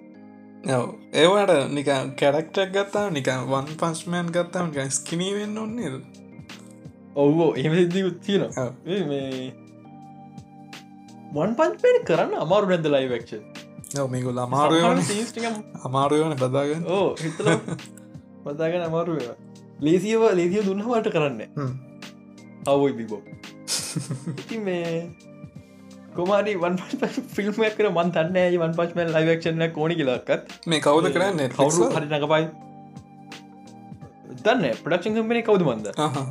ඒවට 1.16 1.54
නික 1.72 1.92
කැරක්ටක් 2.16 2.72
ගත්තා 2.74 3.06
නික 3.10 3.30
වන් 3.48 3.70
පස්මෑන් 3.76 4.32
ගත්තාම 4.32 4.72
ස්කිනී 4.92 5.34
වෙන්න 5.36 5.58
ඔන්නේද 5.58 6.00
ඔව්ෝ. 7.16 7.56
එම 7.56 7.72
මේ 9.10 9.54
වන් 11.36 11.52
පන්පේට 11.58 12.06
කරන්න 12.08 12.34
අමාරු 12.46 12.66
නැද 12.70 12.88
ලයිවක්ෂ 12.96 13.34
මේකුල් 14.14 14.40
අමාරුවන 14.40 15.02
අමාරුවන 15.88 16.36
බදාගන්න 16.44 16.86
ඕ 16.88 17.08
හිතල 17.22 17.50
බදාගෙන 18.46 18.84
අමාරුව 18.90 19.18
ලේසිව 19.80 20.24
ලේසිය 20.40 20.62
දුන්නවට 20.68 21.10
කරන්න. 21.16 21.42
අවයි 22.68 22.94
බිබෝ 23.00 23.22
ඉති 24.38 24.58
මේ 24.60 25.10
කොමාරි 26.16 26.56
වන් 26.64 26.78
ෆිල්ම් 27.36 27.54
කර 27.78 27.90
මන් 27.92 28.10
තන්න 28.16 28.58
වන් 28.64 28.74
පස්මල් 28.80 29.14
ලයිවක්ෂන 29.18 29.64
කෝනි 29.78 29.96
කියලක්කත් 30.00 30.58
මේ 30.68 30.82
කවුද 30.88 31.06
කරන්න? 31.14 31.40
කවරු 31.58 31.92
හරි 31.96 32.08
නකපයි 32.10 32.69
දන්න 34.30 34.80
ප්‍රඩක්ෂන් 34.84 35.16
කම්පනේ 35.16 35.44
කවුද 35.44 35.66
මන්ද? 35.66 35.88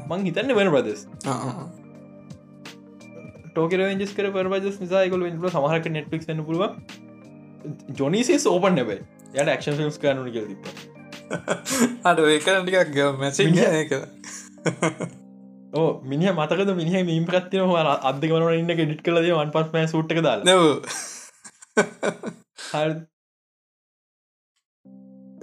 මං 0.09 0.25
හිතන්න 0.25 0.55
වෙන 0.55 0.71
ප්‍රදෙස් 0.71 1.05
ටෝකරජස් 3.49 4.13
කර 4.15 4.31
පරජස් 4.33 4.81
නිසායකොල 4.81 5.25
ල 5.25 5.51
සමහක 5.51 5.89
නෙට්ලික් 5.91 6.29
න්න 6.29 6.45
පුළුව 6.45 6.65
ජොනිසේ 7.99 8.39
සෝපන් 8.39 8.79
නැබයි 8.79 9.01
යට 9.35 9.51
ක්ෂන් 9.55 9.79
ෆිල්ම්ස් 9.81 9.99
කරනු 9.99 10.31
කියල 10.31 10.47
තිප 10.47 10.63
අඩ 12.05 12.23
ඒකටිකක් 12.27 12.95
මැසි 13.19 13.49
ඕ 15.73 15.91
මිනි 16.05 16.31
මතකද 16.33 16.71
මිනි 16.77 17.03
මීම 17.03 17.27
කත්තින 17.27 17.67
හ 17.67 17.75
අදක 18.11 18.33
වන 18.33 18.49
ඉන්න 18.55 18.75
ගෙඩිට 18.81 19.03
කලද 19.03 19.31
වන් 19.35 19.55
පස් 19.55 19.91
සුට්ක 19.91 20.23
දාල 20.23 20.47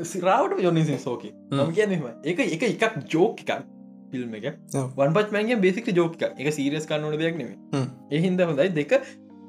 සිරාවට 0.03 0.61
යොනිසි 0.61 0.97
සෝකි 0.99 1.31
නම 1.51 1.73
කියන්නම 1.73 2.07
එක 2.23 2.39
එක 2.39 2.63
එකක් 2.63 2.97
ජෝක 3.09 3.43
එකක් 3.43 3.61
ෆිල්ම් 4.11 4.33
එක. 4.35 4.47
වන් 4.97 5.13
පච්මන්ගේ 5.13 5.61
බේසික 5.61 5.91
ජෝක 5.95 6.17
එක 6.21 6.53
සීරියස් 6.53 6.87
කන්නන 6.87 7.19
දෙයක් 7.19 7.37
නෙේ 7.37 7.85
එහින්ද 8.11 8.41
හොඳයි. 8.41 8.69
දෙක 8.71 8.91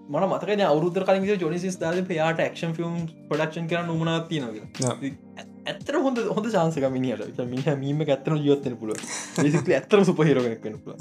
මන 0.09 0.27
මතක 0.29 0.61
අවුදර 0.63 1.05
කලින් 1.05 1.25
ජොනිසිස් 1.41 1.79
දාද 1.79 2.01
පයාට 2.09 2.43
ක්ෂන් 2.43 2.75
ෆිල්ම් 2.75 2.95
පඩක්ෂන් 3.31 3.67
කර 3.67 3.83
නුමනාත්ති 3.87 4.41
නගේ 4.41 5.15
ඇත්තර 5.67 5.99
හොඳ 5.99 6.23
හොඳ 6.31 6.47
චාන්සක 6.53 6.87
මිනිට 6.91 7.43
මිහ 7.47 7.67
මීම 7.83 8.05
ඇත්තන 8.07 8.39
ජීවත්තන 8.39 8.79
පුල 8.79 8.95
සික 9.57 9.73
ඇත්තර 9.73 10.05
සුපහිරගෙනක් 10.05 10.65
වෙන 10.65 10.79
පුල 10.85 10.95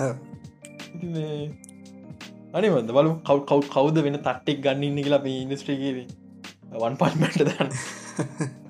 අනිවද 2.54 2.92
බලු 2.98 3.16
කව් 3.22 3.38
කව් 3.50 3.70
කවද 3.70 4.06
වෙන 4.08 4.20
තට්ටෙක් 4.20 4.62
ගන්නන්න 4.66 5.02
කියලා 5.02 5.24
මේ 5.24 5.42
ඉන්ස්ට්‍රේගේ 5.46 6.06
වන් 6.84 6.98
පත්මට 7.02 7.42
දන්න 7.50 8.65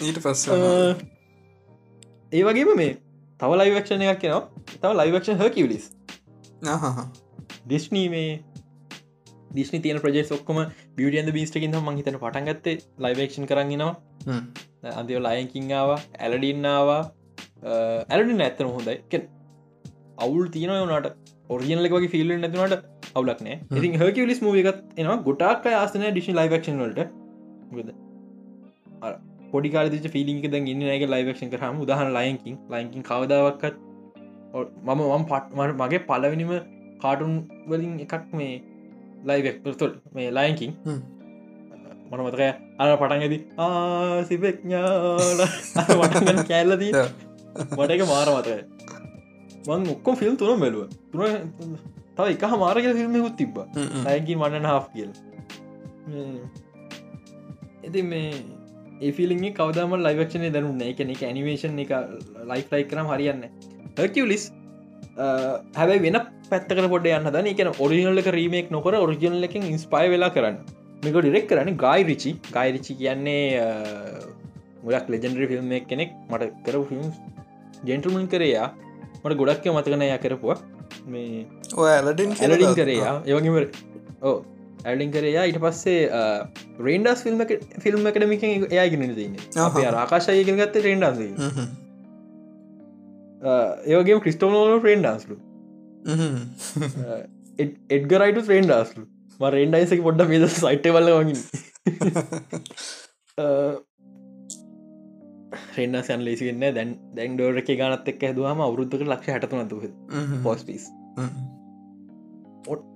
ඊට 0.00 0.20
පස්ස 0.24 0.44
ඒ 2.32 2.42
වගේම 2.48 2.70
මේ 2.76 2.92
තව 3.40 3.50
ලයිවක්ෂණ 3.60 4.06
එකක් 4.06 4.22
කියෙනවා 4.22 4.76
තව 4.76 4.92
ලයිවක්ෂන් 5.00 5.40
හ 5.40 5.50
කිවලිස් 5.56 5.90
ඩිස්්නී 7.64 8.06
මේ 8.14 8.30
දිස්නි 9.50 9.80
තියන 9.84 9.98
ප්‍රජෙක් 10.04 10.32
ඔක්කොම 10.36 10.58
බියටියන්ද 10.98 11.32
බිස්ටකින් 11.36 11.76
ම 11.78 11.88
හිතන 11.98 12.18
පටන්ගත්තේ 12.24 12.76
ලයිවක්ෂන් 13.06 13.48
කරන්නවා 13.50 13.92
අන්තිව 14.94 15.18
ලයකින්ආාව 15.26 15.90
ඇලඩින්නාවා 16.20 17.02
ඇලඩින් 18.10 18.44
ඇත්තන 18.46 18.70
හොඳයි. 18.76 19.22
අවුල් 20.18 20.46
තියන 20.54 20.72
වනට 20.74 21.08
ඔරිියනලක 21.50 21.94
වගේ 21.96 22.12
ෆිල්ල 22.14 22.30
නැතුනට 22.36 22.86
අවුලක්නෑ 23.16 23.56
ඉතින් 23.78 23.98
හකිවලිස් 24.02 24.40
මූවිකත් 24.46 24.78
එනවා. 25.00 25.18
ගොටක් 25.26 25.66
අයාස්න 25.72 26.06
ඩිෂන් 26.06 26.38
ලයිවක්ෂන් 26.40 26.80
වලට 26.84 27.00
පොඩිකාල 29.52 29.86
ිලික 29.90 30.46
ද 30.52 30.56
ඉන්න 30.72 30.82
එක 30.96 31.04
ලයිවක්ෂන් 31.14 31.52
කරහම 31.52 31.80
උදාහන 31.84 32.10
ලයිකින් 32.16 32.56
ලයිකින් 32.72 33.02
කවදාවක්කත් 33.08 33.76
මම 34.86 35.00
වම් 35.12 35.24
පට්මට 35.30 35.78
මගේ 35.82 36.02
පලවෙනිම 36.10 36.52
කාටුන් 37.02 37.32
වලින් 37.70 37.92
එකක් 38.04 38.24
මේ 38.40 38.54
ලයිවක්තුල් 39.28 39.92
මේ 40.14 40.28
ලයිකින් 40.38 40.72
මන 42.10 42.20
මතකය 42.26 42.48
අර 42.78 42.88
පටන් 43.00 43.22
ඇති 43.24 43.38
ආසිපෙක්ඥාල 43.64 45.40
කෑල්ලදී 46.50 46.92
මට 47.76 47.90
එක 47.96 48.02
මාර 48.12 48.28
මතය 48.36 48.54
මං 49.68 49.82
ඔක්කොම් 49.94 50.14
ෆිල්ම් 50.16 50.34
තුන 50.36 50.60
බැලුව. 50.60 50.88
තුන 51.12 51.20
තව 52.16 52.26
එක 52.34 52.44
මාරක 52.62 52.84
ෆිල්ම්ෙකුත් 52.98 53.34
තිබ්බ. 53.36 53.56
ලයිකින් 54.06 54.38
වන්න 54.40 54.64
හා 54.64 54.80
කියල. 54.94 55.10
ඇති 57.84 58.02
මේ 58.02 58.30
ඒෆිලිගේ 59.08 59.52
කවදම 59.58 59.92
ලයිවක්ෂන 60.06 60.46
දැනුන්න 60.56 60.82
එකන 60.92 61.12
එක 61.16 61.22
ඇනිවේශන් 61.28 61.78
එක 61.84 61.92
ලයිෆ් 62.50 62.74
ලයි 62.74 62.88
කරම් 62.90 63.08
හරියන්න 63.12 63.46
හකිවලිස් 64.00 64.44
හැබයි 65.78 66.02
වෙන 66.06 66.18
පැත්තක 66.50 66.82
පොඩ 66.92 67.06
යන්න 67.14 67.30
දන 67.36 67.48
එක 67.52 67.80
ඔරිිනල්ලක 67.86 68.28
රීමෙක් 68.36 68.68
නොකර 68.76 68.94
ඔරිජිනල් 69.04 69.46
එකින් 69.48 69.64
ඉන්ස්පයි 69.72 70.06
වෙලා 70.14 70.30
කරන්න. 70.36 70.56
මේක 71.04 71.16
ඩිරෙක් 71.16 71.46
කරන්න 71.50 71.76
ගයි 71.82 72.06
රිචි 72.10 72.30
ගයිරිචි 72.56 72.92
කියන්නේ 73.00 73.42
ගොඩක් 74.84 75.10
ලෙජෙන්ඩරි 75.14 75.46
ෆිල්ම් 75.50 75.72
කෙනෙක්. 75.90 76.10
මට 76.30 76.52
කර 76.66 76.76
ෆිල්ම් 76.90 77.06
ජෙන්ටල්මන් 77.88 78.26
කරයා. 78.32 78.68
මට 79.24 79.38
ගොඩක්ක 79.42 79.66
මතකනය 79.76 80.08
කරපුවා. 80.24 80.58
මේ 81.12 81.46
ඇලඩින් 81.98 82.34
ඇලඩින් 82.46 82.74
කරයා. 82.80 83.14
ඒවගේම 83.28 83.56
ඕ 84.28 84.38
ඇඩින් 84.82 85.12
කරයා 85.12 85.44
ඊට 85.44 85.60
පස්සේ 85.60 86.00
රේන්ඩස් 86.80 87.22
ෆිල්ම් 87.22 87.44
ෆිල්ම් 87.80 88.10
එකටමික 88.10 88.44
එයාගෙන 88.48 89.06
දන්න 89.10 89.36
අපේ 89.64 89.86
ආකාශයගෙන 89.94 90.60
ගත්ත 90.60 90.84
රේන්ඩන්ස 90.84 91.20
ඒවගේ 93.88 94.20
ක්‍රිස්ටෝනෝල 94.20 94.80
ෆ්‍රේන්ඩන්ස්ලු 94.80 95.36
එඩ්ගරයිට 97.90 98.48
්‍රේන්ඩ 98.48 98.72
ආස්ලු 98.72 99.04
ම 99.40 99.44
රේන්ඩයිසක 99.50 100.02
පොඩ්ඩ 100.02 100.28
මේද 100.30 100.46
සයිට් 100.54 100.88
බල 100.90 101.10
වගින් 101.12 101.38
රෙන්න්න 105.76 106.02
සැන් 106.08 106.24
ලේසිවෙන්න 106.24 106.66
දැන් 106.70 106.92
දැන් 107.14 107.36
ඩෝර 107.36 107.60
එක 107.62 107.72
ගනත් 107.72 108.14
එක් 108.14 108.22
ඇදවාම 108.24 108.60
අවුරුද්ධක 108.60 109.06
ලක්ෂ 109.06 109.36
හටතුනතු 109.36 109.76
පොස් 110.42 110.64
පිස් 110.64 110.84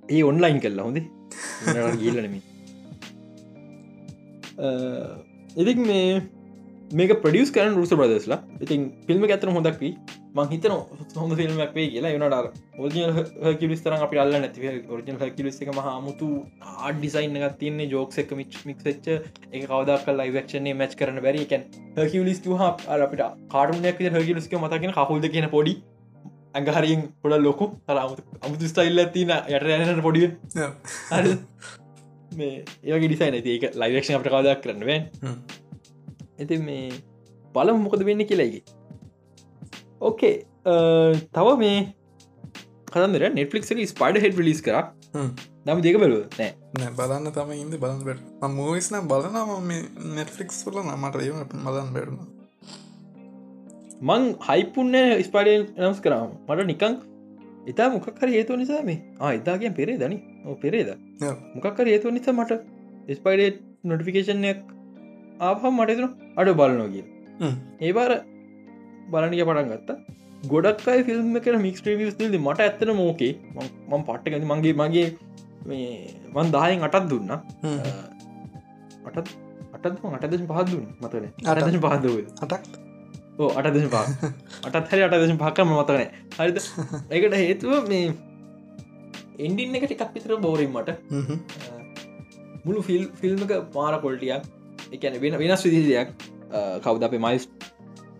ඒ 0.09 0.23
ඔන්ලයින් 0.23 0.61
කල්ලා 0.61 0.87
හොඳේ 0.87 1.05
ගීලනමි 1.97 2.41
ඉතික් 5.57 5.79
මේ 5.83 6.21
මේක 6.93 7.15
ප්‍රඩියස් 7.21 7.51
කරන 7.51 7.75
රුස 7.75 7.89
ප්‍රදස්ලා 7.91 8.43
ඉතින් 8.61 8.91
ෆිල්ම් 9.07 9.25
ඇතන 9.27 9.51
හොදක්වී 9.51 9.93
මං 10.35 10.49
හිතන 10.49 10.73
හොඳ 11.15 11.33
ෆිල්ම්ක් 11.37 11.75
වේ 11.75 11.85
කියලා 11.87 12.11
යනට 12.15 12.35
ෝජ 12.79 13.55
කිලිස්තර 13.57 13.95
අපි 13.97 14.19
අල්ල 14.23 14.35
නැති 14.35 14.73
ෝජන 14.89 15.19
කිලිස් 15.37 15.59
එක 15.63 15.71
හමුතු 15.77 16.29
ආඩ 16.73 16.99
ඩිසයින් 16.99 17.39
එකක් 17.39 17.57
තියන්නේ 17.61 17.87
ජෝක්ස 17.87 18.21
එක 18.23 18.35
මිච් 18.39 18.59
මික්ච්ච 18.65 19.09
එක 19.09 19.61
කවදක් 19.63 20.17
ලයිවක්ෂනේ 20.17 20.75
මච් 20.75 20.99
කරන 21.01 21.21
බැරි 21.25 21.45
එකැන් 21.45 21.67
හකිලිස් 21.97 22.41
හ 22.53 22.65
අපිට 22.67 23.25
කාටුනයක් 23.49 24.03
හකිලිස්ක 24.17 24.57
මතගෙන 24.59 24.97
කහුල්ද 24.97 25.29
කියන 25.31 25.49
පොඩි 25.49 25.75
ඇඟහරියෙන් 26.55 27.01
පොඩ 27.21 27.35
ලොකු. 27.47 27.65
හර 27.87 27.97
අමුතු 28.45 28.71
ස්ටයිල්ල 28.71 29.01
තින 29.15 29.33
යට 29.35 29.67
යනට 29.75 30.05
පොඩිය 30.07 30.27
මේ 32.39 32.55
ඒගේ 32.83 33.09
ඩිසයින් 33.09 33.37
ඇති 33.37 33.55
ඒක 33.55 33.65
ලයිවක්ෂ 33.81 34.15
අපට 34.17 34.31
කවදක් 34.33 34.59
කරන්නවෙන් 34.63 35.01
ඇති 36.39 36.55
මේ 36.69 36.87
බලම 37.55 37.77
මොකද 37.85 38.01
වෙන්න 38.09 38.25
කියලාගේ 38.31 38.63
ඕකේ 40.07 40.33
තව 41.35 41.47
මේ 41.63 41.79
කතන්දර 42.91 43.23
නෙට්ලික් 43.39 43.63
ස්පයිඩ 43.67 44.23
හෙඩ් 44.23 44.39
ලිස් 44.47 44.61
කර. 44.65 44.77
නම 45.65 45.79
දෙක 45.83 45.97
බැලුව 46.01 46.23
නෑ. 46.39 46.51
නෑ 46.79 46.91
බලන්න 46.99 47.31
තම 47.35 47.51
ඉද 47.55 47.75
බලන් 47.83 48.01
බට 48.07 48.49
මූවිස්න 48.57 48.95
බලනම 49.11 49.51
මේ 49.69 49.81
නෙට්ලික්ස් 50.17 50.57
වල 50.67 50.79
නමට 50.83 51.21
ඒම 51.25 51.37
බලන් 51.65 51.89
බැරුණ 51.95 52.34
මං 54.01 54.23
හයිපුන්න 54.47 54.95
ස්පාඩ 55.27 55.49
නම්ස් 55.79 55.99
කරාම. 56.05 56.31
මට 56.47 56.67
නිකං 56.71 56.95
එතා 57.71 57.89
මොකක්කර 57.93 58.29
හේතුව 58.35 58.57
නිසා 58.61 58.81
මේ 58.89 58.99
ආයිතාගෙන් 59.19 59.73
පෙරේ 59.79 59.97
දනි 60.01 60.17
පෙරේද 60.63 60.89
මොකක්කර 61.55 61.85
හේතුව 61.91 62.11
නිසා 62.17 62.35
මට 62.39 62.61
ස්පයිඩ 63.17 63.61
නොටිෆිකේෂන්යක් 63.89 64.59
ආපහම් 65.47 65.79
මටතුන 65.79 66.09
අඩ 66.39 66.51
බලනෝගිය 66.59 67.05
ඒවාර 67.81 68.11
බලනිය 69.11 69.43
පටන් 69.47 69.71
ගත්තා. 69.71 69.97
ගොඩක් 70.51 70.87
අයි 70.91 71.03
ෆිල්ම් 71.07 71.37
එක 71.39 71.47
මික්ස් 71.65 71.81
්‍රීවියස් 71.85 72.15
ද 72.19 72.23
මට 72.39 72.59
ඇත්තන 72.65 72.93
මෝකේ 73.01 73.33
මං 73.55 74.01
පට්ට 74.07 74.31
ගැති 74.33 74.47
මගේ 74.51 74.75
මගේ 74.81 75.07
මේ 75.69 75.89
මන් 76.35 76.51
දායෙන් 76.55 76.87
අටත් 76.87 77.07
දුන්න. 77.11 77.31
අටත් 79.07 79.29
අටත් 79.75 79.85
අටදශ 80.17 80.45
පහත් 80.51 80.67
දුන්න 80.73 80.87
මතන 81.01 81.25
අටදශ 81.51 81.79
පහදව 81.85 82.15
අටක් 82.45 82.63
ඕ 83.41 83.49
අටදශ 83.59 83.89
පහ. 83.93 84.01
අටත් 84.69 84.91
හරි 84.91 85.03
අටදශ 85.07 85.35
පහකම 85.43 85.73
මතන 85.75 85.97
හරිද? 86.37 86.57
ඒකට 87.11 87.37
හේතුව 87.41 87.89
මේ 87.91 88.13
එන්ඩින්න 89.39 89.77
එක 89.79 89.87
ටිකක් 89.87 90.13
පිතර 90.15 90.35
බෝරින් 90.45 90.71
මට. 90.71 90.97
මුළු 92.65 92.81
ෆිල් 92.89 93.03
ෆිල්ම්ක 93.21 93.53
මාර 93.75 93.99
කොල්ටියක් 94.05 94.47
එකන 94.91 95.19
වෙන 95.23 95.37
වෙනස් 95.43 95.65
විදිදයක් 95.67 96.15
කවද 96.85 97.07
අපේ 97.09 97.23
මයිස් 97.27 97.47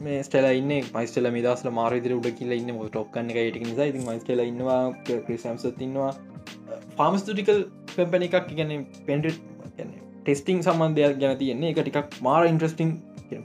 මේ 0.02 0.22
ස්ටල 0.28 0.50
ඉන්න? 0.60 0.72
මයිස්ටල 0.98 1.32
මිදස්ල 1.38 1.72
මාරවිදිර 1.80 2.16
උඩ 2.20 2.30
කියල 2.40 2.54
ඉන්න 2.60 2.76
ො. 2.76 2.88
ටොක්කන්න 2.90 3.34
එක 3.34 3.42
ට 3.56 3.66
නිසා. 3.72 3.90
ඉති 3.92 4.06
මයිස්ටල 4.10 4.46
ඉන්නවා 4.46 4.82
ක්‍රසම්ස 5.28 5.68
තින්නවා 5.82 6.12
ෆාමස්තුටිකල් 6.98 7.66
පැපැන 7.96 8.28
එකක් 8.28 8.56
ගැන 8.60 8.74
පෙන්ට 9.08 9.32
ටෙස්ටිං 10.26 10.64
සම්බන්ධයක් 10.68 11.20
ගැන 11.22 11.38
තියන්නේ. 11.44 11.72
එක 11.72 11.80
ටිකක් 11.82 12.24
මාර 12.28 12.44
ඉන්ට්‍රස්ටිං 12.52 12.92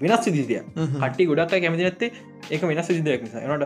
වෙනස් 0.03 0.24
සිදිසිය 0.24 0.61
කට්ටි 0.97 1.28
ගොඩක් 1.31 1.55
කැමති 1.57 1.87
නැත්තේ 1.87 2.11
එක 2.51 2.62
වෙනස් 2.64 2.91
සිදියක් 2.91 3.22
නිසා. 3.22 3.45
එනට 3.47 3.64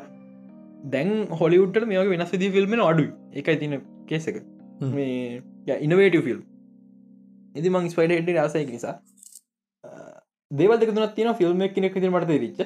දැන් 0.87 1.11
හොලිවුට 1.33 1.81
මේක 1.87 2.13
වෙනස් 2.13 2.35
විදි 2.35 2.53
ෆිල්ම් 2.53 2.77
අඩු 2.83 3.07
එකයි 3.35 3.57
තින 3.57 3.81
කේසක 4.07 4.39
මේ 4.93 5.43
ඉනවේට 5.81 6.21
ෆිල්ම් 6.29 6.41
ඉදි 7.55 7.75
මං 7.75 7.91
ස්පයිඩ 7.91 8.17
එඩ 8.21 8.33
රසයක 8.37 8.71
නිසා. 8.71 8.95
දේවල් 10.51 10.79
දෙකතුනත් 10.79 11.15
තින 11.17 11.35
ෆිල්ම් 11.35 11.69
කෙනෙක් 11.71 11.95
ති 11.97 12.09
මට 12.09 12.39
රිච්ච 12.39 12.61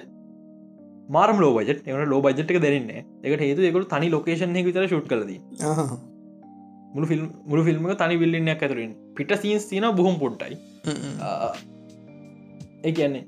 මාරම 1.08 1.40
ලෝ 1.40 1.52
බජට 1.56 1.86
එවන 1.86 2.04
ලෝ 2.08 2.20
බජට්ක 2.20 2.60
දෙරන්න 2.64 2.90
එකට 2.92 3.42
හේතු 3.42 3.66
එකකු 3.68 3.84
තනි 3.92 4.10
ලොකේෂන් 4.10 4.60
විතර 4.60 4.86
ශුට් 4.92 5.08
කලද 5.08 5.32
මුළු 6.94 7.06
ෆිල්ම් 7.06 7.24
මුළු 7.46 7.64
ෆිල්ම් 7.64 7.88
තනි 7.96 8.20
විල්ලින්නයක් 8.22 8.62
ඇතුරින් 8.62 8.94
පිට 9.16 9.34
සීන්ස් 9.42 9.66
තින 9.72 9.88
බොහොම 9.94 10.20
පොට්ටයි 10.20 10.56
ඒ 12.80 12.92
කියන්නේ 12.92 13.24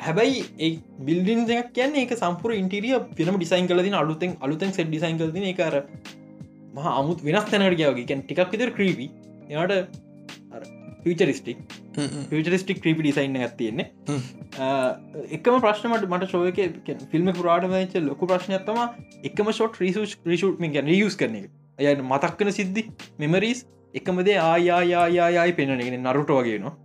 හැබැයි 0.00 0.44
ඒ 0.60 0.70
බිල්ඩින් 1.00 1.44
දෙයක් 1.46 1.72
කියන්න 1.72 1.98
එක 1.98 2.14
සම්පුර 2.16 2.54
ඉන්ටිරිය 2.54 2.98
ෆිල්ම් 3.14 3.36
ඩිසයින් 3.36 3.68
කලදින 3.68 3.94
අලුතෙන් 3.94 4.36
අලුතෙන් 4.40 4.72
සෙட் 4.72 4.88
ඩිසයින් 4.88 5.18
කලදින 5.18 5.48
එකර 5.48 5.82
මහ 6.74 6.86
අමුත් 6.92 7.22
වෙනස් 7.22 7.46
තැනට 7.46 7.76
කියවගේ 7.76 8.06
කැන් 8.06 8.24
ටිකක් 8.24 8.54
විතර 8.54 8.72
ක්‍රීවි 8.72 9.08
එයාට 9.48 10.00
ෆචරිස්ටික් 11.04 11.58
ෆචරිස්ටික් 12.30 12.80
ක්‍රීපි 12.80 13.02
ඩිසයින්න 13.02 13.38
ඇත්තියෙන්නේ 13.38 13.86
එකම 15.30 15.60
ප්‍රශ්නමට 15.60 16.08
මට 16.08 16.30
ශෝයක 16.30 16.60
ෆිල්ම් 17.10 17.32
පුරාට 17.32 17.68
මච 17.70 18.02
ලොකු 18.02 18.26
ප්‍රශ්නයක්ත්තම 18.26 18.82
එකම 19.24 19.52
ෂොට් 19.52 19.78
රිසුච් 19.78 20.16
රිෂුට් 20.26 20.66
ගැන 20.70 20.86
රියස් 20.86 21.16
කරන 21.16 21.38
එක. 21.38 21.48
ඇය 21.78 21.94
මතක්කන 22.02 22.52
සිද්ධි 22.52 22.88
මෙමරීස් 23.18 23.64
එකමදේ 23.94 24.36
ආයායායායයි 24.40 25.54
පෙනගෙන 25.54 25.98
නරුට 26.02 26.30
වගේ 26.32 26.58
නවා 26.58 26.76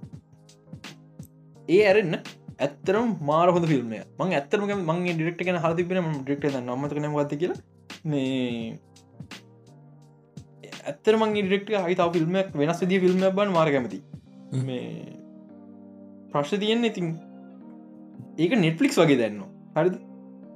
ඒ 1.68 1.82
ඇරෙන්න්න 1.88 2.16
ඇත්තරම් 2.58 3.06
මාර 3.30 3.48
හොඳ 3.56 3.66
ෆිල්ම් 3.72 3.92
මං 3.92 4.32
ඇත්තරම 4.38 4.72
මං 4.78 5.04
ඩිරෙක්ට 5.08 5.44
ගෙන 5.48 5.60
හතිබෙන 5.64 6.08
ඩික්ට 6.22 6.56
නම්මත 6.60 6.92
නමගත 7.00 7.34
කියලා. 7.42 7.60
මේ 8.04 8.78
ඇත්තර 10.84 11.14
මං 11.20 11.34
ඩෙක්ට 11.48 11.74
හිතාව 11.90 12.14
ෆිල්ම්මක් 12.16 12.56
වෙනස් 12.62 12.80
දී 12.92 13.02
ෆිල්ම් 13.04 13.22
බන් 13.38 13.54
මාර්ගමති 13.58 14.00
මේ 14.68 14.88
ප්‍රශ්න 16.32 16.62
තියෙන් 16.64 16.84
ඉතින් 16.90 17.14
ඒක 18.38 18.52
නෙට්ලික්ස් 18.64 18.98
වගේ 19.02 19.18
දැන්න. 19.22 19.40
හරිද? 19.76 19.96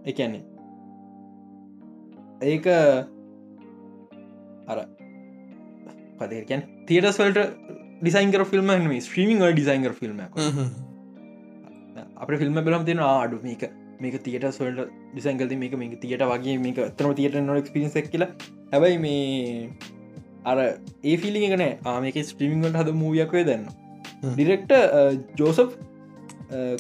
එකන්නේ 0.07 0.43
ඒක 2.53 2.67
අර 4.73 4.79
පදකැන් 6.19 6.63
තියටස් 6.89 7.19
වලට 7.21 7.41
ඩිසයින්කර 8.01 8.45
ෆිල්ම් 8.51 8.75
ස්ත්‍රීමිං 9.07 9.47
ඩිසයින්කර 9.47 9.95
ෆිල්ම් 10.01 10.21
අප 12.23 12.31
ෆිල්ම් 12.43 12.61
බලම් 12.67 12.85
තියෙන 12.89 13.03
ආඩු 13.07 13.41
මේක 13.47 13.65
මේක 14.05 14.17
තියට 14.27 14.47
සොල්ට 14.59 14.81
ඩිසයින්කල්ති 15.15 15.59
මේක 15.63 15.75
මේක 15.83 15.97
තියට 16.05 16.25
වගේ 16.31 16.57
මේක 16.67 16.79
තම 17.01 17.15
තියට 17.19 17.37
නො 17.49 17.59
ක්ස්පිරිසක් 17.67 18.09
කියලා. 18.13 18.31
හැබයි 18.73 18.99
මේ 18.99 19.71
අර 20.45 20.59
ඒ 20.63 21.17
ෆිලි 21.25 21.45
එකන 21.49 21.65
ආමක 21.93 22.19
ස්ට්‍රීමිංගට 22.31 22.81
හද 22.81 22.97
මූියක්වේ 23.03 23.45
දන්න 23.49 23.65
ඩිරෙක්ට 24.33 24.73
ජෝසප් 25.41 25.77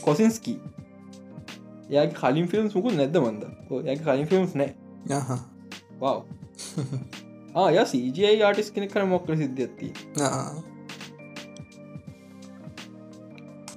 කොසින්ස්කී 0.07 0.59
ය 1.97 2.07
කලින් 2.21 2.49
ෆිල්ම් 2.55 2.71
සුකු 2.71 2.95
නැද්ද 2.95 3.21
මන්ද? 3.23 3.43
ය 3.93 3.97
කලින් 4.05 4.27
ෆිල්ම්ස් 4.33 4.57
නෑ. 4.61 4.71
වව් 6.01 6.17
ආය 7.65 7.85
සජයි 7.91 8.33
ආටිස් 8.47 8.73
කෙනෙ 8.79 8.89
කර 8.95 9.05
මොක්කර 9.13 9.37
සිද්ධ 9.43 9.63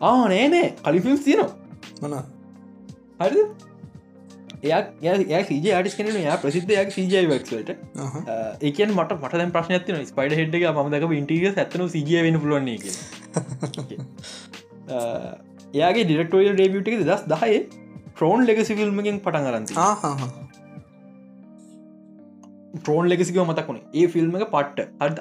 ආ 0.02 0.12
නෑ 0.34 0.46
නෑ. 0.54 0.68
කලි 0.86 1.00
ෆිල්ම් 1.06 1.18
තියනවා. 1.26 1.50
මන? 2.04 2.14
හරි 3.22 3.42
එයා 4.64 5.42
සජ 5.48 5.74
අටිස් 5.80 5.96
කෙන 5.98 6.08
යා 6.20 6.38
ප්‍රසිද්ධයක් 6.44 6.90
සජයි 6.96 7.26
වක්ලට 7.32 7.70
ඒකන් 8.62 8.92
මට 8.96 9.18
මට 9.18 9.34
දැන් 9.42 9.54
ප්‍රශ්න 9.56 9.76
ඇතින 9.78 10.08
ස්පයිඩ 10.12 10.36
හෙඩ් 10.40 10.58
එක 10.60 10.66
මදක 10.86 11.12
ඉන්ටිය 11.20 11.52
ඇතන 11.54 11.86
සජය 11.96 12.24
වෙන 12.28 12.40
පුලුවන්නේ 12.44 12.94
එයාගේ 15.74 16.06
ඩිරක්ටෝල් 16.06 16.52
ඩේබියට් 16.52 16.92
එක 16.94 17.06
දස් 17.12 17.24
දහය 17.34 17.60
ට්‍රෝන් 18.12 18.46
ලෙගසි 18.50 18.80
ෆිල්ම්ගෙන් 18.80 19.20
පටන් 19.26 19.50
කරන්ති 19.50 19.74
ට්‍රෝන් 22.76 23.10
ලෙගසික 23.12 23.40
මතකුණ 23.46 23.80
ඒ 23.94 24.08
ෆිල්ම් 24.16 24.36
එක 24.40 24.52
පට්ට. 24.52 24.80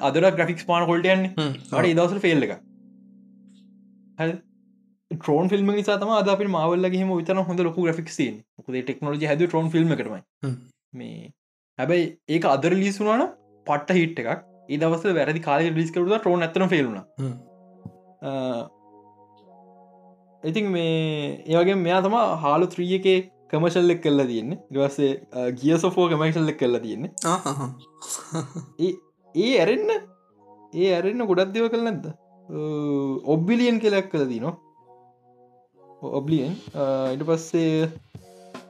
අදර 0.09 0.29
ග්‍රෆික්ස් 0.37 0.67
පාන 0.69 0.85
කොල්ටයන්න 0.91 1.25
අට 1.39 1.87
ඉදවස 1.93 2.21
ෆෙල්ල 2.27 2.47
එක 2.47 2.53
ට්‍රෝන් 5.11 5.49
ෆිල්ම් 5.51 5.69
නිසාතම 5.75 6.11
අද 6.15 6.27
අපි 6.33 6.47
මවල්ලගේම 6.55 7.11
විතන 7.19 7.41
හොඳ 7.47 7.61
ලොකු 7.67 7.85
ග්‍රික්සින් 7.87 8.35
ොද 8.59 8.75
ටෙක්නෝජි 8.79 9.29
හැද 9.31 9.41
ට්‍රෝන් 9.43 9.69
ෆිල්ම් 9.75 9.93
කරම 9.99 10.15
මේ 10.99 11.31
හැබැයි 11.79 12.05
ඒක 12.35 12.45
අදර 12.51 12.73
ලිසුනාන 12.81 13.23
පට්ට 13.67 13.97
හිට් 13.99 14.21
එකක්. 14.23 14.45
ඒ 14.69 14.77
දවස 14.77 15.15
වැරදි 15.19 15.41
කාල 15.47 15.65
ලිස් 15.79 15.91
කරුද 15.95 16.13
ට්‍රෝන් 16.15 16.45
ඇතන 16.47 16.67
ෆෙලුණ 16.73 16.99
ඉතින් 20.43 20.71
මේ 20.75 20.93
ඒවගේ 21.47 21.79
මෙයා 21.81 22.05
තම 22.05 22.19
හාලු 22.45 22.71
ත්‍රිය 22.75 22.95
එක 22.99 23.09
කමශල්ලෙක් 23.51 24.01
කල්ලා 24.05 24.29
තියෙන්නේ. 24.31 24.61
දවස්සේ 24.73 25.11
ගිය 25.59 25.75
සොෆෝ 25.83 26.07
කමයිශල්ලෙක් 26.13 26.57
කල්ලා 26.61 26.85
තියෙන්නේ. 26.85 27.11
ඒ 29.35 29.51
ඇරෙන්න්න 29.57 29.91
ඒ 30.75 30.89
ඇරෙන්න්න 30.95 31.29
ගොඩක් 31.29 31.53
දෙව 31.55 31.69
කළ 31.73 31.85
නැද්ද? 31.87 32.09
ඔබ්බිලියන් 33.33 33.77
කෙලක් 33.83 34.09
කළ 34.13 34.27
දී 34.31 34.41
නවා 34.45 34.57
ඔබ්ලියන්. 36.01 36.55
ඉට 37.13 37.23
පස්සේ 37.23 37.89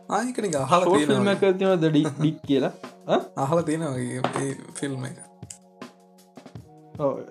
ආයකන 0.10 0.56
අහල 0.58 0.88
ෆිල්ම 1.04 1.32
කරතින 1.38 1.76
දඩි 1.78 2.04
ඩික් 2.12 2.40
කියලා? 2.44 2.74
අහල 3.44 3.64
තියෙන 3.64 3.86
ෆිල්ම් 4.76 5.06
එක. 5.06 5.18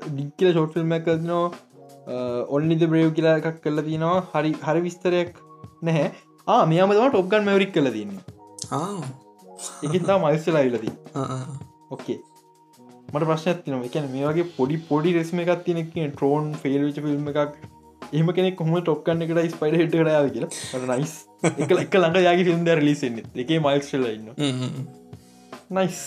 ඩික්කල 0.08 0.52
ෂෝට් 0.52 0.72
ෆිල්ම් 0.74 0.96
කරතිනවා 1.00 2.24
ඔන්නිද 2.50 2.86
බ්‍රේව් 2.86 3.12
කියලා 3.12 3.36
එකක් 3.42 3.60
කල්ල 3.60 3.84
තියෙනවා. 3.84 4.24
හරි 4.32 4.56
හරි 4.62 4.80
විස්තරයක් 4.82 5.36
නැහැ. 5.82 6.08
ආ 6.46 6.60
මෙයාමදම 6.68 7.00
ටොප්ගන් 7.06 7.42
මැවරික් 7.46 7.72
කල 7.72 7.88
තින්නේ 7.94 8.22
එකතා 9.88 10.18
මයිස්සලා 10.18 10.62
ඉලදී 10.68 10.92
ඕකේ 11.90 12.18
මට 13.08 13.24
ප්‍රශ්නයක් 13.24 13.60
තින 13.64 13.76
එකන 13.80 14.06
මේ 14.12 14.24
වගේ 14.28 14.46
පොඩි 14.54 14.78
පොඩි 14.86 15.12
රෙස්ම 15.16 15.42
එකක් 15.42 15.64
තිනෙක් 15.66 15.90
ට්‍රෝන් 15.96 16.48
ෆෙල්විච 16.62 17.00
ෆිල්ම් 17.06 17.28
එකක් 17.32 17.58
එහම 18.16 18.28
කෙනෙ 18.36 18.50
කොම 18.60 18.70
ටොක්කන්න 18.80 19.24
එකට 19.24 19.54
ස්පයිඩ 19.54 19.78
හිට 19.80 19.94
කරයාව 20.00 20.26
කියලා. 20.34 20.50
නයිස් 20.92 21.14
එක 21.48 21.70
එක 21.84 21.94
ළඟ 22.00 22.18
යාගේ 22.28 22.46
ෆිල්ම් 22.48 22.62
ද 22.68 22.76
ලිසෙන්න 22.88 23.18
එක 23.44 23.50
මයිල්ස්ල 23.66 24.04
ඉන්න 24.12 24.28
නයිස් 25.78 25.98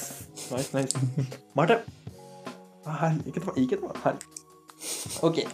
මට 1.57 1.71
එක 3.29 3.37
ඒක 3.63 3.71
හරි. 4.03 4.15
ඕකේ 5.25 5.47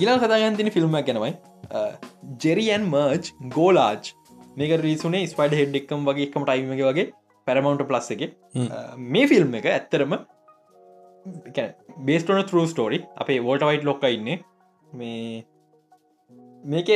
ඊලා 0.00 0.18
කතාගන්තින 0.24 0.72
ෆිල්ම් 0.76 0.96
ගැනවයි 0.98 1.32
ජෙරියන් 2.44 2.84
මර්ජ් 2.92 3.32
ගෝලාජ් 3.56 4.12
මේක 4.60 4.72
රීසුනේ 4.86 5.24
ස්පයිඩ 5.32 5.58
හෙඩ් 5.60 5.80
එක්කම් 5.80 6.00
වගේ 6.08 6.28
එකම 6.28 6.44
ටයිම 6.48 6.72
එක 6.76 6.84
වගේ 6.90 7.08
පැරමවන්ට 7.46 7.88
ප්ලස් 7.90 8.08
එක. 8.14 8.22
මේ 9.14 9.26
ෆිල්ම් 9.30 9.52
එක 9.60 9.66
ඇත්තරම 9.74 10.12
බේස්ටන 12.06 12.40
තරු 12.50 12.62
ස්ටෝරි 12.72 12.98
අපේ 13.22 13.38
වෝට 13.46 13.64
වයිට් 13.68 13.84
ලොක්ක 13.88 14.04
ඉන්න 14.16 14.30
මේ 14.92 15.44
මේක 16.64 16.88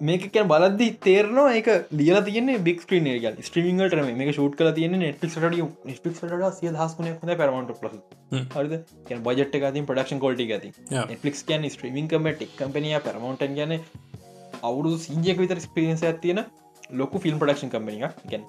මේක 0.00 0.26
බලද 0.44 0.82
තේරන 1.00 1.38
එක 1.50 1.68
ලියල 1.92 2.18
තියන 2.24 2.50
බික් 2.62 2.84
ක්‍රීන 2.84 3.08
ග 3.16 3.32
ස්ට්‍රීමට 3.42 3.96
මේ 4.10 4.32
ෂූට් 4.32 4.56
කල 4.56 4.70
තියන 4.72 4.94
නෙට්ික් 4.94 5.32
ට 5.32 5.58
ික් 5.58 6.20
සිය 6.54 6.70
දහස්කුණ 6.70 7.10
ොද 7.10 7.34
පරමට 7.34 7.80
පල 7.80 7.88
හරිද? 8.52 8.74
බජට 9.20 9.56
ගති 9.56 9.82
පඩක්ෂන් 9.82 10.20
කොල්ටි 10.20 10.46
ගති 10.46 10.72
නෙට්ලික් 10.90 11.40
කියන් 11.42 11.66
ස්ට්‍රීමින් 11.70 12.08
කම 12.08 12.30
ටික් 12.30 12.54
කම්පනිය 12.56 13.00
පරමටන් 13.00 13.58
ගැන 13.58 13.74
අවුරු 14.62 14.96
සිංජයක 14.98 15.38
විතර 15.38 15.60
ස්පිරියන්ස 15.60 16.04
ඇතියෙන 16.04 16.44
ලොකු 16.92 17.18
ෆිල්ම් 17.18 17.38
පඩක්ෂන් 17.38 17.70
කම්පනි 17.70 17.98
එක 18.02 18.22
ගැන් 18.26 18.46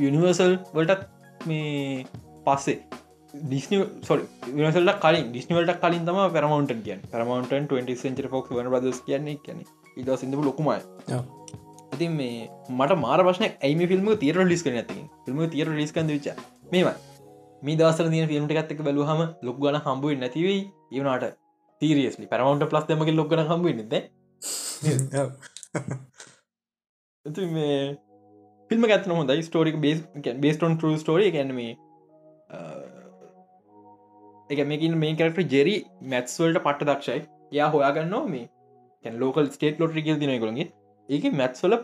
යනිවර්සල් 0.00 0.56
වලටත් 0.72 1.46
මේ 1.46 2.04
පස්සේ 2.46 2.80
ඩිස්නි 3.34 3.78
සොල් 4.02 4.20
විනසල්ට 4.50 4.94
කලින් 5.00 5.26
ඩිස්නිවලට 5.28 5.80
කලින් 5.80 6.04
තම 6.04 6.20
පරමවන්ට 6.30 6.80
කිය 6.80 6.96
පරමවන්ට 7.08 7.52
20 7.72 7.96
සෙන්චර 7.96 8.28
ෆොක් 8.28 8.48
වන 8.50 8.70
බදස් 8.74 9.00
කියන්නේ 9.02 9.36
කියන 9.44 9.60
ඉද 9.96 10.08
සිදු 10.16 10.44
ලොකුමයි 10.44 10.78
ඉතින් 11.92 12.14
මේ 12.14 12.48
මට 12.70 12.98
මාර 12.98 13.20
ප්‍රශ්න 13.20 13.46
ඇයිම 13.48 13.84
ෆිල්ම් 13.86 14.08
තීර 14.16 14.40
ලිස් 14.44 14.62
කන 14.62 14.78
ඇති 14.78 15.02
ෆිල්ම් 15.24 15.44
තීර 15.48 15.74
ලිස් 15.74 15.92
කඳ 15.92 16.16
විච 16.16 16.28
මේම 16.72 16.88
මේ 17.62 17.76
දවසර 17.76 18.08
දින 18.08 18.26
ෆිල්ම්ට 18.28 18.54
ගත්තක 18.54 18.80
බැලුහම 18.82 19.22
ලොක් 19.42 19.58
ගන 19.58 19.78
හම්බුව 19.82 20.16
නැතිවයි 20.18 20.58
ඒවනාට 20.90 21.36
තීරියස්ලි 21.82 22.26
පරමවන්ට 22.26 22.70
ප්ලස් 22.70 22.86
දෙමක 22.86 23.10
ලොක්ගන 23.12 23.44
හම්බුව 23.44 23.74
නෙද 23.74 23.94
මේ 27.50 27.98
ෆිල්ම 28.70 28.84
ගත්න 28.84 29.12
හොඳයි. 29.12 29.42
ස්ටෝරික 29.42 29.76
බේස් 29.78 30.00
බේස්ටොන් 30.38 30.76
ටරු 30.76 30.96
ස්ටෝරි 30.96 31.30
ගැනීම 31.30 31.76
එක 34.50 34.60
මේකින් 34.72 34.94
මේ 35.02 35.14
කරට 35.20 35.54
ජෙරි 35.54 35.74
මැත්ස්වල්ට 36.12 36.60
පට්ට 36.66 36.88
දක්ෂයි 36.90 37.20
යා 37.58 37.68
හොයාගන්නවා 37.74 38.26
මේ. 38.34 38.46
ලෝකල් 39.22 39.48
ස්ටේට 39.54 39.80
ලොට 39.80 39.96
කියල් 40.06 40.18
දින 40.22 40.32
කොළගේ 40.44 40.68
ඒක 41.08 41.24
මැත්ස්වල 41.40 41.74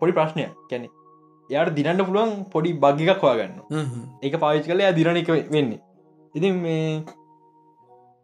පොඩි 0.00 0.12
ප්‍රශ්නය 0.18 0.44
කැනෙ 0.70 0.88
යාට 1.50 1.72
දිනන්න 1.78 2.02
පුළුවන් 2.08 2.34
පොඩි 2.54 2.70
බග්ගක් 2.84 3.22
හොයාගන්න. 3.24 3.56
ඒක 4.24 4.34
පාවිච් 4.44 4.68
කල 4.70 4.82
දිරණ 4.98 5.20
එක 5.22 5.30
වෙන්නේ. 5.56 5.80
ඉතින් 6.34 6.60
මේ 6.64 7.02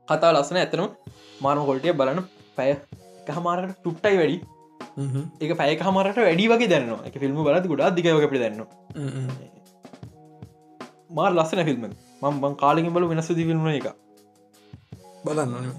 කතා 0.09 0.33
ලස්සන 0.35 0.61
ඇතනම 0.63 0.87
මාරම 1.45 1.65
කොල්ටිය 1.71 1.97
බලන 2.01 2.21
පැය 2.59 2.71
හමාරකට 3.37 3.79
ටුට්ටයි 3.81 4.17
වැඩි. 4.21 4.37
ඒක 5.43 5.53
පැය 5.61 5.77
හමරට 5.87 6.19
වැඩි 6.27 6.51
වගේ 6.53 6.71
දැන්නවා. 6.73 7.05
එක 7.09 7.15
ෆිල්ම් 7.23 7.41
බලද 7.49 7.67
ගොඩා 7.73 7.91
දිගවකට 7.97 8.39
දැන්න 8.45 8.63
මාර් 11.19 11.33
ලස්සන 11.39 11.65
ෆිල්ම් 11.71 11.89
මම් 12.23 12.37
බං 12.43 12.55
කාලෙකින් 12.57 12.93
බල 12.93 13.07
වෙනස 13.07 13.31
දිවිල්ම 13.33 13.67
එක. 13.71 13.89
බලන්න 15.25 15.71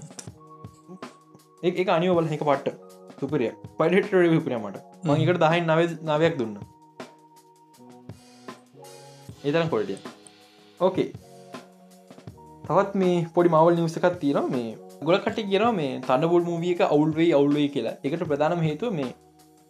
ඒ 1.62 1.86
අනිව 1.90 2.16
බල 2.16 2.26
එක 2.28 2.42
පට්ට 2.42 2.76
සුපරිය. 3.20 3.52
පයිට 3.78 4.12
විපරමට 4.26 4.76
මංකට 5.04 5.40
දහයි 5.44 5.60
නව 5.62 5.80
නවයක් 6.08 6.34
දුන්න. 6.38 6.58
ඒතරම් 9.40 9.68
කොල්ටිය 9.68 9.98
ඕකේ 10.80 11.08
තවත් 12.64 12.92
මේ 12.96 13.16
පොඩි 13.34 13.50
මවල් 13.50 13.74
නිවසකත් 13.76 14.18
තියෙන 14.20 14.50
මේ 14.50 14.76
ගොලකට 15.02 15.40
කියන 15.40 15.64
මේ 15.74 16.00
තන්නබොල් 16.02 16.42
මූවියක 16.42 16.80
අවුල්වේ 16.86 17.30
අවුල්ුවයි 17.32 17.68
කියලා. 17.70 17.96
එකට 18.04 18.24
ප්‍රධානම 18.24 18.62
හේතුව 18.62 18.92
මේ 18.92 19.10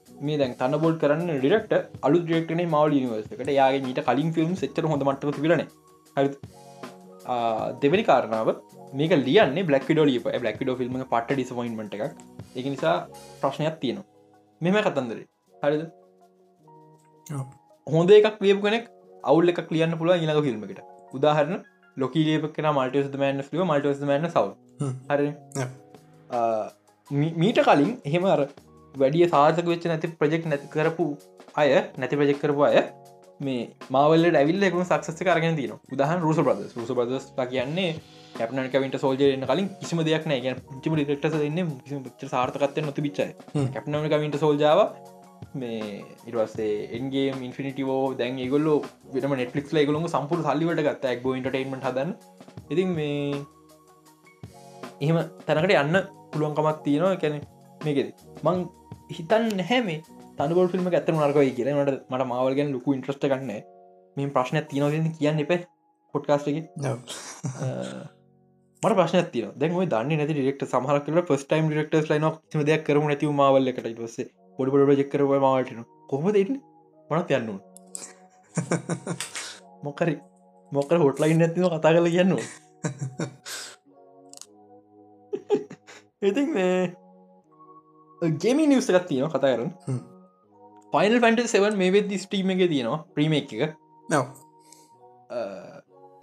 මේ 0.09 0.39
දැන් 0.39 0.55
තන්නබොල් 0.55 0.95
කරන්න 1.03 1.31
ඩිරක්ට 1.37 1.75
අලු 2.03 2.19
ඩෙක්ටන 2.23 2.63
මවල් 2.65 2.95
නිවර්සකට 2.97 3.53
යාගේ 3.53 3.85
මීට 3.85 4.01
කලින් 4.09 4.33
ෆිල්ම් 4.33 4.55
එච්චර 4.61 4.89
හොඳ 4.93 5.05
මටක 5.07 5.37
තිබලන 5.37 5.63
හරි 6.17 6.29
දෙවැනි 7.83 8.05
කාරණාව 8.11 8.51
මේක 9.01 9.15
ලියන්නේ 9.29 9.67
බ්ලක් 9.71 9.89
ඩෝ 9.91 10.07
ලිය 10.11 10.21
බ්ලක් 10.43 10.61
ඩෝ 10.63 10.77
ෆිල්ම් 10.83 11.01
පට 11.15 11.39
ඩිස්පොයින්ට 11.39 11.97
එකක්. 11.97 12.05
එක 12.59 12.67
නිසා 12.75 12.97
ප්‍රශ්නයක් 13.41 13.81
තියෙනවා. 13.83 14.07
මෙම 14.61 14.79
කතන්දරේ. 14.87 15.27
හරිද? 15.55 15.83
හොඳ 17.87 18.11
එකක් 18.19 18.39
ලියපු 18.47 18.63
කෙනෙක් 18.67 18.87
අවුල් 19.25 19.53
එකක් 19.53 19.75
ලියන්න 19.77 19.99
පුළුව 20.01 20.25
ඉලක 20.25 20.41
ෆිල්ම්කට 20.47 20.81
උදාහරන 21.19 21.55
ලොකීලියප 21.97 22.47
කෙන 22.57 22.69
මල්ටස් 22.71 23.19
මෑන්න 23.23 23.45
ලිව 23.53 23.63
මල්ටස් 23.65 24.03
මෑන්න 24.11 24.31
සව 24.31 24.47
හරි 25.11 25.29
මීට 27.43 27.61
කලින් 27.69 27.93
එහෙම 28.11 28.29
අර 28.35 28.41
වැඩිය 28.95 29.29
සාර්ථක 29.35 29.71
වෙච්ච 29.73 29.87
නැති 29.93 30.13
ප්‍රජෙක්් 30.21 30.49
නැති 30.53 30.71
කරපු 30.75 31.07
අය 31.63 31.69
නැති 32.03 32.21
ප්‍රජෙක් 32.21 32.41
කරපු 32.45 32.67
අය 32.69 32.77
මේ 33.41 33.65
මාවල 33.95 34.25
ඩැවිල් 34.31 34.69
එකම 34.69 34.81
සක්සස 34.85 35.21
කරගෙන 35.27 35.59
තින 35.59 35.75
උදහන් 35.95 36.25
රුස 36.27 36.41
බද 36.47 36.71
රුස 36.79 36.91
බදස් 36.99 37.27
කියන්නේ 37.53 37.91
කැපනට 38.39 38.73
කවිට 38.73 38.97
සෝජයන 39.05 39.45
කලින් 39.51 39.69
කිසිම 39.81 40.01
දෙයක් 40.09 40.27
නෑ. 40.31 40.41
ගැන 40.45 40.57
චිම 40.83 40.99
ෙක්ට 40.99 41.29
දෙන්න 41.35 41.71
කිසි 41.85 42.33
සාර්ථකත්ය 42.35 42.85
නොති 42.89 43.05
පිච්චයි 43.07 43.33
කැප්නට 43.75 44.11
කවිට 44.15 44.39
සෝල්ජාව 44.45 44.81
මේ 45.55 46.03
ඉරවස්සේ 46.29 46.75
එන්ගේ 46.99 47.29
ඉන්ෆිනිටෝ 47.49 48.01
දැන් 48.21 48.39
ඒගොල්ල 48.45 48.69
වෙන 49.15 49.37
නෙටලික් 49.43 49.73
ලයිගොලු 49.77 50.03
සම්පුර 50.09 50.43
සල්ලිවට 50.47 50.83
ගත්ත 50.89 51.15
එක් 51.15 51.27
ඉන්ටර්ටේන්මට 51.39 51.89
හදන්න. 51.89 52.11
ඉතින් 52.73 52.91
මේ 52.99 53.41
එහෙම 55.01 55.19
තැනකට 55.47 55.75
යන්න 55.83 55.97
පුළුවන්කමක් 56.33 56.79
තියෙනවා. 56.87 57.17
කැනෙ 57.23 57.39
මේකෙද. 57.85 58.09
මං 58.45 58.57
හිතන් 59.17 59.45
නැහැ 59.61 59.81
මේ 59.89 60.03
තනබොල් 60.39 60.69
ෆිල්ම් 60.69 60.87
ඇත 60.91 61.09
නරකයි 61.11 61.57
කියල. 61.57 61.73
මට 61.77 62.27
මවල්ගෙන් 62.27 62.73
ලොකු 62.75 62.95
ඉන්ට්‍රස්ට 62.95 63.27
ගන්න 63.27 63.51
මේ 64.17 64.31
ප්‍රශ්නයක් 64.31 64.69
තියනව 64.69 64.95
කියන්න 65.19 65.43
එප. 65.45 65.53
පොට්කාස්ට 66.15 66.49
එක. 66.51 66.57
මට 68.83 68.95
ප්‍රශ්න 68.95 69.25
තිය 69.33 69.47
දැන් 69.57 69.73
දන්න 69.87 70.13
නැති 70.15 70.35
ඩෙක්ට 70.35 70.63
සහර 70.67 70.99
කල 71.05 71.21
ෆස් 71.23 71.45
ටයිම් 71.45 71.71
ඩෙක්ටස් 71.71 72.11
ලයින 72.11 72.27
දෙයක් 72.67 72.83
කරම 72.87 73.05
නැති 73.09 73.31
මවල්ල 73.31 73.71
එකට 73.73 73.89
පස්සේ 73.97 74.27
පොඩි 74.59 74.71
පොඩ 74.75 75.01
ජෙක්කර 75.01 75.23
මවටන 75.27 75.81
කොහොම 76.11 76.27
දෙන්න 76.33 76.53
මනත් 77.11 77.31
යන්න 77.33 77.51
මොකරි? 79.85 80.15
මොකර 80.73 80.97
හොටලයින් 80.99 81.39
නැතිව 81.39 81.65
කතා 81.73 81.93
කල 81.93 82.09
කියන්නවා 82.09 82.47
ඉතින් 86.29 86.49
මේ 86.53 86.79
ගේමි 88.39 88.65
නිවස 88.67 88.89
එකත් 88.91 89.07
තියෙන 89.09 89.31
කතා 89.31 89.51
කරන 89.51 89.71
ෆයිනල් 90.93 91.17
ෆන්ට 91.23 91.51
සෙවන් 91.55 91.79
මේ 91.81 91.95
වෙද 91.97 92.13
ස්ටීම 92.25 92.51
එක. 92.55 92.61
තියෙනවා 92.73 93.01
ප්‍රීමක් 93.15 93.55
එක 93.57 93.63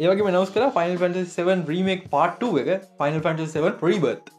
ඒවගේ 0.03 0.25
මනවස් 0.27 0.53
කර 0.55 0.69
ෆයිනල් 0.77 0.95
ෆන්ට 1.01 1.33
සෙවන් 1.37 1.65
රීමක් 1.71 2.05
පාට්ටු 2.15 2.47
එක 2.61 2.69
ෆයිනල් 3.01 3.19
ෆන්ට 3.25 3.49
සෙවන් 3.55 3.75
ප්‍රීබත් 3.81 4.31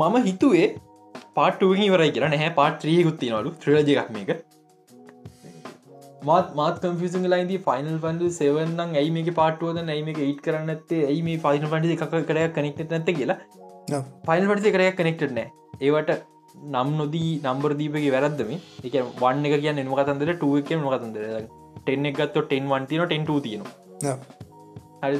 මම 0.00 0.16
හිතුවේ 0.28 0.68
පාට්ටුවහි 1.38 1.88
වරයි 1.94 2.12
කියලා 2.16 2.30
නැහැ 2.34 2.52
පාට් 2.60 2.78
ත්‍රියකුත් 2.84 3.18
තිනවලු 3.22 3.50
ත්‍රලජ 3.64 3.90
එකක් 3.94 4.12
මේක. 4.18 4.30
මාත් 6.28 6.54
මාත් 6.60 6.78
කම්ෆිසින් 6.84 7.26
ලයින්ද 7.32 7.52
ෆයිනල් 7.66 7.98
ෆන්ඩ 8.04 8.32
සෙවන්න 8.38 8.80
ඇයි 8.86 9.10
මේ 9.16 9.34
පාටුවද 9.40 9.82
ඇයි 9.82 10.06
මේ 10.06 10.16
ඒට 10.28 10.40
කරන්න 10.46 10.72
ඇත්තේ 10.74 11.02
ඇයි 11.10 11.20
මේ 11.26 11.42
ෆයින 11.44 11.68
ෆන්ඩ 11.72 11.92
එකක් 11.96 12.16
කරයක් 12.30 12.56
කනෙක්ට 12.56 12.94
නැත 12.94 13.12
කියලා. 13.18 13.38
ෆයිල් 14.28 14.48
පටි 14.52 14.74
කරයක් 14.76 14.96
කනෙක්ට 15.02 15.28
නෑ 15.36 15.48
ඒවට 15.84 16.24
නම් 16.72 16.90
නොදී 16.98 17.30
නම්බර 17.44 17.72
දීපගේ 17.80 18.12
වැරද්දම 18.14 18.50
එක 18.56 18.94
වන්න 19.20 19.46
එක 19.48 19.54
කියන්න 19.64 19.80
එම 19.82 19.94
කතන්දර 19.98 20.32
ටුව 20.34 20.58
එක 20.60 20.70
ම 20.76 20.86
කතන්දර 20.94 21.24
ටෙන් 21.84 22.08
එක 22.10 22.16
ගත්ත 22.20 22.44
ටෙන් 22.46 22.70
වන්තින 22.72 23.04
ටෙන්ට 23.06 23.30
තියෙනවා. 23.46 24.16
හරි 25.02 25.18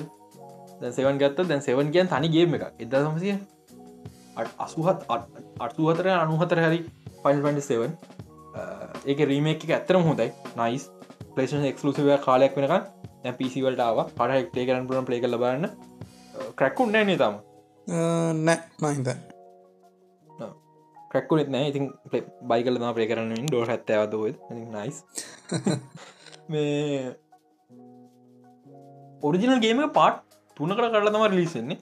සෙවන් 0.98 1.20
ගත්ත 1.22 1.48
දැන් 1.50 1.62
සෙවන් 1.68 1.92
කියන් 1.94 2.10
තනිගේම 2.12 2.56
එක 2.58 2.64
එදා 2.86 3.04
සමසිය 3.04 3.36
අසුහත් 4.66 5.06
අටතුහතර 5.64 6.08
අනුහතර 6.14 6.62
හරි 6.66 6.80
පයිල් 7.24 7.62
සෙවන් 7.70 7.92
ඒක 9.06 9.18
රීමේක 9.30 9.70
ඇත්තරම 9.70 10.02
හොඳයි. 10.08 10.30
නයිස් 10.58 10.90
පලේෂන් 11.34 11.64
එක්ලුසිව 11.72 12.12
කාලයක් 12.26 12.56
වෙනක 12.58 12.70
දැ 13.24 13.32
පිසිවලටාව 13.38 13.98
පට 14.18 14.42
එක්ටේ 14.42 14.66
කරන්න 14.66 14.88
පුරන 14.90 15.08
පලේ 15.08 15.22
කල 15.22 15.38
බන්න 15.44 15.70
ක්‍රැක්කුන් 16.58 16.92
නෑ 16.96 17.16
තම. 17.22 17.34
නෑ 18.46 18.58
මහිත 18.82 19.35
ක්‍රක්කුනෙත් 21.10 21.48
නෑ. 21.48 21.68
ඉතින් 21.70 21.84
බයි 22.44 22.62
කල 22.64 22.78
ප්‍රේ 22.96 23.08
කරන්න 23.10 23.46
ඩෝ 23.46 23.64
ඇත්ත 23.66 23.90
ඇවදව 23.90 24.24
නයිස් 24.72 24.96
මේ 26.48 27.16
ඔරිජිනල් 29.22 29.60
ගේම 29.60 29.82
පාට් 29.92 30.22
තුනකට 30.56 30.78
කරලා 30.78 31.12
තම 31.12 31.36
ලිසෙන්නේ 31.36 31.78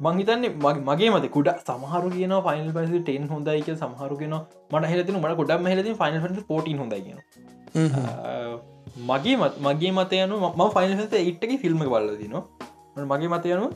මංහිතන්නේ 0.00 0.50
මගේ 0.82 1.10
මත 1.10 1.30
කුඩ 1.30 1.48
සමහරු 1.60 2.08
කියන 2.10 2.34
ෆයිල් 2.46 2.68
පස 2.76 2.92
ටෙන් 2.98 3.28
හොඳයික 3.28 3.68
සමහරු 3.76 4.16
කියන 4.20 4.34
මට 4.72 4.84
හෙලතින 4.92 5.18
මට 5.18 5.36
ගොඩක් 5.40 5.68
හෙලති 5.72 5.94
ෆයිල් 6.00 6.44
පොට 6.50 6.70
හොඳයි 6.80 7.00
කියන 7.06 7.18
මගේ 9.02 9.36
මත් 9.36 9.54
මගේ 9.60 9.92
මතයනු 9.92 10.36
ම 10.50 10.62
ෆයිල් 10.70 10.92
ඉට්ටක 11.22 11.52
ෆිල්ම් 11.62 11.84
බල්ල 11.84 12.10
දින 12.18 12.34
මගේ 13.06 13.30
මතයනු 13.34 13.66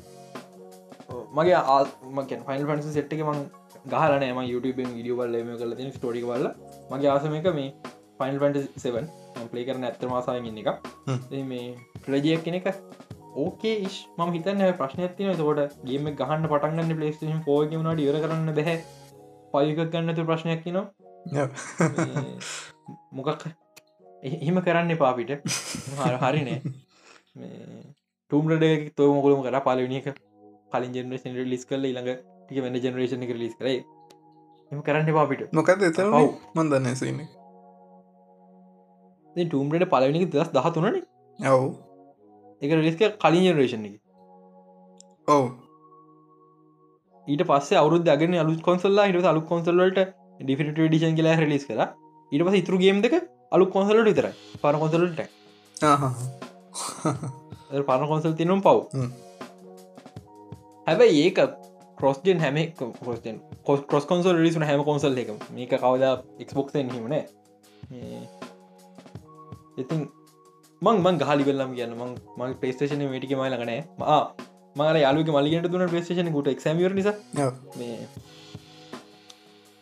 මගේ 1.32 1.60
ආමකන් 1.68 2.42
ෆයිල් 2.46 2.66
පන්ස 2.66 2.92
සෙට්ක 2.92 3.22
මං 3.24 3.40
ගහලන 3.86 4.24
ම 4.28 4.40
YouTube 4.44 4.80
විඩිය 4.80 5.16
බල්ල 5.20 5.36
මේ 5.42 5.58
කල 5.58 5.74
තින 5.80 5.92
ස්ටෝඩි 5.92 6.24
බල්ල 6.24 6.46
මගේ 6.90 7.10
ආසමක 7.12 7.48
මේ 7.58 7.68
ෆයිල් 8.18 8.38
පන්ට 8.42 8.84
සෙවන් 8.84 9.08
පලේ 9.50 9.66
කරන 9.68 9.86
ඇත්තර 9.88 10.08
මාසායගන්න 10.08 10.60
එක 10.62 10.68
මේ 11.46 11.64
ප්‍රජයක් 12.06 12.44
කෙනෙක 12.46 12.68
ඕකේ 13.36 13.74
ශ් 13.86 13.98
ම 14.18 14.30
හිතන්න 14.34 14.62
ප්‍රශ්නයක් 14.78 15.16
තින 15.16 15.32
තෝට 15.36 15.78
ගේම 15.84 16.12
ගහන්න 16.20 16.48
පටන්ගන්න 16.52 16.98
පලේස්ටේෂන් 17.00 17.42
පෝග 17.44 17.74
වුණට 17.74 18.04
ඉවර 18.04 18.18
කරන්න 18.22 18.54
බැහැ? 18.58 18.78
පයක 19.52 19.80
ගන්නතු 19.92 20.24
ප්‍රශ්නයක් 20.24 20.66
නවා 20.68 21.48
මොකක් 23.12 23.44
එහෙම 24.22 24.60
කරන්න 24.66 24.92
පාපිට 25.02 25.32
හරිනේ 26.22 26.58
ටම්රඩ 28.30 28.64
තෝ 28.96 29.10
මොකලම 29.16 29.44
කර 29.46 29.60
පාලනික 29.66 30.08
කලින් 30.72 30.96
ජෙනරේෂන් 30.96 31.38
ලිස් 31.52 31.64
කල 31.70 31.86
ළඟ 31.86 32.10
ටික 32.46 32.62
වෙන 32.62 32.78
ජනරේෂණ 32.78 33.26
එක 33.26 33.34
ලිස් 33.36 33.56
කරයි 33.60 33.80
එම 34.72 34.82
කරන්න 34.82 35.12
පාපිට 35.14 35.50
මොකද 35.52 35.82
එත 35.82 35.98
මන්දන්න 36.04 36.94
සන්න 36.94 37.26
ටම්රට 39.36 39.90
පලනික 39.92 40.24
දස් 40.32 40.50
දහතුනන. 40.50 40.98
ඔවු. 41.38 41.68
එක 42.62 42.70
රිස්ක 42.78 43.02
කලින් 43.22 43.44
ජනරේෂන් 43.46 43.86
එක. 43.88 43.94
ඔව. 45.28 45.44
ඊට 47.26 47.42
පස්ස 47.50 47.72
අවුද 47.74 48.08
අගෙන 48.08 48.36
අලු 48.42 48.56
කොන්සල්ලා 48.68 49.06
හිට 49.08 49.28
අලු 49.32 49.42
කොන්සල්ලට 49.52 50.00
ඩිෆිට 50.40 50.72
ඩිෂන් 50.74 51.16
කියලා 51.18 51.36
රිලිස් 51.42 51.68
කර. 51.68 51.80
ඊට 52.32 52.46
පස 52.46 52.58
ඉතුරු 52.62 52.78
ගේම් 52.78 53.02
දෙක 53.04 53.14
අලු 53.52 53.68
කොන්සලට 53.76 54.08
විතර 54.10 54.28
පර 54.62 54.74
කොන්සලට 54.82 55.20
පරණ 57.82 58.08
කොන්සල් 58.12 58.32
තිනම් 58.40 58.60
පව්. 58.62 58.78
හැබැයි 60.86 61.26
ඒක 61.26 61.38
කොස්ගෙන් 61.98 62.40
හැම 62.40 62.56
කොස්ෙන් 63.00 63.40
කොස් 63.64 64.04
කොන්සල් 64.06 64.36
රිසුන 64.38 64.62
හැම 64.62 64.84
කොන්සල් 64.84 65.18
එක 65.18 65.30
මේක 65.52 65.72
කවද 65.76 66.04
එක්ස්බොක්සෙන් 66.40 66.90
හිමන 66.90 67.14
ඉතින් 69.76 70.00
මං 70.82 71.00
මං 71.00 71.18
ගහලි 71.18 71.44
වෙල්ලම් 71.44 71.72
කියන්න. 71.76 71.94
මං 71.94 72.10
මගේ 72.36 72.58
පේස්ටේෂන 72.60 73.02
මේටික 73.04 73.32
මයි 73.32 73.50
ලගනෑ 73.50 73.80
මා 73.98 74.20
මාල 74.76 74.96
යාලුක 74.96 75.28
මලිගට 75.28 75.70
තුන 75.72 75.84
පේස්ටේෂන 75.88 76.32
කුට 76.32 76.48
එක්ෂමිර 76.48 76.92
නිසා. 76.94 77.16
මේ 77.78 77.96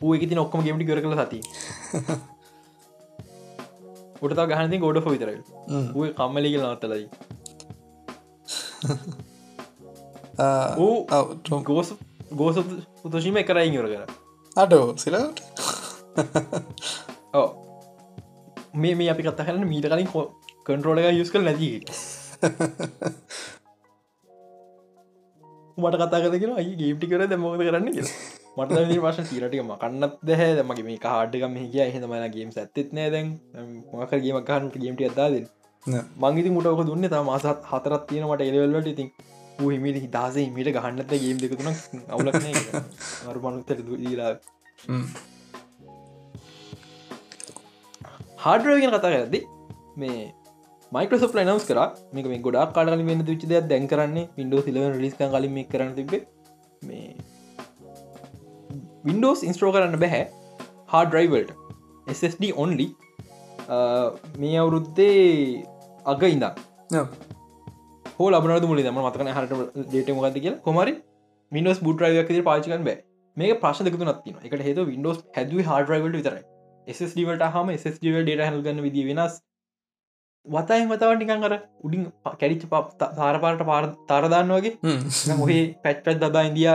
ඌ 0.01 0.15
එකති 0.17 0.39
ඔක්කම 0.39 0.65
ගෙමටි 0.67 0.89
කර 0.89 1.01
කළ 1.03 1.17
සති 1.21 1.41
උටතා 4.23 4.47
ගහනති 4.47 4.77
ගොඩ 4.79 5.05
විතරයි. 5.07 5.39
ඌ 5.95 6.05
කම්මලි 6.15 6.49
කියල 6.53 6.67
නත්තලයි 6.67 7.07
ඌ 10.78 11.62
ගෝස 11.62 11.95
ගෝස 12.32 12.57
උතශීම 13.05 13.37
එකරයි 13.37 13.68
ඉවර 13.70 13.89
කර. 13.89 14.03
අඩෝ 14.57 14.87
සිලට 14.97 15.43
ඕ 17.35 17.49
මේ 18.82 18.95
මේ 18.95 19.11
අපි 19.11 19.22
කත්ත 19.22 19.41
කරන්න 19.41 19.66
මීට 19.66 19.87
කලින් 19.87 20.11
කන්ට්‍රෝල 20.66 20.99
එක 21.01 21.14
යුස් 21.14 21.30
කල් 21.30 21.43
නැති 21.43 21.68
මට 25.78 25.97
කතා 26.01 26.22
කරගෙන 26.22 26.55
අයි 26.55 26.72
ගේප්ටි 26.76 27.07
කර 27.07 27.22
දැමෝද 27.26 27.59
කරන්න? 27.61 27.87
මට 28.57 28.78
වශ 28.97 29.28
තීරටිකම 29.30 29.70
කන්නත් 29.76 30.14
දැහැ 30.22 30.53
දමගේ 30.59 30.87
මේ 30.87 30.99
කාඩ්ගම 30.99 31.55
හිකිය 31.59 31.82
එහෙතමන 31.85 32.26
ගේම් 32.30 32.51
ඇත්තෙත් 32.55 32.91
නෑ 32.93 33.11
දැන්. 33.11 33.28
මොකර 33.93 34.18
ගේම 34.18 34.39
කහන් 34.43 34.70
ගේම්ට 34.74 35.03
අදාද 35.09 35.35
මංගේති 36.16 36.51
මුටක 36.51 36.85
දුන්න. 36.87 37.09
තා 37.09 37.22
මාසත් 37.22 37.49
හතරත් 37.70 38.07
තියෙන 38.09 38.26
මට 38.28 38.43
එලවල්ලට 38.51 38.93
ඉතින් 38.95 39.09
හිමිට 39.59 39.99
හිතාසේ 40.05 40.47
මිට 40.57 40.71
ගහන්නත 40.77 41.13
ගේම් 41.15 41.39
දෙකතුන 41.43 41.71
අවුලක් 42.09 42.39
අරුමනුත්තර 43.31 43.79
දීලා. 43.89 44.33
හාඩරගෙන 48.45 48.91
කතා 48.95 49.13
කරදි 49.15 49.41
මේ 49.97 50.17
මයිකසප් 50.93 51.37
නවස් 51.43 51.67
කර 51.69 51.81
මේක 52.13 52.27
මේ 52.33 52.43
ගොඩක් 52.47 52.75
කාඩල 52.77 53.05
වෙන්න 53.11 53.23
විච 53.31 53.45
දෙයක් 53.53 53.69
දැන් 53.71 53.87
කරන්නේ 53.93 54.27
විඩෝ 54.39 54.65
සිලව 54.67 54.99
ලිස්ක 55.05 55.23
කලින් 55.35 55.55
මේ 55.59 55.71
කරන 55.73 55.95
තිබේ 55.99 56.23
මේ 56.83 57.07
වින්ඩෝස් 59.05 59.43
ඉන්ස්ට්‍රෝ 59.49 59.73
කරන්න 59.77 60.01
බැහැ 60.05 60.25
හා 60.93 61.05
ඩ්‍රයිවල්ට 61.07 61.51
SSD 62.07 62.53
ඔන්ලි 62.57 62.89
මේ 64.41 64.57
අවුරුද්දේ 64.63 65.19
අග 66.07 66.25
ඉඳක් 66.29 66.61
හෝ 68.19 68.29
ලබන 68.31 68.69
මුල 68.71 68.81
ම 68.85 69.01
මතකන 69.03 69.31
හට 69.37 69.53
ඩේට 69.87 70.11
මොකද 70.19 70.39
කිය 70.45 70.55
කොමරි 70.67 70.95
මිනස් 71.53 71.81
බුටරයියක් 71.87 72.31
පාචිකන් 72.51 72.85
බෑ. 72.89 72.99
මේ 73.37 73.55
ප්‍රශ් 73.62 73.81
දෙකතු 73.87 74.07
නත්තින 74.11 74.37
එකට 74.49 74.67
හෙද 74.69 74.79
වින්ඩෝස් 74.91 75.19
හැදුව 75.37 75.65
හාඩරයිවල්ට 75.71 76.19
විතරයි. 76.21 76.45
SSDවට 76.87 77.51
හම 77.55 77.73
SSD 77.81 78.15
ඩේට 78.19 78.45
හැල්ගන්න 78.47 78.85
විදි 78.87 79.05
වෙනස්. 79.09 79.41
වතයි 80.47 80.85
මතව 80.87 81.11
නිකන් 81.23 81.49
අර 81.49 81.55
උඩින් 81.87 82.07
කැඩිච 82.41 82.69
ප 82.73 82.83
සාරපාට 83.21 83.67
පාර 83.71 83.85
තරදාන්න 84.11 84.55
වගේ. 84.57 84.75
මොහේ 85.41 85.65
පැච් 85.85 86.05
පැත් 86.07 86.23
දදා 86.23 86.47
ඉන්දිය 86.51 86.71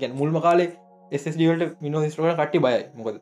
ගැන 0.00 0.18
මුල්ම 0.20 0.42
කාලේ 0.46 0.70
එස්ඩට 1.12 1.80
මිනෝ 1.86 2.04
ස්ට්‍රෝක 2.10 2.38
කට්ටි 2.40 2.64
බයයි. 2.66 2.84
මොකද? 2.98 3.18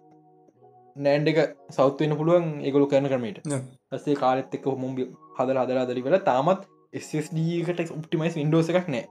නෑන්ඩ 0.96 1.28
එක 1.32 1.38
සෞත්වන්න 1.76 2.16
පුළුවන් 2.18 2.46
ඒගොලු 2.66 2.86
කරන 2.90 3.10
කරමට 3.12 3.38
ඇසේ 3.94 4.20
කාලෙත් 4.22 4.54
එක්ක 4.56 4.66
හොමුම් 4.72 4.92
හදර 5.38 5.58
හදරා 5.62 5.86
දරි 5.88 6.04
වෙල 6.06 6.16
තාමත් 6.28 6.62
SSDකට 6.94 7.92
ඔප්ටිමයිස් 7.92 8.38
ඉන්ඩෝස 8.44 8.70
එකක් 8.70 8.88
නෑ. 8.88 9.04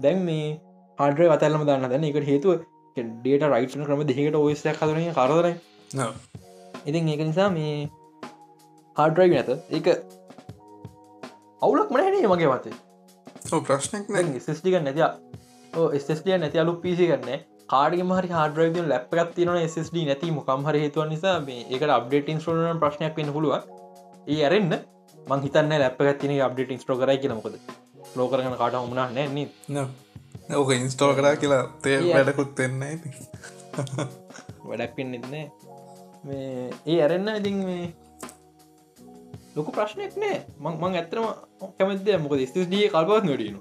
දැන් 0.00 0.24
මේ 0.24 0.58
හඩර 0.98 1.30
වතල්ලම 1.32 1.66
දන්න. 1.68 1.88
දැන 1.92 2.08
එකට 2.10 2.28
හේතුව 2.30 2.64
ඩේට 2.96 3.48
රයිටන 3.48 3.86
ක්‍රම 3.86 4.04
දෙකට 4.06 4.36
ඔයසයක් 4.36 4.82
හදරන 4.82 5.12
කරදරයි. 5.14 5.54
ඉතින් 6.84 7.08
ඒක 7.08 7.26
නිසා 7.26 7.50
මේ 7.50 7.88
හාඩරයි 8.96 9.34
නැත. 9.34 9.50
ඒක 9.70 9.86
අවුලක් 11.62 11.90
මනහැනේ 11.90 12.28
මගේ 12.28 12.50
මතේ 12.50 12.74
ප්‍රශ්නයක් 13.62 14.10
ස්ටික 14.48 14.76
නැතිය 14.80 15.06
ස්ටිය 16.10 16.38
නැති 16.38 16.60
අලු 16.62 16.74
පිසි 16.82 17.08
කරන්න 17.10 17.46
කාඩි 17.68 18.02
මහරි 18.02 18.30
හාඩරයි 18.30 18.84
ලැප් 18.84 19.14
එකක් 19.14 19.32
තියන 19.34 19.50
ස්D 19.66 20.04
නැති 20.04 20.30
මොකම් 20.32 20.68
හරි 20.68 20.84
හේතුව 20.84 21.08
නිසා 21.08 21.34
මේ 21.40 21.64
ඒකට 21.64 21.94
අප්ඩේට 21.96 22.30
ඉන්ස්ට්‍රෝන 22.34 22.80
ප්‍රශ්නයක් 22.80 23.18
වෙන්න 23.18 23.32
පුළුව 23.32 23.54
ඒ 24.28 24.40
අරන්න 24.44 24.76
මං 25.28 25.42
හිතන්න 25.44 25.72
ලැප් 25.76 26.00
එකත්තින 26.02 26.34
අප්ඩේට 26.40 26.70
ඉස්ට්‍රෝ 26.72 26.98
කරයි 26.98 27.18
කියනකොද 27.18 27.54
ලෝ 28.16 28.28
කරගන 28.28 28.56
කාට 28.56 28.74
හමුණ 28.74 29.14
නෑ 29.14 29.28
ඕක 30.54 30.70
ඉන්ස්ටෝ 30.72 31.14
කරා 31.14 31.36
කියලා 31.36 31.62
තේ 31.82 31.96
වැඩකුත් 32.08 32.60
ඇති 32.60 33.08
වැඩක් 34.64 34.92
පෙන්න්නෙත්නෑ 34.96 35.46
මේ 36.24 36.70
ඒ 36.86 37.00
ඇරෙන්න්න 37.00 37.36
ඉතින් 37.36 37.58
මේ 37.64 37.84
ලොකු 39.56 39.70
ප්‍රශ්නයක් 39.72 40.16
නෑ. 40.16 40.38
මං 40.60 40.94
ඇත්තම 40.94 41.24
කැමද 41.78 42.08
මොක 42.18 42.34
ස්ටිය 42.46 42.88
කල්පත් 42.88 43.24
නොඩන 43.24 43.56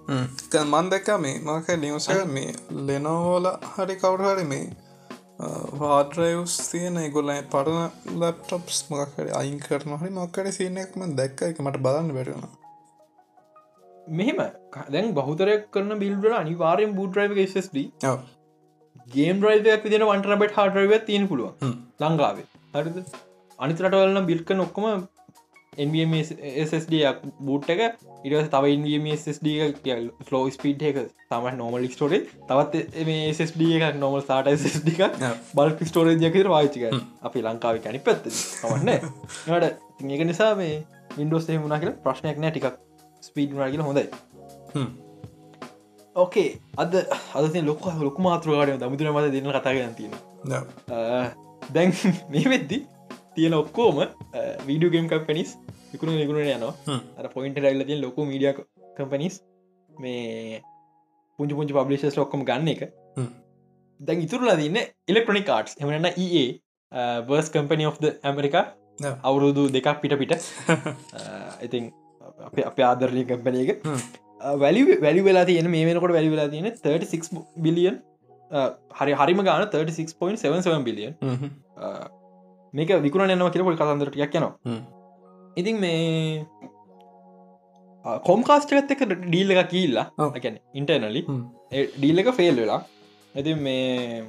මන් 0.65 0.89
දැක්ක 0.89 1.09
මේ 1.19 1.37
මක 1.45 1.77
නිවස 1.77 2.07
මේ 2.27 2.51
ලෙනෝෝල 2.87 3.47
හරි 3.71 3.95
කවුරහරි 3.97 4.45
මේ 4.45 4.65
වාඩරයස් 5.39 6.53
තියන 6.69 6.95
ගොල්ලයි 7.13 7.41
පරණ 7.51 8.15
ලප්ටොප්ස් 8.21 8.79
මොකකට 8.91 9.35
අයින් 9.39 9.59
කරන 9.59 9.99
හරි 10.01 10.09
මක්කට 10.11 10.55
සියනෙක්ම 10.55 11.03
දැක්ක 11.15 11.43
එක 11.49 11.59
මට 11.61 11.81
බලන්න 11.83 12.15
බැරෙන 12.15 12.47
මෙහෙම 14.13 14.41
දැන් 14.89 15.13
බහතරයක් 15.13 15.67
කරන 15.71 15.99
බිල්ඩ 15.99 16.25
අනිවාරයෙන් 16.39 16.95
බූටරයිව 16.95 17.37
ස්D 17.45 17.85
ගේම් 19.09 19.45
රයිවයක් 19.45 19.85
විදින 19.85 20.07
වන්ටරබට 20.09 20.57
හඩරව 20.57 21.05
තියෙන 21.05 21.27
පුළුව 21.27 21.51
ලංකාවේ. 21.99 22.47
හරිද? 22.73 22.97
අනිතරටවලන්න 23.59 24.25
බිල්ක 24.25 24.49
නොක්කොම 24.55 25.07
NBMSSDයක් 25.77 27.21
බූට් 27.47 27.69
එක 27.69 27.81
ඉරස 28.25 28.49
තව 28.53 28.73
NBMSSD 28.79 29.47
ලෝ 30.31 30.43
ස්පීට් 30.49 30.81
එක 30.89 30.97
තම 31.29 31.45
නොමල් 31.59 31.87
ස්ටෝරේ 31.95 32.21
තවත් 32.49 33.05
මේ 33.09 33.29
SSD 33.33 33.61
එකක් 33.77 33.99
නොමල් 34.03 34.21
සාට 34.29 34.47
එක 34.49 35.01
බල්ක 35.57 35.79
ස්ටෝරේජයකර 35.89 36.49
වාචික 36.53 36.83
අපි 37.21 37.43
ලංකාව 37.47 37.81
කැනි 37.83 37.99
පැත්ත. 37.99 38.29
තමන්න 38.61 38.89
නට 39.47 39.65
ඒක 40.11 40.23
නිසා 40.31 40.53
මේ 40.61 40.83
ඉන්ඩෝස්ේ 41.17 41.59
මුණ 41.61 41.79
කියල 41.81 41.93
ප්‍රශ්නයක් 42.05 42.41
නෑ 42.43 42.51
ටිකක් 42.55 42.79
ස්පීඩ් 43.29 43.53
නාගල 43.59 43.85
හොඳයි. 43.89 44.07
ඕකේ 46.15 46.49
අද 46.77 46.93
අද 47.37 47.55
ලොක 47.69 47.85
ලොක 48.01 48.17
මාතෘකාඩ 48.27 48.77
දමුතුර 48.81 49.13
මත 49.13 49.33
දෙන්න 49.33 49.51
කතාගන්න 49.55 49.95
තියෙන 49.97 50.13
දැන් 51.73 51.93
මේ 52.33 52.47
වෙද්දි 52.53 52.77
තියෙන 53.37 53.55
ඔක්කෝම 53.61 53.99
වීඩියගම් 54.69 55.09
කම්පනිස් 55.13 55.51
විකුණු 55.91 56.17
නිකුණ 56.21 56.41
යනවා. 56.45 56.99
අර 57.19 57.29
පොයින්ට 57.35 57.59
රැල්ල 57.65 57.85
තිය 57.89 57.99
ලොකු 58.05 58.25
මීඩිය 58.31 58.53
කම්පනිස් 58.97 59.41
මේ 59.89 60.61
පුංචි 61.39 61.59
පුංචි 61.59 61.77
පබ්ලිෂස් 61.77 62.17
ඔක්කොම 62.25 62.47
ගන්න 62.49 62.73
එක. 62.75 62.81
දැන් 63.99 64.25
ඉතුරලා 64.25 64.57
දන්න 64.59 64.81
ඉලෙක්ට්‍රොනික් 65.13 65.47
කාඩ්ස් 65.51 65.79
එමනන්න 65.81 66.11
ඒ 66.17 66.45
බර්ස් 67.29 67.49
කම්පනි 67.55 67.89
of 67.91 67.97
ඇමරිකා 68.03 68.65
අවුරුදු 69.23 69.69
දෙකක් 69.69 70.01
පිට 70.03 70.17
පිට. 70.21 70.33
ඉතින් 71.65 71.91
අප 72.47 72.61
අප 72.69 72.79
ආදරලි 72.89 73.25
කම්පනය 73.31 73.65
එක. 73.65 73.81
වැලි 74.63 74.83
වැලි 75.01 75.23
වෙලා 75.23 75.45
තියෙන 75.45 75.71
මේ 75.75 75.85
වෙනකොට 75.85 76.15
වැලි 76.17 76.29
වෙලා 76.35 76.49
තියෙන 76.49 76.69
36 76.83 77.43
බිලියන් 77.65 77.97
හරි 78.99 79.13
හරිම 79.13 79.43
ගාන 79.43 79.67
36.77 79.67 80.83
බිලියන් 80.83 81.13
මේක 82.73 82.89
විකුණ 83.01 83.31
යනවා 83.31 83.51
කියලපොල් 83.53 83.77
කතන්දරටයක් 83.77 84.35
යනවා. 84.35 84.53
ඉතින් 85.57 85.79
මේ 85.79 86.45
කොම්කාස්ටකත් 88.25 88.91
එක 88.95 89.01
ඩීල් 89.05 89.51
එක 89.53 89.69
කියල්ලා 89.71 90.05
ගැන 90.37 90.59
ඉන්ටර්නලි 90.73 91.21
ඩීල් 91.97 92.23
එක 92.23 92.29
ෆෙල් 92.39 92.61
වෙලා 92.61 92.81
ඇති 93.35 93.55
මේ 93.55 94.23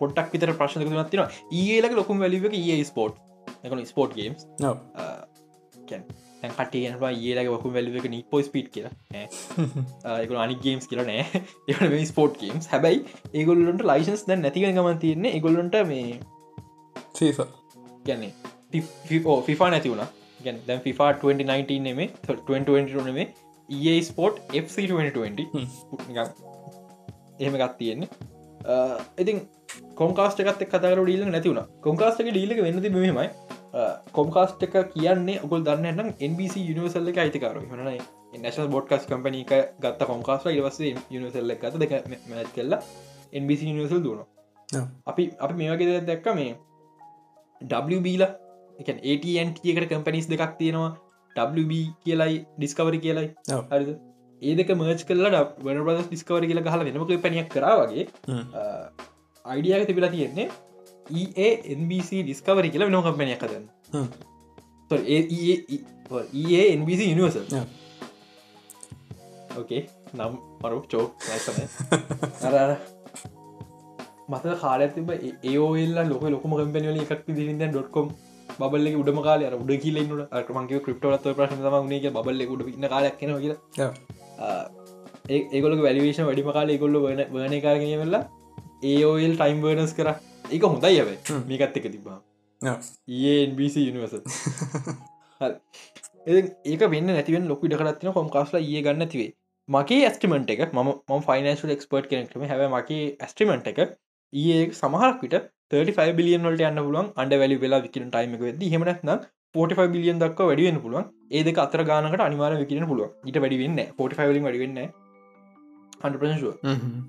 පොටක් 0.00 0.32
විතර 0.32 0.54
ප්‍රශ්න 0.54 0.86
තුනත්තින 0.86 1.22
ඒලක 1.60 1.92
ලොකුම් 1.98 2.22
වැලිවක 2.24 2.54
ඒ 2.54 2.80
ස්පෝට් 2.84 3.14
එකන 3.64 3.84
ස්පෝට් 3.86 4.16
ගේම්ස් 4.16 4.46
කටියනවා 6.58 7.12
ඒලක 7.30 7.48
වකු 7.54 7.72
වැලිවක 7.74 8.06
නිපෝ 8.14 8.40
ස්පීට් 8.48 8.68
කියලා 8.74 8.94
එක 10.22 10.30
අනි 10.44 10.56
ගේම්ස් 10.66 10.86
කියල. 10.90 11.02
නෑ. 11.10 11.24
ඒ 11.68 12.04
ස්පෝට් 12.12 12.34
ගේම්ස් 12.42 12.70
හැබැයි 12.72 13.00
ඒගොල්ලන්ට 13.40 13.84
ලයිසන්ස් 13.90 14.22
දැන් 14.30 14.40
නැතික 14.46 14.64
ගමන් 14.78 14.98
තියන්නේ 15.04 15.32
ඒගොල්ලොන්ට 15.36 15.76
මේ 15.90 16.06
ගැන්නේ 18.06 18.32
ෆිෆා 19.48 19.70
නැති 19.74 19.92
වුණ. 19.92 20.06
ගැන් 20.44 20.56
දැන් 20.66 20.80
ෆිෆා 20.86 21.10
2019 21.22 21.80
නෙමේ 21.86 22.08
2020 22.26 23.06
නෙමේ 23.10 23.26
ඒ 23.92 23.98
ස්පෝට් 24.08 24.36
FC2020 24.62 25.44
එහෙම 27.40 27.54
ගත් 27.60 27.72
තියෙන්නේ. 27.78 28.08
ඉතින් 29.22 29.38
කොම්කාස්ට 30.00 30.40
එකත් 30.42 30.62
කතර 30.72 31.00
ඩීල 31.04 31.22
නැතිවුණ 31.28 31.68
කොම්කාස්ටක 31.86 32.28
ඩීලක 32.32 32.60
වෙන්නති 32.66 32.90
මෙමයි 32.96 33.28
කොම්කාස්ට 34.12 34.62
එක 34.62 34.74
කියන්නේ 34.94 35.38
ඔකුල් 35.44 35.62
දන්නනම් 35.62 36.10
NBC 36.30 36.64
යනිවසල්ල 36.72 37.12
එක 37.12 37.22
අයිතිකාර 37.24 37.60
හන 37.62 37.88
නශල් 38.40 38.68
බොඩ්කස් 38.74 39.06
කම්පනී 39.06 39.46
එක 39.46 39.78
ගත්ත 39.80 40.10
කොම්කාස්ට 40.10 40.50
ඉවස 40.50 40.80
යනිවසල්ල 40.86 41.56
එකත 41.56 41.80
දෙක 41.84 41.96
මැත් 42.28 42.52
කෙල්ලා 42.58 42.82
NBC 43.42 43.70
යනිවසල් 43.72 44.04
දුණ 44.04 44.26
අපි 45.06 45.30
අපි 45.38 45.54
මේවගේ 45.54 46.00
දැක්ක 46.02 46.30
මේ 46.34 46.52
WBල 47.60 48.24
එක 48.80 48.88
ATන්ට 48.88 49.64
එකට 49.64 49.90
කම්පනිස් 49.90 50.26
දෙකක් 50.26 50.56
තියෙනවා. 50.58 50.96
WB 51.36 51.72
කියලයි 52.04 52.36
ඩිස්කවරි 52.56 52.98
කියලයි. 52.98 53.28
හරිද? 53.70 53.90
ඒ 54.42 54.54
දෙක 54.54 54.72
මර්ච් 54.72 55.04
කල්ලා 55.04 55.42
වන 55.58 55.84
ප්‍රදස් 55.86 56.08
ඩිස්කවර 56.08 56.46
කියලා 56.46 56.72
හල 56.74 56.84
වෙනමක 56.86 57.22
පනියක් 57.22 57.48
කරාවගේ 57.54 58.04
අයිඩියක 59.44 59.86
තිබිලා 59.86 60.10
තියෙන්නේ 60.10 60.48
ඒ 61.36 61.50
NBC 61.76 62.22
ඩිස්කවරි 62.22 62.72
කියලා 62.72 62.88
වෙන 62.88 63.02
කම්පනයක් 63.02 63.42
කදන්න 63.42 63.66
ඒ 66.52 66.64
NBC 66.76 67.00
යනිවර්සල් 67.12 67.44
ඕකේ 69.56 69.82
නම් 70.14 70.32
මරු 70.62 70.80
චෝක් 70.86 71.10
අර 72.46 72.72
මත 74.30 74.44
කාල 74.62 74.82
තිබ 74.96 75.08
ඒෝල්ල 75.44 75.96
ලොක 76.10 76.24
ලොකම 76.34 76.52
කම්පනල 76.56 77.00
එකක් 77.04 77.30
දිරිද 77.30 77.62
ඩොට්කොම් 77.64 78.10
බල්ල 78.62 78.86
උඩම 79.00 79.18
කාල 79.26 79.42
උඩ 79.54 79.72
කියලන්නට 79.84 80.34
අටමගේ 80.38 80.80
ක්‍රප්ටලත් 80.86 81.26
ප්‍රශ්න 81.38 81.62
තම 81.66 81.90
ගේ 81.94 82.12
බල්ල 82.18 82.42
උඩ 82.54 82.68
ඉන්න 82.68 82.88
කාලයක් 82.94 83.16
කියෙන 83.18 83.38
කියලා. 83.44 83.58
ඒගොල 85.54 85.76
වැලිවේෂන් 85.86 86.28
වැඩිම 86.28 86.50
කාල 86.52 86.72
ගොල්ල 86.82 86.96
වන 87.04 87.56
කාරගෙන 87.66 88.02
වෙල්ලා 88.02 88.22
ඒෝල් 88.84 89.34
ටයිම් 89.36 89.62
බර්නස් 89.64 89.94
කර 89.94 90.10
එක 90.56 90.66
හොඳයි 90.66 91.00
ඇබයි 91.02 91.40
මේකත් 91.50 91.78
එක 91.80 91.86
තිබා 91.94 92.18
ඒBC 92.60 93.76
යනිවස 93.82 94.14
ඒක 96.66 96.82
වෙන්න 96.94 97.10
නැතිවෙන් 97.10 97.50
ලොක 97.50 97.62
ඩකරත්න 97.64 98.16
කොම් 98.16 98.28
කාස්ලා 98.36 98.62
ඒ 98.68 98.82
ගන්න 98.86 99.12
තිවේ 99.14 99.30
මගේ 99.68 100.04
ඇස්ටිමට 100.06 100.50
එක 100.54 100.62
ම 100.76 100.90
ෆයිනන්ශල් 101.26 101.74
එක්ස්පර්ට් 101.74 102.10
කෙනෙක්ම 102.12 102.46
හැව 102.52 102.62
මගේ 102.72 103.02
ඇස්ටිමට 103.24 103.68
එක 103.72 103.80
ඒ 104.32 104.60
සමහරක් 104.80 105.20
විට 105.24 105.36
35 105.72 106.16
බිලියන් 106.18 106.46
වලට 106.46 106.66
යන්න 106.68 106.82
පුළුවන්. 106.86 107.08
අන්ඩ 107.20 107.34
වැලි 107.40 107.56
වෙලා 107.64 107.82
විකින 107.84 108.08
ටයිම 108.08 108.32
වෙද 108.40 108.64
හෙමනත්න 108.72 109.12
45 109.54 109.92
බිලියන් 109.94 110.18
දක් 110.22 110.48
වැඩිවෙන 110.48 110.80
පුළුවන්. 110.84 111.06
ඒදක 111.30 111.60
අතර 111.64 111.82
ගානකට 111.90 112.24
අනිවාර 112.26 112.52
විකින 112.62 112.88
පුළුව 112.90 113.28
ඊට 113.28 113.38
වැඩිවෙන්න 113.44 113.78
45 114.00 114.32
වලින් 114.32 114.44
වැඩිවෙන්න 114.46 114.78
100 116.02 116.20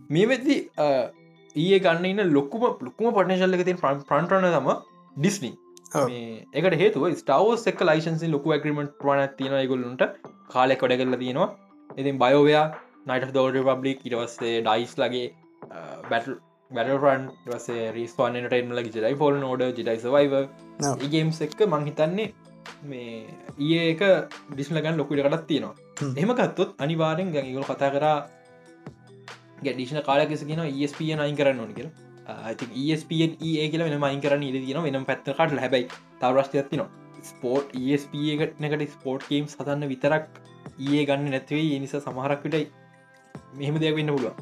මේ 0.09 0.27
වෙද්දි 0.31 0.57
ඒ 1.55 1.79
ගන්න 1.79 2.33
ලොක්කුම 2.33 2.63
ලොක්කුම 2.81 3.13
පටනශල්ල 3.15 3.63
තින් 3.69 3.81
ප්‍රන්ට්‍රන 3.81 4.47
තම 4.55 4.69
ඩිස්නි 5.15 5.51
එකට 6.53 6.77
හේතුව 6.81 7.07
ස්ටවස් 7.13 7.65
එක් 7.67 7.81
ලයිසන්සි 7.81 8.31
ලොකු 8.35 8.53
ඇග්‍රීමට 8.55 9.03
වන 9.07 9.23
තියෙන 9.37 9.67
ගොල්ලන්ට 9.71 10.03
කාලෙක් 10.53 10.81
වැඩ 10.81 10.97
කරල 11.01 11.17
තියෙනවා. 11.23 11.49
ඉතින් 11.97 12.21
බයෝවයා 12.23 12.65
නයිට 13.09 13.33
දෝඩ 13.33 13.59
පබ්ලික් 13.67 14.05
ඉටවස්සේ 14.07 14.61
ඩයිස් 14.61 14.95
ලගේ 15.01 15.27
බැටල් 16.09 16.37
බැටරන් 16.71 17.25
වසේ 17.47 17.91
රිස්වාන් 17.97 18.39
ටයින් 18.39 18.71
ලගේ 18.77 18.95
ජෙඩයි 18.95 19.19
ෆෝල් 19.21 19.39
නෝඩ 19.39 19.65
ජෙඩයි 19.79 19.99
සවයිව 20.05 20.33
ගේම්ස් 21.13 21.41
එක්ක 21.47 21.67
මංහිතන්නේ 21.73 22.29
මේ 22.83 23.25
ඒ 23.69 23.81
එක 23.93 24.03
ඩිස්ලගන් 24.51 24.95
ලොකුට 24.97 25.23
කටත් 25.25 25.47
තියෙනවා. 25.47 25.75
එහම 26.15 26.31
කත්තුත් 26.39 26.71
අනිවාරෙන් 26.83 27.33
ගැගල් 27.35 27.67
කතා 27.69 27.91
කරා 27.95 28.17
ගැඩිෂන 29.62 30.01
කාලකෙසගෙන 30.03 30.64
ස්පිය 30.88 31.14
අයින් 31.18 31.36
කරන්න 31.36 31.59
ඕන 31.59 31.74
කියලා. 31.74 31.93
ස්පන් 32.95 33.32
ඒ 33.41 33.68
කියල 33.70 33.84
වෙන 33.84 33.97
මයින් 33.99 34.22
කරන්න 34.22 34.43
ඉද 34.43 34.57
තින 34.62 34.82
වෙනම් 34.84 35.05
පැත්ත 35.05 35.24
කට 35.30 35.59
හැබයි 35.59 35.86
තවරශ්ටයක් 36.22 36.70
තිනවා 36.70 36.89
ස්පෝට් 37.24 37.74
ස්ප 37.95 38.14
එකටනකට 38.36 38.93
ස්පෝට් 38.95 39.28
කේම් 39.28 39.47
සතන්න 39.47 39.88
විතරක් 39.88 40.41
ඒ 40.82 41.03
ගන්න 41.05 41.32
නැතිවේ 41.32 41.80
නිසා 41.80 42.01
සමහරක්විට 42.01 42.72
මෙහම 43.55 43.80
දෙයක් 43.80 43.95
වෙන්න 43.95 44.14
පුළුව 44.16 44.34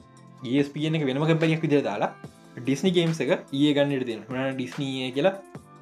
ඒස්පන 0.54 1.00
එක 1.00 1.06
වෙනම 1.06 1.26
කම්පනයක් 1.26 1.62
විදිර 1.62 1.84
දාලා 1.84 2.12
ඩිස්නි 2.58 2.92
ගේම්ස් 2.92 3.22
එක 3.26 3.32
ඒ 3.34 3.74
ගන්නට 3.74 4.06
තියෙන 4.06 4.24
හන 4.30 4.56
ඩිස්නී 4.56 5.12
කියලා 5.12 5.36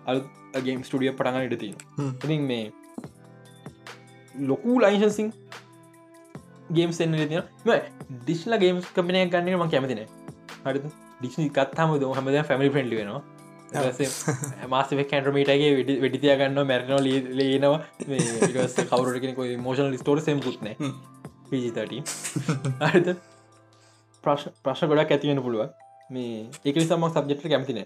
අල් 0.06 0.24
ගේම් 0.64 0.84
ස්ටඩිය 0.84 1.14
පටගන්නට 1.14 1.60
තියෙන 1.60 1.76
ඉතින් 2.06 2.44
මේ 2.44 2.66
ලොකු 4.36 4.80
ලයින්සිං 4.80 5.34
ගේම්ස් 6.72 6.99
එන්න 7.01 7.18
තින 7.24 7.41
ඩිස්ල 8.20 8.57
ගේම්ස් 8.57 8.86
කපනය 8.91 9.26
ගන්නම 9.28 9.70
කැමතින 9.70 10.03
හරි 10.65 10.80
ඩිස්නි 11.20 11.49
කත්හම 11.51 11.97
ද 11.97 12.11
හමද 12.11 12.43
ෆැමිලි 12.43 12.72
ෆ්‍රෙන්ඩ් 12.72 12.93
වෙනවා. 12.93 13.22
මාස 14.70 14.91
කැන්ටමීටගේ 15.05 15.99
වෙඩිතිය 16.01 16.36
ගන්න 16.36 16.59
මැරනෝ 16.65 16.99
ලේනවා. 17.34 17.80
කවරට 18.86 19.22
කෙනෙක 19.24 19.39
මෝෂන 19.59 19.97
ස්ටෝර 19.97 20.22
සෙම් 20.22 20.39
පුත්න 20.39 20.72
පිජිතට 21.49 21.80
අරිත 22.82 23.09
ප්‍රශ්න 24.24 24.89
ගොඩක් 24.91 25.11
ඇතිවෙන 25.11 25.41
පුළුව 25.41 25.70
මේ 26.09 26.47
ඒක 26.65 26.82
සමක් 26.82 27.11
සබ්ජෙක්ට 27.13 27.47
කැමතින 27.47 27.84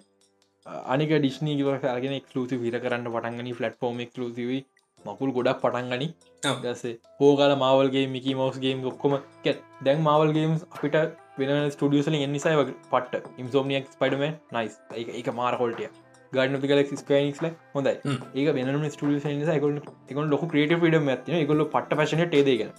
අනික 0.87 1.11
ඩිස්නී 1.15 1.57
ගෙන 1.57 2.13
එක්ලූසි 2.13 2.57
විර 2.57 2.77
කරන්න 2.79 3.07
පටන්ගනි 3.07 3.57
ෆලට්ෆෝර්ම් 3.57 4.01
එක්ලූසිවී 4.01 4.61
මකුල් 5.05 5.31
ගොඩක් 5.31 5.63
පටන්ගනි 5.63 6.07
දසේ 6.61 6.93
හෝගල 7.19 7.55
මාවල්ගේ 7.55 8.05
මිකි 8.09 8.35
මෝස්ගේ 8.35 8.77
ඔක්කොම 8.85 9.17
කැත් 9.43 9.65
දැන් 9.81 9.99
මාවල්ගේම් 10.01 10.55
අපිට 10.67 11.01
වෙන 11.39 11.51
ස්ටඩියසල 11.71 12.17
එනිසායි 12.19 12.61
වගේ 12.61 12.77
පට 12.91 13.35
ඉම්සෝමියක් 13.37 13.91
ස්පයිඩම 13.91 14.25
නයිස් 14.51 14.79
එක 15.15 15.29
මාර 15.33 15.53
කොල්ටිය 15.57 15.91
ගඩ 16.33 16.63
ගලක් 16.63 16.97
ස්කනික්ල 16.97 17.47
හොඳයි. 17.73 17.93
ඒක 18.35 18.47
වෙන 18.55 18.89
ස්ටිය 18.89 19.45
එක 19.55 20.17
ලොක 20.29 20.43
ක්‍රේට 20.47 20.73
ිඩම් 20.81 21.09
ඇතින 21.09 21.47
ගොල්ල 21.47 21.63
පට 21.67 21.99
පශන 21.99 22.25
ටේදගෙන 22.25 22.71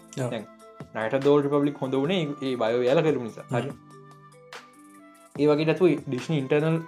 නයට 0.95 1.17
දෝල් 1.25 1.49
පබ්ලික් 1.49 1.79
හොඳ 1.79 1.97
වනේ 1.97 2.23
ඒ 2.43 2.55
බය 2.57 2.73
යාල 2.87 3.03
කරු 3.03 3.23
නිසා. 3.23 3.47
හරි 3.53 3.71
ඒවගේ 5.39 5.69
නැතු 5.69 5.91
ඩිස්න 6.07 6.35
ඉන්ටර්නල් 6.35 6.79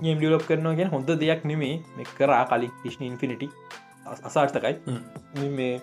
ගේම් 0.00 0.18
ඩියලොප් 0.18 0.46
කරනවා 0.48 0.78
ගෙන 0.80 0.90
හොඳ 0.90 1.12
දෙයක් 1.20 1.44
නෙමේ 1.44 1.74
මෙ 1.96 2.08
කරා 2.12 2.42
කලින් 2.50 2.72
ඩිස්න 2.74 3.04
ඉන්ෆිනිටි 3.04 3.48
අසාර්ථකයි. 4.28 4.74
මේ 5.58 5.74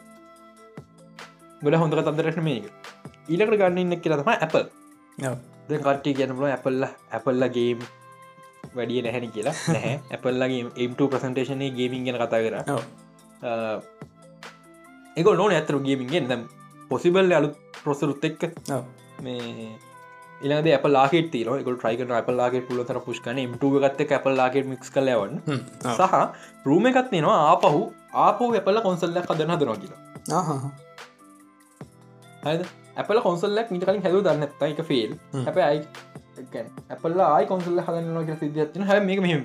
ගොඩ 1.63 1.77
හොඳ 1.81 1.93
තන්දරශන 2.07 2.43
මේක. 2.47 2.65
ඊලකට 3.29 3.57
ගන්න 3.59 3.81
ඉන්න 3.83 4.01
කියලා 4.01 4.21
තම 4.21 4.31
ඇපල් 4.33 4.65
ද 5.69 5.79
කට්ටි 5.81 6.13
කියනල 6.17 6.43
ඇපල්ල 6.49 6.83
ඇපල්ලගේම් 6.85 7.79
වැඩිය 8.75 9.01
නැහැනි 9.05 9.29
කියලා. 9.35 9.55
නැහැ. 9.75 9.95
ඇපල්ලගේ 10.11 10.61
එම්ට 10.83 11.01
ප්‍රසන්ටේෂනය 11.11 11.71
ගේමින් 11.77 12.05
ගැන 12.05 12.19
කතා 12.21 12.41
කර. 12.45 12.55
එක 15.15 15.27
නොන 15.41 15.55
ඇතරු 15.57 15.79
ගේමින්ගෙන් 15.87 16.29
දම් 16.29 16.45
පොසිබල් 16.89 17.33
අලු 17.39 17.49
ප්‍රොසරුත් 17.83 18.23
එක්ක. 18.29 18.41
මේ 19.23 19.69
එලද 20.41 20.67
අප 20.69 20.85
ලාකෙට 20.87 21.29
තිර 21.31 21.47
එක 21.49 21.67
ට්‍රයික 21.67 22.01
අපල්ලාගේ 22.11 22.63
පුලතර 22.69 22.99
පුෂ්කන 22.99 23.37
ට 23.53 23.63
ගත්ත 23.83 24.11
අපල්ලාගේ 24.19 24.63
මික්ස් 24.71 24.89
කලවන් 24.91 25.37
සහ 25.91 26.15
රූම 26.65 26.87
එකත් 26.87 27.11
නවා 27.13 27.37
ආපහු. 27.51 27.81
ආපෝ 28.15 28.49
ඇපල 28.53 28.81
කොන්සල්ල 28.81 29.21
කදන්න 29.21 29.55
හදනවා 29.55 29.77
කියලා. 29.77 29.99
ඇපල 32.97 33.21
කොන්සල්ලක් 33.27 33.71
මිට 33.71 33.85
කලින් 33.85 34.03
හැදු 34.03 34.21
දන්නත්ත 34.27 34.61
එක 34.67 34.83
ෆෙල් 34.89 35.15
හැප 35.41 35.57
අයි 35.69 35.81
ඇපල්ල 36.89 37.19
ආයි 37.21 37.47
කොන්සල්ල 37.47 37.79
හදන්න 37.81 38.27
ක 38.27 38.39
සිදත්න 38.41 38.87
හැ 38.91 38.99
මේ 39.07 39.19
මෙහේ 39.25 39.41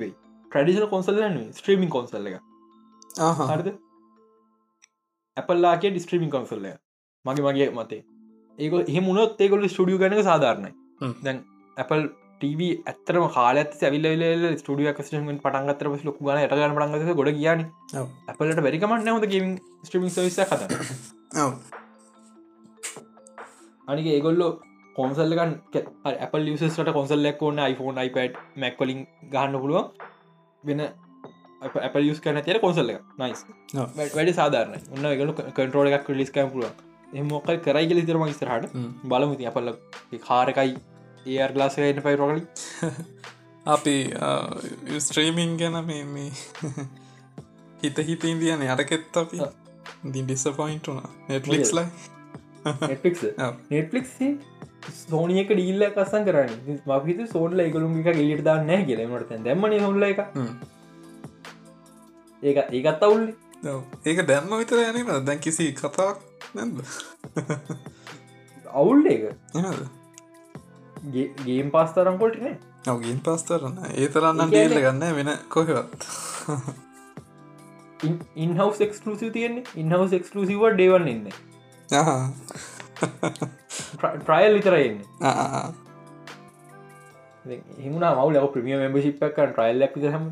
ට්‍රඩිෂල් 0.51 0.91
කොන්සල්ල 0.95 1.23
ස්ට්‍රීමින් 1.53 1.91
කොන්සල්ල 1.97 2.27
එක 2.27 2.39
හරිද? 3.51 3.69
ඇපල්ලාගේ 5.37 5.91
ඩිස්ට්‍රීමින් 5.91 6.31
කොන්සල්ල 6.31 6.67
මගේ 7.25 7.45
මගේ 7.47 7.71
මතේ. 7.79 8.03
ඒක 8.59 8.73
එහෙමුණොත් 8.83 9.41
ඒකොල 9.41 9.67
ස්ටඩිය 9.69 9.99
ගනක 9.99 10.23
සාධාරණයි 10.27 10.73
දැන් 11.01 11.39
ඇපල් 11.77 12.03
ටව 12.41 12.71
ඇතරම 12.87 13.27
කාලත් 13.35 13.77
ඇවිල්ල 13.81 14.47
ස්ටිය 14.57 14.93
කස්ටමෙන් 14.97 15.41
පටන්ගතර 15.43 15.91
ලොක් 16.09 16.19
ගන 16.21 16.41
ටගන 16.45 16.77
පටන්ගත 16.79 17.19
ගොඩ 17.19 17.33
කියන්න 17.39 17.67
ඇපලට 18.29 18.65
වැරිකමන්න 18.67 19.11
හොද 19.11 19.29
ගේමින් 19.33 19.55
ස්ට්‍රීමින් 19.85 20.13
සවිස 20.13 20.41
කත 20.45 20.63
අනික 23.89 24.07
ඒගොල්ලෝ 24.09 24.51
කොන්සල්ලකන් 24.97 25.53
අපල් 26.19 26.43
ලිසට 26.43 26.93
කොන්සල්ලක් 26.93 27.43
ඕන්න 27.43 27.63
iPhone 27.67 28.07
iPad 28.07 28.41
මැක්කොලින් 28.57 29.01
ගහන්න 29.33 29.61
පුළුවන්. 29.63 29.87
වෙන 30.65 30.81
අපල් 31.87 32.05
යස් 32.05 32.21
කන 32.21 32.41
තර 32.43 32.61
කොන්සල්ල 32.61 32.93
නයිස් 33.19 33.43
වැඩි 34.15 34.35
සාධාරන 34.35 34.77
ඔන්න 34.95 35.11
ගලු 35.19 35.35
කටරෝල 35.39 35.91
එකක් 35.91 36.09
ලිස්කම් 36.15 36.53
පුළුව 36.55 36.87
එමොකල් 37.15 37.61
කරයි 37.67 37.91
ගලි 37.91 38.07
තරම 38.07 38.25
ස්තරහට 38.31 38.75
බලමුති 39.05 39.51
අපල්ල 39.51 39.73
කාරකයි 40.25 40.75
ඒර් 41.27 41.53
ගලාසයට 41.53 42.03
පයිරෝගලි 42.03 42.43
අපි 43.67 43.97
ස්ත්‍රීමින් 44.99 45.57
ගැන 45.57 45.85
මේ 45.85 46.31
හිත 47.83 47.99
හිත 48.01 48.25
ඉන්දියන 48.25 48.65
අරකෙත් 48.69 49.17
අපි 49.17 49.43
දි? 50.07 50.23
ඩිස්ස 50.23 50.49
පොයින්ටුන 50.57 51.03
නෙට්ලික්ස් 51.29 51.73
ලයි 51.73 51.87
නෙට්ලික් 53.71 54.07
සෝනියක 54.91 55.49
ඩීල්ල 55.49 55.85
කසන් 55.91 56.25
කරන්න. 56.25 56.81
මහිත 56.87 57.21
සෝඩල 57.29 57.61
එකකුළුම් 57.61 58.01
එක 58.01 58.11
එලිට 58.15 58.45
දාන්න 58.45 58.87
කියලමට 58.87 59.37
දැම්මන 59.45 59.79
හොල්ල 59.81 60.03
එක 60.03 60.25
ඒක 62.43 62.59
ඒකත් 62.73 63.03
අවුල්ල. 63.03 63.31
ඒක 64.05 64.27
දැම්ම 64.27 64.53
විතර 64.57 64.81
යනීම 64.81 65.15
දැන් 65.25 65.41
කිසි 65.41 65.73
කතාක් 65.75 66.21
නැද 66.55 66.81
අවුල් 68.81 69.07
ඒක 69.07 69.25
ගේම් 71.45 71.71
පස්තරම් 71.71 72.19
කොල්ටනේ 72.19 72.55
ඔවගින් 72.89 73.21
පස්තරන්න 73.21 73.77
ඒ 73.91 74.09
තරන්න 74.09 74.41
ඩේල්ල 74.49 74.77
ගන්න 74.77 75.17
වෙන 75.17 75.31
කොහෙවත්. 75.49 76.07
ඉන්හවස් 78.45 78.81
එක්ලසිව 78.81 79.33
තියෙන්නේ? 79.33 79.65
ඉන්හවස් 79.77 80.13
එක්ලසිව 80.13 80.65
ඩේවන්න 80.75 81.09
ඉන්න. 81.09 81.27
ට්‍රයිල් 84.21 84.57
විතරයින්න 84.57 84.99
හිමුණ 87.79 88.07
මවල 88.11 88.49
ප්‍රමිය 88.49 88.77
මෙම්බශිප්ක් 88.77 89.25
ට්‍රයිල් 89.37 89.81
ලක් 89.81 89.95
හම. 90.09 90.27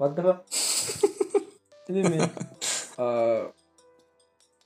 වදක 0.00 0.28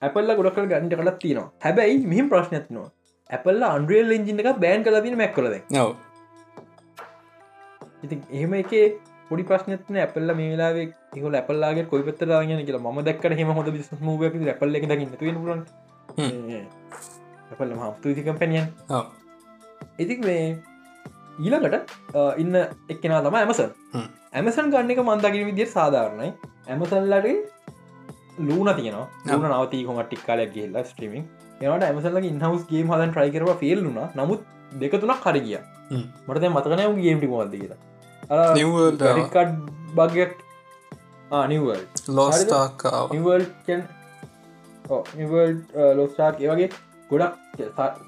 ඇපල්ල 0.02 0.36
ගොඩක් 0.36 0.58
ගන්ට 0.64 1.00
කලත් 1.00 1.18
තිනවා 1.20 1.48
හැබැයි 1.60 2.04
මෙහිම 2.06 2.28
ප්‍රශ්නයත්නවා 2.28 2.90
ඇපල්ල 3.30 3.66
අන්ඩියල් 3.68 4.14
එජින 4.16 4.42
එක 4.42 4.50
බෑන් 4.64 4.86
කලතින 4.86 5.18
මැක් 5.22 5.34
කලද 5.36 5.56
නව 5.72 5.88
ඉති 8.04 8.20
එහෙම 8.32 8.54
එක 8.60 8.72
පොඩි 9.30 9.48
ප්‍රශ්නයන 9.50 10.00
ඇපල්ල 10.04 10.34
මේ 10.38 10.50
වෙලාවේ 10.52 10.86
එක 11.16 11.24
ඇපල්ලාගේ 11.40 11.88
කොයි 11.92 12.06
පත්තර 12.08 12.32
ගෙන 12.44 12.64
කියලා 12.68 12.92
ම 12.92 13.02
දක්කට 13.08 13.38
හෙම 13.40 13.52
හොඳ 13.58 13.72
බිස් 13.76 13.90
මූව 14.00 14.26
ඇපල්ල 14.26 14.80
එක 14.80 14.88
පුලන් 15.42 15.66
ඇපල්ල 17.50 17.76
හම්තු 17.80 18.16
කම්පැනියන් 18.20 18.66
ඉතික් 19.98 20.20
මේ 20.28 20.44
ඊළඟට 21.38 21.90
ඉන්න 22.36 22.54
එක්කෙනා 22.92 23.20
තම 23.24 23.36
ඇමසන් 23.36 23.70
ඇමසන් 24.32 24.70
ගන්න 24.72 24.90
එක 24.92 25.00
මන්දකින 25.02 25.46
විදිර 25.48 25.68
සාධාරණයි. 25.68 26.28
ඇමසල්ලට 26.68 27.26
ලූන 28.38 28.68
තියනවා. 28.76 29.06
ලන 29.26 29.46
නවති 29.50 29.84
කොම 29.86 30.00
ටික්කාලයක් 30.00 30.50
ගේල්ලා 30.54 30.84
ස්ට්‍රීමින් 30.84 31.24
එනට 31.58 31.84
ඇමසල්ලගේ 31.84 32.30
ඉන්හවස් 32.30 32.64
ගේම් 32.68 32.90
හදන් 32.90 33.12
ට්‍රයි 33.12 33.32
කරව 33.32 33.52
ෆෙල්ලුන 33.58 33.98
නමුත් 34.14 34.40
දෙක 34.74 34.94
තුනක් 34.94 35.22
හරි 35.24 35.40
ගිය. 35.42 35.58
මට 36.28 36.50
මතකනය 36.50 36.88
ගේම්ටි 36.98 37.28
මොද 37.28 37.52
කියලා. 37.52 37.78
කඩ් 39.28 39.52
බගයක් 39.94 40.34
නිවල් 41.46 41.80
ලෝස්ටාකාව 42.10 43.14
නිවල් 45.14 45.56
ලෝස්ටාක් 45.94 46.40
ඒවගේ 46.40 46.68
ගොඩක් 47.10 47.34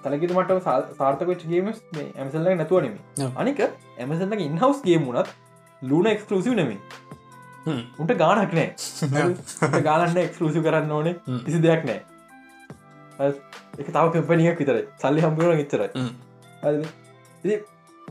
තලකිතු 0.05 0.35
මට 0.35 0.61
සාර්ථක 0.99 1.45
ගේමස් 1.47 1.83
මේ 1.93 2.09
ඇමසල්ල 2.17 2.51
නැතුවනෙම 2.53 2.97
අනික 3.37 3.65
ඇමසල්ලගේ 3.65 4.45
ඉන්හවස් 4.45 4.85
ගේමුණත් 4.85 5.33
ලූන 5.83 6.07
එක්ස්කලසිව 6.07 6.55
නෙමේ 6.55 6.79
උන්ට 7.99 8.15
ගානක් 8.17 8.53
නෑ. 8.53 8.71
ගාලන්න 9.89 10.17
එක්ස්කලසිව 10.19 10.63
කරන්න 10.63 10.93
ඕනේ. 10.93 11.17
කිසි 11.45 11.61
දෙයක් 11.61 11.85
නෑ 11.85 12.18
එක 13.19 13.89
තාව 13.97 14.13
කම්පනියක් 14.15 14.61
විතර 14.63 14.79
සල්ලි 15.03 15.25
හම්පුරන 15.25 15.65
ච්චරයි 15.65 17.57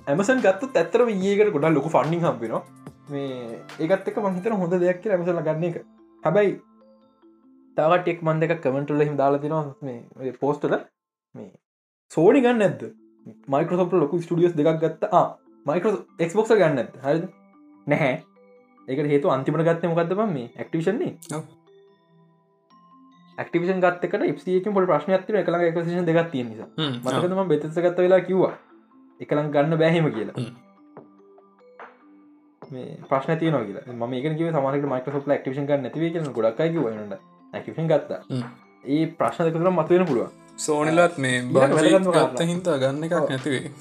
ඇමසන් 0.07 0.43
ගත්ත 0.45 0.71
ඇත්තර 0.75 1.05
ඒකට 1.07 1.53
ගොඩා 1.55 1.73
ලොක 1.73 1.89
ෆන්ඩිං 1.95 2.25
හම්පින 2.25 2.53
මේ 3.09 3.59
ඒකත් 3.79 4.09
එක 4.11 4.19
මහිතන 4.19 4.57
හොඳ 4.61 4.75
දෙයක් 4.83 5.05
ඇමසල 5.07 5.41
ගන්න 5.47 5.65
එක. 5.69 5.77
හැබැයි 6.23 6.53
තවටෙක් 7.77 8.23
මන් 8.25 8.39
දෙක 8.43 8.55
කමෙන්ටුල 8.61 9.03
හිම 9.03 9.17
දාලතිනවා 9.17 9.65
මේ 9.81 10.33
පෝස්ටල 10.41 10.77
මේ 11.35 11.51
සෝනි 12.11 12.41
ගන්න 12.45 12.65
ඇද 12.67 12.81
මයිකරසොප් 13.47 13.93
ලොකු 13.95 14.21
ස්ටියස් 14.21 14.57
දෙකක් 14.59 14.81
ගත්තා. 14.83 15.25
මයිකර 15.65 15.93
එක්බොක්ස 16.19 16.51
ගන්න 16.53 16.81
ඇත 16.81 16.97
හරි 17.03 17.21
නැහැ. 17.87 18.15
ඒක 18.87 18.99
හේතු 19.13 19.31
අන්තිමට 19.35 19.67
ගත්ත 19.67 19.93
මොකක්ද 19.93 20.13
මේ 20.33 20.51
ඇක්ටිෂන්නේ 20.55 21.13
ඇක්ටිවිෂන් 23.37 23.81
ගත්තකට 23.83 24.47
එක් 24.59 24.69
පොල් 24.77 24.87
ප්‍රශ්න 24.91 25.17
ඇතින 25.17 25.39
එකලා 25.41 25.63
එකසිෂන් 25.71 26.07
දෙගත් 26.11 26.31
තිය 26.31 26.43
නිසා. 26.43 26.69
මතකතම 26.77 27.43
බෙතස 27.51 27.75
ගත්ත 27.77 27.97
වෙලා 27.99 28.21
කිව්වා. 28.21 28.53
එකලම් 29.19 29.51
ගන්න 29.55 29.79
බැහෙම 29.81 30.11
කියලා. 30.15 30.45
මේ 32.61 32.87
ප්‍රශ්න 33.09 33.39
තියන 33.41 33.59
කියලා. 33.65 33.97
ම 33.99 34.13
ඒක 34.13 34.31
කිව 34.37 34.53
සමහට 34.53 34.87
මයිකසොප් 34.93 35.27
ක්ටිෂන් 35.33 35.67
ගන්න 35.67 35.83
නැතිව 35.83 36.07
කියන 36.13 36.31
ගොඩක්යි 36.39 36.79
වන්නට 36.79 37.21
ඇකිෂන් 37.53 37.93
ගත්තා. 37.93 38.21
ඒ 38.85 39.05
ප්‍රශ්න 39.19 39.47
දෙකතර 39.47 39.71
මතුවෙන 39.71 40.07
පුළුව 40.09 40.27
සෝනිලත් 40.57 41.17
මේ 41.17 41.41
ගත්ත 41.47 42.47
හින්තා 42.51 42.77
ගන්න 42.83 43.07
එකක් 43.07 43.15
නැතිවේ 43.25 43.71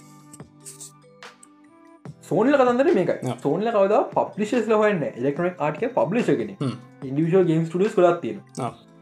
සෝනිල 2.22 2.58
කතන්දර 2.60 2.90
මේක 2.98 3.12
සෝනිල 3.44 3.72
කවද 3.76 4.00
පබ්ලිෂස් 4.14 4.68
ලහන්න 4.72 5.04
එලෙක්ට්‍රනික් 5.10 5.62
ආටික 5.66 5.94
පබ්ලිෂගෙන 5.98 6.52
ඉන්ඩිවිශල් 6.56 7.46
ගේම් 7.50 7.64
ටඩස් 7.66 7.96
කලත් 7.98 8.20
තියෙන 8.22 8.42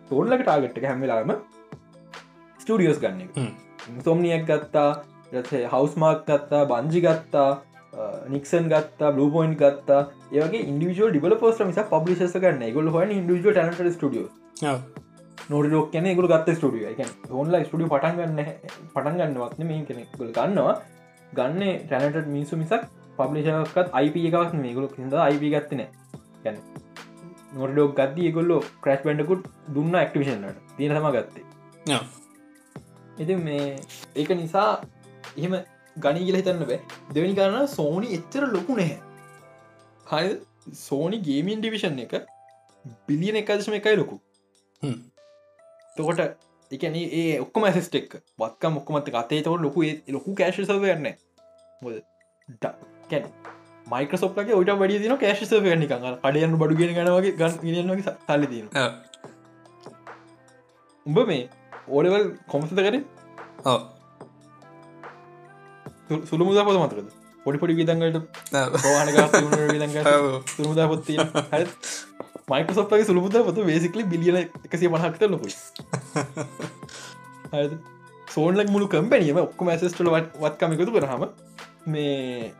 සෝල්ලක 0.08 0.42
ටාගට්ට 0.42 0.88
හැමිලාම 0.90 1.34
ස්ටඩියෝස් 2.60 2.98
ගන්න 3.02 3.52
සොම්නියක් 4.04 4.44
ගත්තා 4.50 4.90
හවස්මාක් 5.72 6.26
ගත්තා 6.28 6.64
බංජි 6.72 7.00
ගත්තා 7.06 7.50
නික්සන් 8.28 8.68
ගත්තා 8.72 9.10
බ්ලපොයින්් 9.16 9.54
ගත්තා. 9.62 10.00
ඒගේ 10.32 10.62
ඉන්ඩිවිල් 10.70 11.10
ඩිවල 11.10 11.36
පෝස් 11.42 11.60
මිස 11.68 11.80
පබ්ලිෂස 11.92 12.36
ගන්න 12.44 12.74
ගොල 12.76 12.90
හො 12.96 13.02
ඉන්ඩිවිල් 13.02 13.52
ටට 13.52 13.94
ස්ටියෝ 13.96 14.74
නොඩලෝක් 15.50 15.88
කියන 15.92 16.10
ගුල 16.18 16.28
ගත්ත 16.32 16.56
ස්ටිය 16.58 16.84
එක 16.90 17.30
හොන්ලා 17.30 17.64
ස්ටිය 17.64 17.88
පටන් 17.92 18.20
ගන්න 18.20 18.38
පටන් 18.94 19.18
ගන්නවත්න 19.20 19.66
මේ 19.70 19.84
කෙනෙ 19.88 20.06
ගොල 20.18 20.30
ගන්නවා. 20.38 20.74
ගන්න 21.32 21.62
ටැනට 21.88 22.28
මිනිසු 22.34 22.60
මිසක් 22.62 22.88
පබ්ලිෂකත් 23.18 23.92
අයිප 24.00 24.16
එකක් 24.28 24.54
මේගුලු 24.62 24.88
හිද 24.96 25.14
අයිප 25.26 25.44
ගත්තන 25.54 25.82
ගැන 26.44 26.56
නොඩෝක් 27.54 27.94
ගත්දී 27.98 28.32
ගොල්ලෝ 28.36 28.60
ක්‍රස් 28.84 29.02
බැඩකුත් 29.06 29.48
දුන්න 29.74 29.98
ඇක්ටිවිෂන්ට 30.00 30.58
තියෙන 30.76 30.96
තම 30.96 31.08
ගත්තේ. 31.16 31.44
ඉති 33.22 33.36
මේ 33.46 33.66
ඒක 34.16 34.30
නිසා 34.42 34.68
එහෙම 35.36 35.56
ගනී 35.96 36.26
කියල 36.26 36.38
හිතන්න 36.40 36.64
බෑ. 36.70 36.80
දෙවැනි 37.14 37.38
කරන්න 37.38 37.68
සෝනි 37.76 38.14
එච්චර 38.18 38.46
ලොකු 38.56 38.78
නැහැ. 38.78 38.98
හය 40.12 40.24
සෝනි 40.86 41.20
ගේමින් 41.28 41.60
ඩිවිෂන් 41.60 42.00
එක 42.06 42.14
බිලියන 43.08 43.40
එකදශම 43.42 43.78
එකයි 43.80 43.96
ලොකු. 44.02 44.20
තකොට 45.96 46.20
එකන 46.70 46.96
ඒ 47.00 47.40
ඔක්කොම 47.40 47.64
ඇසිස්ටෙක් 47.68 48.18
වත්ක 48.38 48.72
මොක්කමත් 48.76 49.14
අතේ 49.22 49.42
තව 49.42 49.54
ලොකු 49.66 49.88
ලොකු 50.16 50.34
කෑශ 50.40 50.60
සවයන්න 50.66 51.06
කැන 53.10 53.24
මයිකසොප්ලගේ 53.86 54.54
ඔට 54.54 54.70
වැඩි 54.74 55.00
දින 55.00 55.16
කෑශ 55.16 55.42
සව 55.42 55.74
නික 55.76 55.92
කඩයන්න 56.22 56.56
බඩු 56.56 56.78
ගෙන 56.78 56.94
ගනවගේ 56.94 57.34
ගන්න 57.34 58.02
සල්ලි 58.04 58.46
දන 58.46 58.68
උඹ 61.06 61.18
මේ 61.26 61.42
ඕඩවල් 61.88 62.30
කොමසත 62.48 62.72
කර? 62.78 62.96
සුළු 66.24 66.44
මුදා 66.44 66.64
පොද 66.64 66.80
මතකද? 66.80 67.08
පොඩි 67.44 67.58
පොඩි 67.58 67.74
පවානක 68.78 69.16
සුමුදා 70.50 70.88
පොත්තිය 70.88 71.18
හ 71.18 71.64
මයිකසොප්ගේ 72.48 73.04
සුළුමුද 73.04 73.36
පොත 73.44 73.58
වේසිකලි 73.66 74.04
බිලියන 74.04 74.36
එකසිය 74.38 74.88
මහක්ත 74.88 75.22
ලොකු 75.26 75.48
සෝන්ලක් 78.28 78.68
මුළු 78.70 78.88
කම්පැනියම 78.88 79.38
ඔක්කොම 79.38 79.68
ඇසස්ටල 79.68 80.10
වත්කම 80.12 80.74
එකතු 80.74 80.92
කරහම 80.92 81.24
මේ 81.86 82.52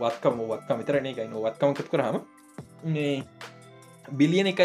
වත්කම 0.00 0.44
වත්කම. 0.44 0.78
විතරන 0.78 1.06
එකයි 1.06 1.28
වත්කම 1.38 1.70
එකතු 1.72 1.90
කරහම 1.90 2.16
මේ 2.86 3.22
බිලියන 4.12 4.46
එක 4.48 4.60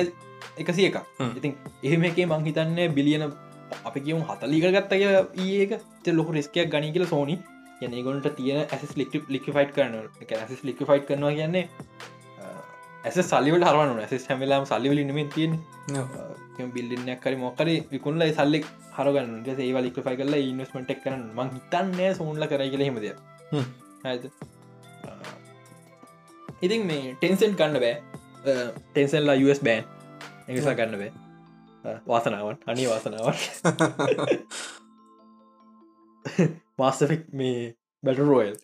එකසිය 0.57 0.87
එක 0.87 0.97
ඉතින් 1.31 1.57
එහෙම 1.83 2.03
එකේ 2.03 2.25
මං 2.27 2.45
හිතන්න 2.45 2.79
බිලියන 2.93 3.27
අප 3.83 3.95
කියවු 3.97 4.21
හතලීක 4.23 4.65
ගත්තය 4.69 5.03
ඒක 5.59 5.71
ලොක 6.13 6.29
රිස්කයක් 6.31 6.69
ගනි 6.69 6.91
කියල 6.91 7.07
සෝනි 7.07 7.37
යනගොන්ට 7.81 8.27
තියෙන 8.35 8.65
ඇස් 8.67 8.93
ලික් 8.95 9.13
ලිකි 9.27 9.51
ෆයිට් 9.51 9.71
කරන 9.73 9.95
ඇස් 9.95 10.63
ලිකි 10.63 10.83
ෆයිට් 10.85 11.07
කරනවා 11.07 11.33
කියන්නේ 11.33 11.65
ඇස 13.03 13.19
සල්ලිවට 13.21 13.67
හරවන 13.67 13.99
ඇස 13.99 14.27
හැමලාම් 14.29 14.65
සල්ලිවල 14.65 15.03
නම 15.03 15.19
තියෙන් 15.29 15.53
බිල්ලින්නයක් 16.71 17.21
කරි 17.21 17.37
මොකර 17.37 17.69
විකුණල 17.91 18.27
සල්ලෙක් 18.31 18.65
හරගන්න 18.95 19.45
ඒවා 19.59 19.85
ලික 19.85 19.99
ෆයි 19.99 20.17
කරලා 20.17 20.43
ඉන්වස්මටක් 20.43 21.03
කරන 21.03 21.23
මං 21.31 21.55
හිතන්නෑ 21.55 22.11
සුන්ල 22.15 22.47
කරයි 22.47 22.71
කියල 22.73 22.85
හෙමද 22.87 23.09
ඇද 24.05 24.23
ඉතින් 26.61 26.85
මේ 26.85 27.15
ටෙන්සෙන්් 27.15 27.55
ගන්න 27.55 27.79
බෑ. 27.79 28.03
ටෙන්සල්ලා 28.87 29.35
US 29.43 29.61
බෑන් 29.61 29.83
එනිසා 30.47 30.75
ගන්න 30.75 30.97
බෑ. 30.97 31.11
වාසනාවන්. 32.07 32.57
අනි 32.67 32.87
වාසනාවන්. 32.87 33.35
මාස්තෆික් 36.77 37.33
මේ 37.33 37.75
බැට 38.03 38.21
රෝයල් 38.21 38.55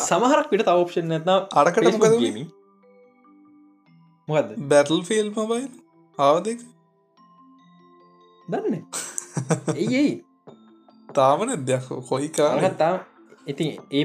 සමහරක් 0.00 0.50
විට 0.52 0.66
තවප්ෂන් 0.66 1.08
නැත්න 1.08 1.30
අරකට 1.54 1.80
ගේම 2.16 2.50
මොකද 4.28 4.48
බැටල් 4.66 5.02
ෆිල් 5.02 5.30
මබයි 5.30 5.68
ආවදක 6.18 6.60
දන්න. 8.48 8.84
ඒයි 9.76 10.24
තාමන 11.14 11.66
දෙයක් 11.66 11.84
කොයි 12.08 12.32
අරගත්තා 12.46 13.11
ඉතින් 13.46 13.70
ඒ 13.90 14.04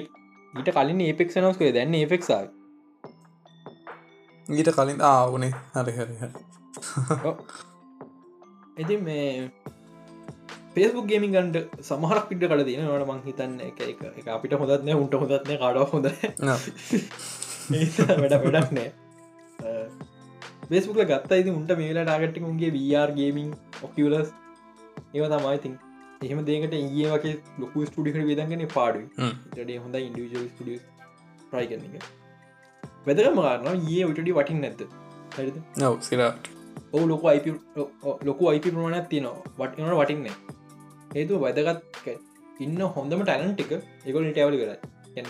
ඊට 0.53 0.69
කලින් 0.75 1.01
ඒපෙක් 1.01 1.29
නස්කේ 1.37 1.71
දැන්න 1.75 1.93
ඒෆෙක්සා 1.95 2.41
ඊට 4.47 4.69
කලින් 4.75 5.01
ආවනේ 5.03 5.53
හරි 5.75 5.93
හරි 5.97 6.15
හරි. 6.21 6.31
ඉතින් 8.77 9.03
මේ 9.03 9.51
පේස්බුක් 10.75 11.07
ගේමින් 11.09 11.33
ගන්ඩ 11.35 11.57
සමහරක් 11.81 12.25
පිට 12.29 12.43
කල 12.49 12.63
තියෙන 12.65 12.85
නට 12.87 13.07
මං 13.09 13.21
හිතන්න 13.27 13.55
එක 13.67 13.79
එක 14.21 14.27
අපිට 14.35 14.57
හොදත්න 14.61 14.93
උන්ට 14.95 15.17
හොදත්න 15.23 15.53
කාඩ 15.63 15.81
හොඳ 15.93 16.07
වැඩ 17.69 18.35
වැඩක් 18.45 18.71
නෑ. 18.77 18.89
බේස්බුල 20.69 21.03
ගත්ත. 21.11 21.31
ඉති 21.41 21.51
උන්ට 21.57 21.71
මේලා 21.81 22.05
ටාගට්ටි 22.07 22.47
උන්ගේ 22.51 22.71
වර් 22.75 23.11
ගේමින් 23.19 23.49
ඔකිවලස් 23.87 24.29
ඒව 25.13 25.25
තමයිඉතින් 25.33 25.75
එහෙම 26.21 26.39
දේකට 26.45 26.75
ඒ 26.75 27.07
වගේ 27.13 27.33
ලොකු 27.61 27.85
ස්ටඩිකට 27.87 28.27
විදගෙන 28.29 28.63
පාඩු 28.75 29.01
ටේ 29.51 29.79
හොඳ 29.83 29.97
ඉන්ඩිවිජල් 29.99 30.45
ස්ටිය 30.51 30.77
ප්‍රයි 31.51 31.67
කරන 31.71 31.83
එක. 31.89 32.05
වැදරම 33.07 33.39
ගන්න 33.39 33.83
ඒ 33.95 34.05
විටඩි 34.09 34.37
වටින් 34.37 34.61
නැත්ත 34.63 34.81
නව 35.77 35.93
සිරට 36.01 36.49
ඔහු 36.91 37.03
ලොක 37.11 37.25
අයිප 37.31 37.47
ලොකු 38.29 38.49
අයිපි 38.51 38.73
ප්‍රමාණයක් 38.73 39.09
තියනවා. 39.11 39.35
වටිනට 39.59 39.97
වටින්නේ 39.99 40.35
හේතු 41.13 41.41
වැදගත් 41.43 42.07
ඉන්න 42.59 42.79
හොඳම 42.95 43.21
ටැලන් 43.23 43.53
ටික 43.53 43.73
එකගොල 44.07 44.25
ටවල 44.27 44.57
කර 44.61 44.71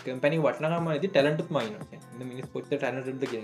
කැපැනි 0.05 0.39
වටනකම 0.45 0.87
ඇති 0.93 1.09
ටැලන්ට 1.09 1.51
මයින 1.51 1.75
මිනිස් 2.23 2.47
පොත්ත 2.53 2.71
ටැනට 2.71 3.25
කිය 3.25 3.43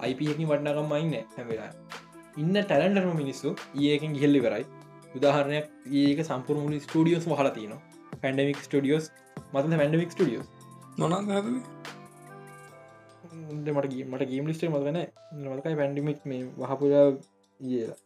අයිපහකින් 0.00 0.46
වටනකම් 0.50 0.88
මයින්න 0.92 1.14
හැමලා 1.36 1.70
ඉන්න 2.36 2.54
ටැලන්ටම 2.60 3.12
මිනිස්සු 3.20 3.50
ඒකින් 3.88 4.16
ගිහෙල්ලි 4.16 4.40
කරයි 4.46 4.64
උදාහරණයක් 5.14 5.66
ඒක 5.98 6.18
සම්පුරමුලි 6.24 6.78
ස්ටඩියෝස් 6.80 7.26
හල 7.32 7.50
තියන 7.50 7.72
පැන්ඩමික් 8.20 8.60
ස්ටඩියෝස් 8.60 9.06
මත 9.52 9.64
පැන්ඩමික් 9.74 10.10
ස්ටඩියෝස් 10.10 10.48
මොන 10.98 11.12
මට 13.50 14.04
මට 14.06 14.24
ගේම් 14.26 14.46
ලිස්ට 14.46 14.64
මතන 14.66 14.98
මතකයි 15.46 15.76
පැන්ඩිමික් 15.76 16.20
මේ 16.24 16.42
වහපුරා 16.58 17.06
කියලා 17.60 17.98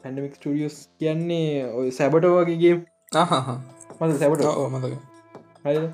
පැන්ඩමික් 0.00 0.34
ස්ටඩියස් 0.34 0.76
කියන්නේ 0.98 1.72
ඔය 1.74 1.88
සැබට 1.92 2.28
වගේගේ 2.30 2.74
මත 4.00 4.10
සැබට 4.16 4.44
මතක 4.72 4.94
හරි 5.62 5.86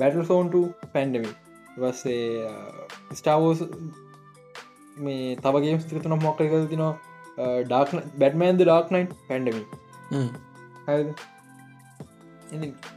බැටල් 0.00 0.24
සෝන්ට 0.30 0.54
පැන්ඩමි 0.94 1.30
වස්සේ 1.82 2.48
ස්ටාවෝස් 3.20 3.60
මේ 5.06 5.36
තවගේ 5.44 5.76
ස්ත්‍රතන 5.84 6.14
මොක්කර 6.24 6.48
කර 6.52 6.64
තිනවා 6.72 6.94
ඩාක් 7.68 7.94
බැට්මන්ද 8.22 8.60
ඩාක්නයින් 8.64 9.08
පැන්ඩමි 9.28 9.62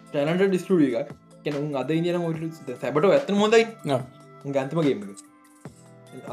ටැලන්ට 0.10 0.44
ඩිස්ටඩිය 0.50 0.90
එකක්. 1.02 1.10
කෙන 1.46 1.56
අද 1.82 1.90
ඉදින 1.96 2.18
ොට 2.28 2.42
සැබට 2.82 3.08
ඇත්තන 3.12 3.40
හොඳයි. 3.44 3.64
ගන්තමගේම 4.56 5.00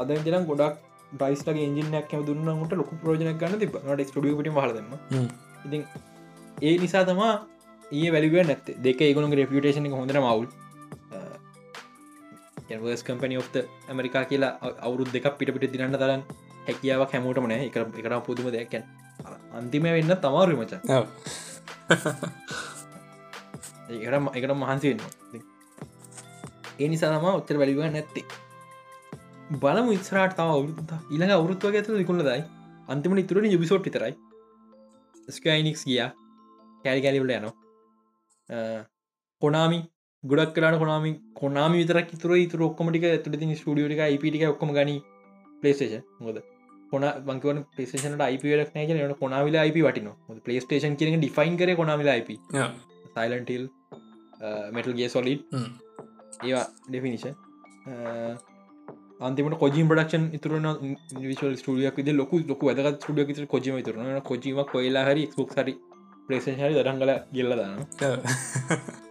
අද 0.01 0.11
ඉදිනම් 0.17 0.45
ගොඩක් 0.51 0.75
ඩයිස්ටගේ 1.13 1.65
ඉජිනයක් 1.69 2.13
දුන්නට 2.27 2.77
ලොක 2.81 2.93
ප්‍රෝජන 3.01 3.33
ගන්න 3.41 3.57
ට 3.59 3.71
ට 4.03 4.55
හලදම 4.59 4.93
ඉතින් 5.65 5.83
ඒ 6.61 6.75
නිසා 6.77 7.03
තමා 7.03 7.33
ඒ 7.91 8.09
වැලිුව 8.11 8.35
නැත් 8.43 8.65
දෙක 8.79 9.01
ඒගුණු 9.01 9.35
රපියටේෂන 9.35 9.87
හොඳර 9.93 10.19
මවුල් 10.19 10.47
වස් 12.83 13.03
කම්පනි 13.03 13.37
ඔ්ත 13.37 13.55
ඇමරිකා 13.89 14.25
කියලා 14.25 14.51
අවුරුද් 14.81 15.09
දෙක් 15.13 15.25
පිට 15.37 15.49
පිට 15.55 15.73
දිනන්න 15.73 15.95
තරන් 15.95 16.21
හැකියාවක් 16.67 17.11
හැමෝටම 17.11 17.47
නෑ 17.47 17.67
එක 17.67 17.77
එකට 17.77 18.15
පුදුම 18.25 18.47
දෙයක්කැන් 18.49 18.83
අන්තිම 19.53 19.83
වෙන්න 19.87 20.13
තමාරු 20.17 20.53
මච. 20.57 20.73
ඒකට 23.89 24.37
එකට 24.37 24.53
මහන්සි 24.55 24.87
වෙන්න 24.91 25.01
ඒ 26.79 26.87
නිසා 26.87 27.11
තම 27.13 27.27
ඔච්චර 27.31 27.55
වැලිව 27.57 27.79
නැත්තේ. 27.87 28.25
බලම 29.55 29.87
ඉස්රට 29.91 30.39
අවුරුත් 30.39 30.93
ඉළඟ 31.11 31.33
අවුරුත්ව 31.33 31.65
ඇත 31.71 31.89
නිකුණ 31.93 32.23
දයි 32.23 32.41
අන්තිම 32.89 33.17
ඉතුරට 33.17 33.47
යුබිසෝට් 33.47 33.89
තරයි 33.89 34.13
ස්කයිනික්ස් 35.29 35.83
ගිය. 35.85 35.99
කෑරි 36.85 37.01
කැලිවල 37.01 37.31
යනවා. 37.31 37.53
කොනාමි 39.41 39.79
ගොඩක් 40.23 40.53
කරට 40.55 40.79
කොනාමි 40.79 41.11
කොනාම 41.35 41.73
විතරක් 41.73 42.11
තුර 42.13 42.33
තුර 42.47 42.61
ඔක්කමටික 42.61 43.05
ඇතුට 43.05 43.39
ති 43.39 43.55
ස්ටියකයිපිටික 43.55 44.43
ඔක්කම 44.49 44.71
ගනි 44.71 44.97
පලේස්ටේෂන් 45.61 46.03
මොද 46.19 46.37
කොන 46.91 47.05
බංකවන 47.27 47.59
පේෂනට 47.77 48.21
අයිපලක් 48.21 48.75
නෑ 48.75 48.87
ට 48.89 49.19
කොනාවිල 49.19 49.55
අයිප 49.55 49.79
වටින 49.79 50.09
පලේස්ටේෂන් 50.45 50.95
කියන 50.95 51.19
ඩිෆයින් 51.19 51.57
කර 51.57 51.75
කොනාවිල 51.75 52.11
අයිප 52.13 52.29
සයිලන්ටල් 53.15 53.65
මෙටල් 54.71 54.93
ගේ 54.93 55.09
සොලිඩ් 55.09 55.41
ඒවා 56.43 56.65
ඩෙෆිනිෂන් 56.87 57.35
අන්තිමට 59.19 59.57
කොජි 59.59 59.83
පඩක්ෂන් 59.89 60.23
ඉතුරන 60.37 60.65
විශල් 61.23 61.55
ස්ටියක් 61.55 61.97
විද 61.99 62.09
ලොකු 62.19 62.35
ලොක 62.49 62.61
වැදගත් 62.67 63.03
ස්ටියක් 63.03 63.47
කොජීම 63.47 63.75
තුරන 63.87 64.21
කොජීම 64.21 64.59
කොයිලා 64.73 65.05
හරි 65.09 65.23
ක්ක් 65.35 65.55
හරි 65.57 65.73
ප්‍රේෂන් 66.27 66.57
හරි 66.61 66.73
දරංගල 66.77 67.11
ගෙල්ලදාන 67.35 67.77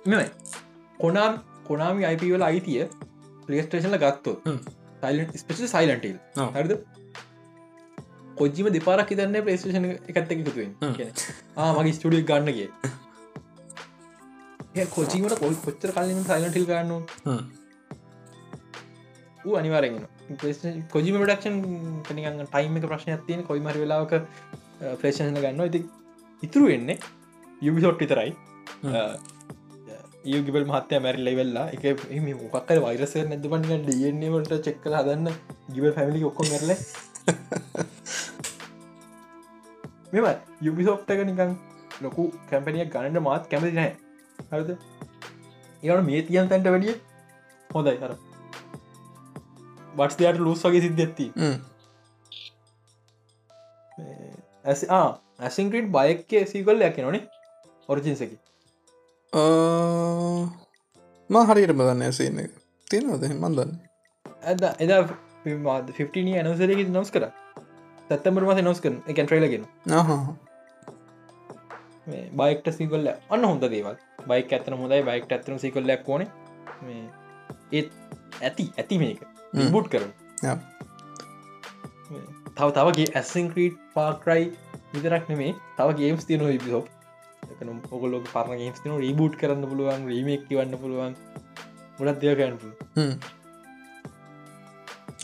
මෙමයි 0.07 0.29
කොනම් 1.01 1.35
කොනාමි 1.69 2.03
අයිපවල 2.11 2.45
අයිතිය 2.49 2.83
පලේස්ටේෂන්ල 3.47 3.97
ගත්තොත් 4.05 4.39
සයිලට 5.03 5.33
ස්පෙෂ 5.37 5.63
සයිලන්ටල් 5.75 6.19
හරිද? 6.57 6.73
කොජිම 8.37 8.67
දෙපාරක් 8.77 9.11
ඉතන්න 9.17 9.39
පලේස්ටේෂන 9.47 9.87
එකත් 10.11 10.31
එකතුවෙන් 10.37 10.71
මගේ 11.79 11.95
ස්ටඩිය 11.97 12.23
ගන්නගේ 12.31 12.69
කොචීමට 14.95 15.35
කොයි. 15.41 15.57
කොච්චර 15.65 15.91
කලින් 15.97 16.23
සයිලටිල් 16.25 16.67
ගන්න 16.67 16.91
ඌ 19.47 19.55
අනිවාරගෙන 19.61 19.97
කොජිම 20.95 21.17
ඩක්ෂන් 21.19 21.57
කනිකන් 22.09 22.41
ටයිම 22.53 22.77
එක 22.79 22.87
ප්‍රශ්නයක් 22.93 23.23
තියෙන 23.29 23.45
කොයි 23.49 23.63
මරි 23.67 23.83
වෙලාවක 23.85 24.13
ප්‍රේෂණ 25.01 25.39
ගන්න 25.45 25.63
ඉති 25.71 25.81
ඉතුරු 26.43 26.67
වෙන්නේ 26.73 26.99
යුබිසොට් 27.63 27.99
විතරයි. 28.03 28.31
ඒගිබල් 30.33 30.65
මහත්තය 30.71 31.01
මැරි 31.05 31.25
ලෙවෙල්ලා 31.29 31.67
එක 31.75 31.85
මොකක්කර 32.43 32.79
වෛරසය 32.87 33.25
නැද 33.31 33.47
පන්න 33.53 33.87
ඩියන්නේවට 33.89 34.55
චෙක්කල 34.67 34.97
හදන්න. 35.01 35.29
ගිවල් 35.75 35.93
පැමිලි 35.99 36.25
ඔක්කො 36.31 36.43
කරල 36.51 36.71
මෙම 40.13 40.27
යුබිසෝප්ටක 40.67 41.23
නිකන් 41.31 41.55
ලොකු 42.05 42.23
කැම්පනියක් 42.51 42.91
ගණඩ 42.95 43.25
මාත් 43.29 43.49
කැමති 43.53 43.79
නෑ 43.79 43.93
හරද? 44.53 44.71
ඒට 45.83 46.05
මේ 46.11 46.27
තියන් 46.29 46.53
තැන්ට 46.53 46.69
වැඩිය 46.75 46.95
හොඳයි 47.71 47.97
හර 49.93 49.99
බට්ස්දයට 49.99 50.41
ලුස් 50.41 50.65
වගේ 50.65 50.83
සිද්ධ 50.87 51.03
ඇත්ති. 51.05 51.27
ඇස් 54.65 54.85
ඇසින්ක්‍රට් 55.41 55.89
බයක්කේ 55.97 56.47
සීකල් 56.47 56.83
ඇක 56.83 56.99
නොනේ 56.99 57.23
ඔරිජින්සකි 57.89 58.37
ම 61.31 61.35
හරියට 61.49 61.75
බදන්න 61.79 62.03
ඇසන්න 62.09 62.41
තියෙනවද? 62.91 63.25
මන්දන්න 63.35 63.73
ඇද 64.43 64.63
එදා 64.79 65.03
15 65.45 66.39
ඇනසරක 66.39 66.89
නොස් 66.89 67.11
කර. 67.11 67.25
තත්තමර 68.09 68.45
මස 68.47 68.63
නොස් 68.69 68.81
කන 68.85 68.97
එකන් 69.07 69.27
ට්‍රේලගෙන 69.27 69.67
බයික්ට 72.39 72.73
සිකල්ල 72.79 73.09
අන්න 73.09 73.45
හොඳ 73.45 73.65
දේවල්. 73.75 73.97
බයික් 74.29 74.53
ඇතන 74.53 74.79
හොඳයි 74.79 75.03
බයික් 75.11 75.33
ඇතන 75.33 75.59
සිකල්ලක් 75.65 76.09
ඕන. 76.09 76.27
ඒත් 77.73 77.91
ඇති 78.43 78.65
ඇති 78.79 78.99
මේක 78.99 79.21
බුට් 79.75 79.87
කරු 79.93 80.09
තව 82.57 82.69
තවගේ 82.77 83.09
ඇසින් 83.19 83.47
ක්‍රීට් 83.53 83.77
පාක්රයි 83.95 84.45
විතරක් 84.95 85.25
නෙමේ. 85.31 85.53
තව 85.77 85.89
ගේම්ස් 86.01 86.25
තියන 86.29 86.43
විසෝ 86.49 86.83
එකනම් 87.53 87.79
ඔගොලොක 87.95 88.25
පරණ 88.35 88.59
ගේම්ස් 88.63 88.81
තින 88.83 88.93
රීබුට් 89.05 89.35
කරන්න 89.41 89.65
පුළුවන් 89.71 90.03
රීමෙක් 90.13 90.43
වන්න 90.51 90.77
පුළුවන්. 90.83 91.15
ගොඩත් 91.99 92.21
දෙය 92.23 92.35
කැන්පු 92.41 92.69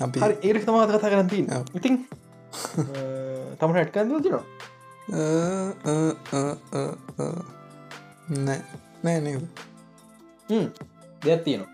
අපි 0.04 0.18
ඒරක් 0.48 0.62
තමාත 0.66 0.90
කතා 0.92 1.12
කරන්ති 1.12 1.38
ඉතින් 1.78 1.94
තමට 3.58 3.78
ඇට්කන්ද 3.80 4.12
තිනවා 4.24 4.44
නෑ. 8.46 8.60
නෑ 9.04 9.20
නේද? 9.24 9.44
දෙයක් 11.24 11.40
තියෙනවා. 11.44 11.70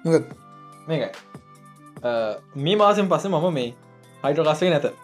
මේකයි 0.89 1.11
මේ 2.57 2.77
මාසෙන් 2.77 3.09
පස්ස 3.09 3.27
මම 3.27 3.53
මේ 3.53 3.75
හයිට්‍ර 4.23 4.47
කස්සේ 4.47 4.71
නැත. 4.71 4.95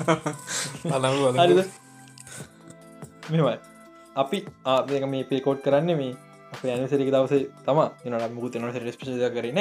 මෙමයි 3.30 3.58
අපි 4.16 4.44
ආක 4.66 5.08
මේ 5.08 5.24
පේකෝට් 5.24 5.62
කරන්න 5.62 5.96
මේ 5.96 6.16
අප 6.52 6.64
ඇනසරික 6.66 7.08
දවසේ 7.08 7.48
තම 7.64 7.78
නට 8.06 8.32
මුකුත් 8.32 8.56
නට 8.56 8.78
රෙස්පිෂ 8.78 9.30
කරන 9.30 9.58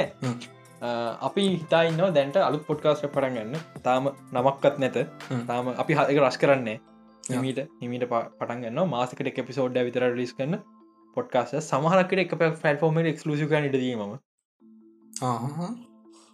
අපි 1.22 1.44
හිතායින්න 1.54 2.14
දැන්ට 2.14 2.40
අලු 2.40 2.60
පොඩ්කාස්ට 2.62 3.08
පටන්ගන්න 3.08 3.56
තාම 3.84 4.12
නමක්කත් 4.34 4.78
නැත. 4.78 5.08
තාම 5.48 5.76
අපි 5.76 5.96
හක 5.96 6.20
රස් 6.20 6.38
කරන්නේ 6.38 6.80
හිමීට 7.24 7.70
හිමිට 7.82 8.10
පටන් 8.10 8.64
ගන්න 8.64 8.88
මාසකට 8.88 9.24
එක 9.24 9.46
පිසෝඩ්ඩ 9.46 9.86
විතර 9.86 10.16
ලිස් 10.16 10.34
කන්න 10.34 10.60
පොඩ්කාස 11.18 11.54
සමහරකට 11.62 12.20
එක. 12.20 12.34
ෆල්ෆෝම 12.58 13.06
එක්ලසික 13.06 13.56
නිට 13.58 13.78
දීම 13.78 14.20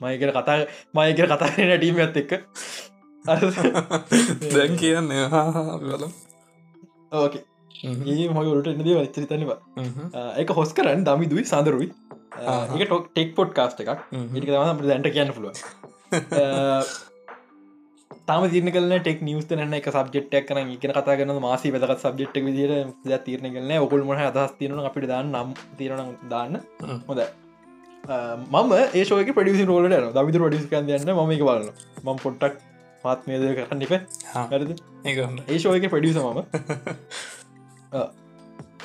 මයකට 0.01 0.31
කතා 0.37 0.57
මයකට 0.97 1.25
කතාරන 1.31 1.73
ටීම 1.77 1.97
ඇත් 2.05 2.17
එක්ක. 2.21 2.31
දැන් 4.55 4.73
කියන්න 4.81 5.07
වල 5.89 6.03
ඕකේ 7.19 7.43
ඒ 8.11 8.27
මගලට 8.35 8.67
එන්නදේ 8.73 8.97
වච්චරි 8.99 9.25
තනිවා 9.31 9.59
එක 10.41 10.49
හොස් 10.59 10.71
කරන්න 10.77 11.01
දමි 11.07 11.25
දුයි 11.31 11.45
සඳරුයි 11.51 11.89
එක 12.75 12.81
ටොක් 12.85 13.05
ටෙක් 13.09 13.29
පොට් 13.39 13.51
කාස්ට 13.57 13.79
එකක්. 13.83 14.05
ඉටි 14.37 14.47
තම 14.53 14.79
දැන්ට 14.89 15.09
කියන්න 15.15 15.33
පුළුව 15.35 15.53
තම 18.29 18.43
තිරන 18.53 18.69
කල 18.75 18.93
ටෙක් 18.99 19.19
නිවස් 19.27 19.45
න 19.57 19.73
එක 19.79 19.87
සබ්ෙට්ක් 19.95 20.45
කන 20.49 20.59
එක 20.75 20.85
කතා 20.99 21.15
කන 21.19 21.33
මාසි 21.47 21.73
වැදක 21.75 21.95
සබ්ෙට් 22.03 22.37
විදිර 22.49 22.71
තිරන 23.25 23.47
කලන 23.55 23.73
ඔකුල් 23.87 24.05
මොහ 24.11 24.21
අදහස් 24.29 24.53
තිරන 24.61 24.85
අපිට 24.91 25.09
දාන්න 25.13 25.33
නම් 25.33 25.49
තිරන 25.81 26.13
දාන්න. 26.35 26.53
හොඳ 27.09 27.21
මම 28.05 28.73
ඒෝක 28.93 29.29
පඩිසි 29.35 29.65
රෝලට 29.65 29.93
න 29.93 30.07
දවිතු 30.13 30.47
ඩිස් 30.47 30.65
කන් 30.69 30.89
යන්න 30.89 31.11
ම 31.11 31.31
එක 31.31 31.41
බලන්න 31.41 31.69
මම 32.03 32.17
පොට්ටක් 32.17 32.55
පාත්මේද 33.03 33.43
කරන්න 33.59 33.81
ඉප. 33.81 33.93
හරද 34.51 34.71
ඒශෝක 35.47 35.87
පඩිස 35.89 36.17
මම. 36.17 36.39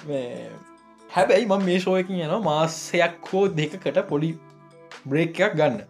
හැබැයි 1.10 1.47
ම 1.47 1.64
මේ 1.64 1.78
ශෝයකින් 1.78 2.22
යන 2.26 2.34
මාසයක් 2.44 3.28
හෝ 3.32 3.44
දෙකකට 3.51 3.98
පොඩි 4.09 4.30
බ්‍රේක්යක් 5.06 5.52
ගන්න. 5.55 5.82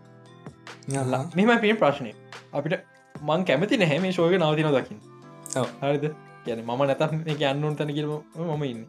මෙම 1.37 1.53
පින් 1.61 1.77
ප්‍රශ්නය 1.77 2.13
අපිට 2.53 2.75
මං 3.15 3.45
කැමති 3.45 3.79
නැහැ 3.79 4.01
මේ 4.01 4.13
ශෝක 4.13 4.35
නවතින 4.35 4.71
දකිින් 4.71 4.99
හරිද? 5.83 6.11
කියන 6.45 6.65
මම 6.65 6.83
නැත 6.87 7.03
එක 7.29 7.43
අන්නුන් 7.45 7.77
තැන 7.77 7.95
කිරම 7.95 8.13
මම 8.37 8.63
ඉන්න. 8.65 8.85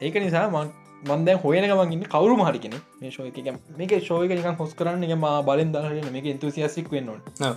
ඒක 0.00 0.14
නිසා 0.16 0.48
මං 0.48 0.72
මන්දැ 1.02 1.36
හොයන 1.44 1.64
මගන්න 1.70 2.04
කවරු 2.14 2.36
මහරිකෙන 2.36 2.74
මේ 3.00 3.10
ශෝයක 3.10 3.36
මේක 3.78 3.92
ශෝයක 4.08 4.30
නික 4.30 4.46
හොස් 4.60 4.74
කරන්න 4.74 5.04
ම 5.14 5.26
බලෙන් 5.48 5.72
දරන 5.72 6.12
මේක 6.12 6.26
ඉන්තුසිසික් 6.26 6.88
වෙන්න 6.92 7.10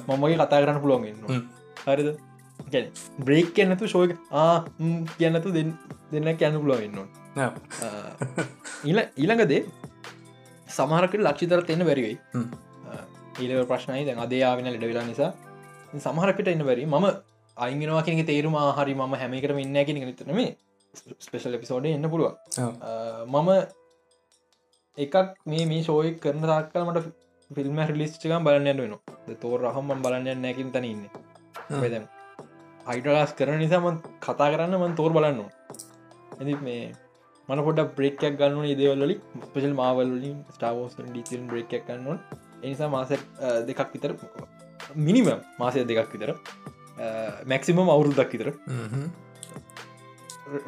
මමගේ 0.08 0.38
කතා 0.38 0.62
කරන්න 0.64 0.82
පුළුවන්ගන්න 0.82 1.46
හරිද? 1.88 2.10
බ්‍රේක් 3.20 3.54
කියන්නතු 3.56 3.88
ශෝයක 3.88 4.12
කියන්නතු 5.18 5.50
දෙන්න 5.56 5.74
කියන්න 6.38 6.60
පුළුවන්න්න 6.62 7.00
ඊල 8.86 9.00
ඊළඟදේ 9.18 9.62
සමහරකට 10.70 11.22
ලක්ෂිතර 11.28 11.62
තියෙන 11.68 11.86
වැරිවෙයි 11.86 12.18
ඊල 13.42 13.52
ප්‍රශ්නයි 13.66 14.06
දැන් 14.06 14.20
අදේ 14.20 14.44
ආවෙන 14.44 14.68
ලෙඩ 14.74 14.86
වෙලා 14.92 15.06
නිසා. 15.12 15.32
සමහරකට 15.98 16.48
එන්න 16.48 16.66
වැරි 16.66 16.86
මම 16.86 17.06
අයිගෙනවා 17.58 18.04
කෙනෙ 18.04 18.24
තේරුම 18.24 18.56
හරි 18.78 18.94
ම 18.96 19.14
හැමිකරම 19.22 19.58
ඉන්න 19.60 19.80
කෙනෙ 19.88 20.06
නිතරනේ 20.06 20.50
ස්පෙශල් 21.20 21.58
එපිසෝඩ 21.58 21.90
එන්න 21.90 22.10
පුළුව 22.10 22.34
මම 23.28 23.50
එකක් 24.98 25.16
මේ 25.46 25.66
මේ 25.66 25.82
ශෝය 25.84 26.14
කරන 26.20 26.46
තාක්කල 26.46 26.86
මට 26.86 27.08
ෆිල්ම් 27.52 27.82
රිලිස්්චකම් 27.88 28.48
බලන්න 28.48 28.80
වෙන 28.80 28.96
තෝර 29.40 29.60
රහම 29.64 29.94
බලන්න 30.00 30.42
නැකින් 30.42 30.72
තන 30.72 30.86
ඉන්න. 30.86 31.04
වෙදම් 31.76 32.06
අයිටලාස් 32.86 33.32
කරන 33.34 33.60
නිසාම 33.60 33.88
කතා 34.20 34.50
කරන්න 34.50 34.76
මන් 34.78 34.96
තෝර 34.96 35.12
බලන්න 35.12 35.40
ඇති 36.34 36.56
මේ 36.62 36.84
මන 37.50 37.62
පොඩ 37.62 37.82
බ්‍රේක්යක් 37.96 38.36
ගන්න 38.38 38.68
ඉදවල්ලි 38.68 39.16
පෙල් 39.54 39.74
මාවල්ලින් 39.74 40.38
ස්ටාවෝස් 40.56 40.94
ඩීචන් 41.00 41.48
බ්‍රේක්යක් 41.48 41.86
ගන්නවා 41.88 42.18
එනිසා 42.64 42.90
මාස 42.90 43.14
දෙකක් 43.68 43.90
විතර 43.94 44.12
මිනිම 44.98 45.30
මාසය 45.58 45.86
දෙකක් 45.86 46.14
විතර 46.14 46.32
මැක්සිමම් 47.46 47.82
අවුරුද්දක් 47.88 48.32
විතර 48.34 48.50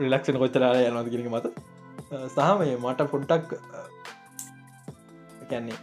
රිලක්ෂන 0.01 0.37
කොච්චරා 0.43 0.73
යනද 0.89 1.09
කිරක 1.13 1.29
මත. 1.33 1.45
සහමය 2.35 2.69
මට 2.83 3.01
පොඩ්ඩක් 3.13 3.49
කැන්නේ 5.49 5.79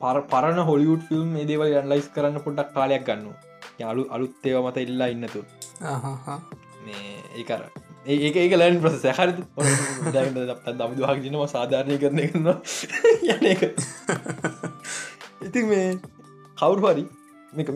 පර 0.00 0.18
පරණ 0.32 0.60
හොලියුට් 0.70 1.02
ෆිල්ම් 1.08 1.30
ඒදේවල් 1.42 1.74
යන්ලයිස් 1.80 2.08
කරන්න 2.14 2.44
පොඩ්ඩක් 2.46 2.70
කාලයක් 2.76 3.04
ගන්න 3.08 3.34
යාලු 3.82 4.02
අලුත් 4.16 4.46
ඒව 4.50 4.58
මත 4.62 4.76
ඉල්ලා 4.86 5.08
ඉන්නතු 5.14 5.40
මේ 6.86 7.12
ඒකර 7.40 7.62
ඒක 8.14 8.36
ඒක 8.42 8.52
ලෑන් 8.60 8.80
ප්‍රස 8.82 8.98
සැහර 9.04 9.28
දම 10.14 10.92
හක්ජනම 11.10 11.46
සාධාරණය 11.54 11.96
කරන 12.02 12.20
කරන්න 12.32 12.48
යන 13.34 13.46
එක. 13.52 13.62
ඉතින් 15.46 15.64
මේ 15.72 15.86
කවුරු 16.60 16.80
හරි 16.90 17.04
මේක 17.58 17.68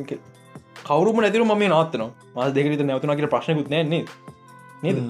කවරුම 0.89 1.17
නැතිර 1.25 1.43
ම 1.47 1.55
නවත්තන 1.69 2.05
මස් 2.37 2.53
දෙකට 2.59 2.85
නැවතුන 2.91 3.17
කියට 3.19 3.33
ප්‍රශ්නකුත් 3.37 3.69
නන්නේ 3.75 4.03
නේද? 4.83 4.99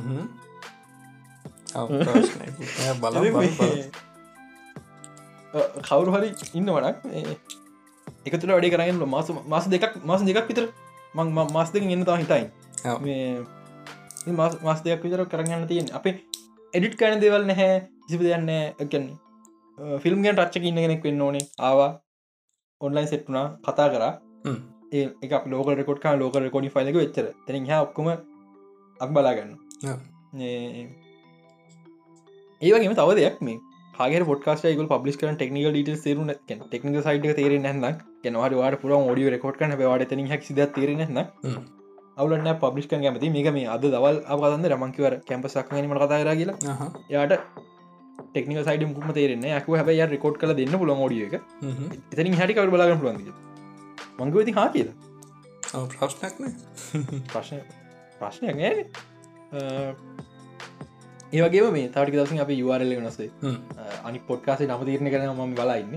කවුරු 5.87 6.11
හරි 6.15 6.29
ඉන්න 6.55 6.71
වඩක් 6.71 6.99
එකතුට 8.27 8.51
වැඩේ 8.51 8.73
කරන්න 8.75 9.09
මාස 9.15 9.29
මාස 9.47 9.67
දෙකක් 9.73 9.95
මාස 10.05 10.23
දෙකක් 10.29 10.49
විතර 10.51 10.67
මං 11.15 11.29
මාස් 11.53 11.71
දෙක 11.75 11.83
එන්න 11.87 12.05
තා 12.05 12.19
හිතයි. 12.23 12.45
මාස් 14.67 14.81
දෙයක් 14.85 15.03
විතර 15.05 15.21
කරගන්න 15.27 15.67
තියෙන් 15.71 15.87
අපේ 15.93 16.23
එඩිට් 16.75 16.97
කන 16.99 17.21
දෙවල් 17.25 17.45
නැහැ 17.47 17.89
සිප 18.11 18.21
දෙයන්න 18.21 18.49
එකන්නේ 18.53 19.99
ෆිල්ම් 19.99 20.23
ගැන් 20.25 20.37
රච්චක 20.37 20.65
ඉන්න 20.65 20.77
කෙනෙක් 20.77 21.05
වෙන්න 21.05 21.21
ඕනේ. 21.21 21.47
ආවා. 21.61 22.01
ඔන්ලයින් 22.81 23.09
සෙට්ුනා 23.09 23.59
කතා 23.65 23.89
කරා. 23.95 24.21
ඒ 24.93 25.09
එක 25.23 25.47
ලෝක 25.47 25.69
රෙකොට් 25.73 26.05
ලෝක 26.19 26.37
රෙකොඩි 26.37 26.71
ෆයිලක 26.75 26.97
වෙච්චර. 27.03 27.33
තැන 27.47 27.71
ඔක්කොම 27.81 28.30
අක් 29.01 29.11
බලාගන්න 29.17 29.53
ඒවගේම 32.63 32.95
තව 32.99 33.11
දෙයක් 33.19 33.43
මේ 33.49 33.59
හගේ 33.95 34.25
පොට්කාස් 34.31 34.63
යකල් 34.71 34.89
පබ්ලිස් 34.93 35.17
කරන 35.21 35.37
ටෙක්නිකල් 35.37 35.73
ඩට 35.77 36.01
සරු 36.05 36.23
ටෙක්නික 36.63 37.03
සයිට 37.07 37.27
තේර 37.41 37.53
නන්න 37.59 38.01
ගෙනවාට 38.25 38.57
වාට 38.61 38.81
පුර 38.83 38.93
ෝඩිය 38.97 39.31
රෙකෝඩ් 39.35 39.61
කන 39.61 39.77
වාට 39.83 40.07
තන 40.13 40.27
හැක් 40.33 40.47
සිද 40.49 40.61
තේරෙන 40.77 41.03
අවුලන්න 42.17 42.53
පබ්ලිස් 42.63 42.87
කන් 42.91 43.09
ඇමති 43.09 43.33
මේක 43.37 43.51
මේ 43.57 43.67
අද 43.75 43.85
දවල් 43.87 44.23
අවගන්න 44.35 44.71
රමංකිවර 44.73 45.15
කැම්ප 45.29 45.51
සක්නීම 45.55 45.95
කතාර 45.97 46.31
කියලා. 46.41 46.57
යාට 47.15 47.35
ටෙක්නික 48.33 48.65
සයිඩ 48.69 48.85
මුම 48.89 49.13
තේරෙන 49.19 49.45
යකු 49.53 49.79
හැබයි 49.81 50.07
රෙකෝඩ් 50.15 50.41
කල 50.41 50.55
දෙන්න 50.61 50.81
පුල 50.83 50.93
ෝඩිය 50.97 51.27
එක. 51.29 51.35
එතනින් 52.13 52.41
හැටිකවට 52.41 52.75
බලාගන්න 52.75 53.01
පුලන්ද 53.05 53.29
මංගවති 54.21 54.57
හා 54.59 54.69
කියලා. 54.75 54.97
ප්‍රශ්නක්න 55.93 56.45
ප්‍රශ්න 57.33 57.61
ප්‍රශ්නයක් 58.21 58.57
නෑ. 58.61 58.85
ඒවගේ 61.37 61.71
මේ 61.77 61.89
තටික 61.95 62.17
දසින් 62.19 62.41
අප 62.45 62.51
යවාරල 62.61 62.93
වෙනසේ 62.99 63.31
අනි 64.07 64.19
පොඩ්කාසේ 64.31 64.69
නම 64.71 64.83
තීරණ 64.89 65.13
කරන 65.13 65.29
ම 65.35 65.53
බලාඉන්න 65.59 65.95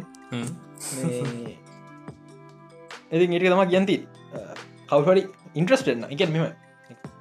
එති 3.14 3.26
ඒට 3.26 3.48
තම 3.54 3.64
ගැන්ති 3.74 3.96
කවුහරි 4.92 5.24
ඉන්ට්‍රස්ටෙන්න්න 5.62 6.06
එක 6.14 6.22
මෙම 6.36 6.46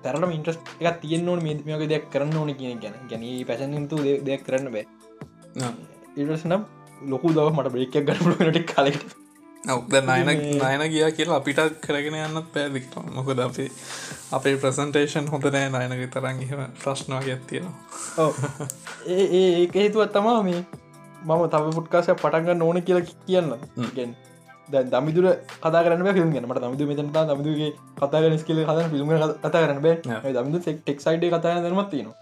තරම 0.04 0.30
ඉන්ට්‍රස් 0.36 0.58
එක 0.80 0.96
තියන 1.02 1.28
ඕන 1.32 1.40
මේක 1.46 1.82
දෙයක් 1.92 2.04
කරන්න 2.12 2.36
ඕන 2.42 2.50
කියන 2.60 2.78
ගැන. 2.84 2.94
ගැන 3.10 3.22
පැසන්තු 3.48 3.96
දෙයක් 4.28 4.42
කරන්න 4.46 4.68
බෑ. 4.74 4.86
ඉටස්නම් 6.20 6.62
ලොකු 7.12 7.26
දව 7.36 7.48
මට 7.56 7.72
බ්‍රේකයක් 7.74 8.04
ගන්නට 8.08 8.58
කලෙට 8.72 9.02
ඔවද 9.68 9.94
නයන 10.02 10.30
නයන 10.58 10.84
ගියා 10.90 11.10
කියලා 11.12 11.36
අපිට 11.36 11.60
කරගෙන 11.80 12.18
යන්නත් 12.18 12.52
පෑදික්ට 12.52 12.94
මොකද 13.12 13.38
අපි 13.40 13.70
අපේ 14.32 14.56
ප්‍රසන්ටේෂන් 14.56 15.28
හොඳ 15.28 15.50
නෑ 15.50 15.88
නයනක 15.88 16.10
තරන්ගම 16.10 16.62
ප්‍රශ්නවාගේ 16.82 17.34
ඇත්තියෙනවා 17.34 18.68
ඒ 19.08 19.26
ඒක 19.52 19.74
හේතුවත් 19.76 20.12
තමා 20.12 20.42
මේ 20.42 20.62
මම 21.24 21.42
තව 21.48 21.64
පුට්කාසය 21.70 22.14
පටන්ගන්න 22.14 22.62
ඕන 22.62 22.82
කියලා 22.82 23.06
කියන්න. 23.26 24.14
දැ 24.68 24.84
දමිදුර 24.84 25.26
කතාරන 25.60 26.06
ිල්ම් 26.12 26.32
ගනට 26.32 26.62
දමිදු 26.62 26.86
මෙතන 26.86 27.12
දමිදුගේ 27.12 27.70
කතාගන 27.98 28.38
ස්කල 28.38 28.62
හද 28.64 28.78
ිල්ම් 28.92 29.12
කතා 29.38 29.62
කරන 29.62 29.82
බෑ. 29.82 30.32
දමිදු 30.34 30.58
ටෙක්සයිඩ් 30.60 31.28
කතා 31.30 31.60
දරමත්තිනවා 31.60 32.16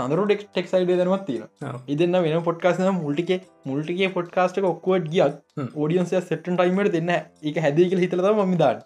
සඳරු 0.00 0.24
ටෙක් 0.24 0.42
ටෙක්සයිඩ 0.46 0.92
දනවත් 0.92 1.24
තියෙන 1.26 1.80
ඉදන්න 1.88 2.18
වෙන 2.24 2.44
පොට්කාස 2.44 2.80
මුල්ටික 2.98 3.32
මුල්ටිගේ 3.64 4.10
පොට්කාස්ටක 4.10 4.68
ඔක්කුවට 4.70 5.08
ගියක් 5.14 5.66
ෝඩියන්සය 5.74 6.22
සෙටන් 6.22 6.56
ටයිමට 6.56 6.92
දෙන්න 6.96 7.12
එක 7.44 7.60
හැදේකල 7.64 8.04
හිතලද 8.04 8.30
මමිදාන්න 8.38 8.78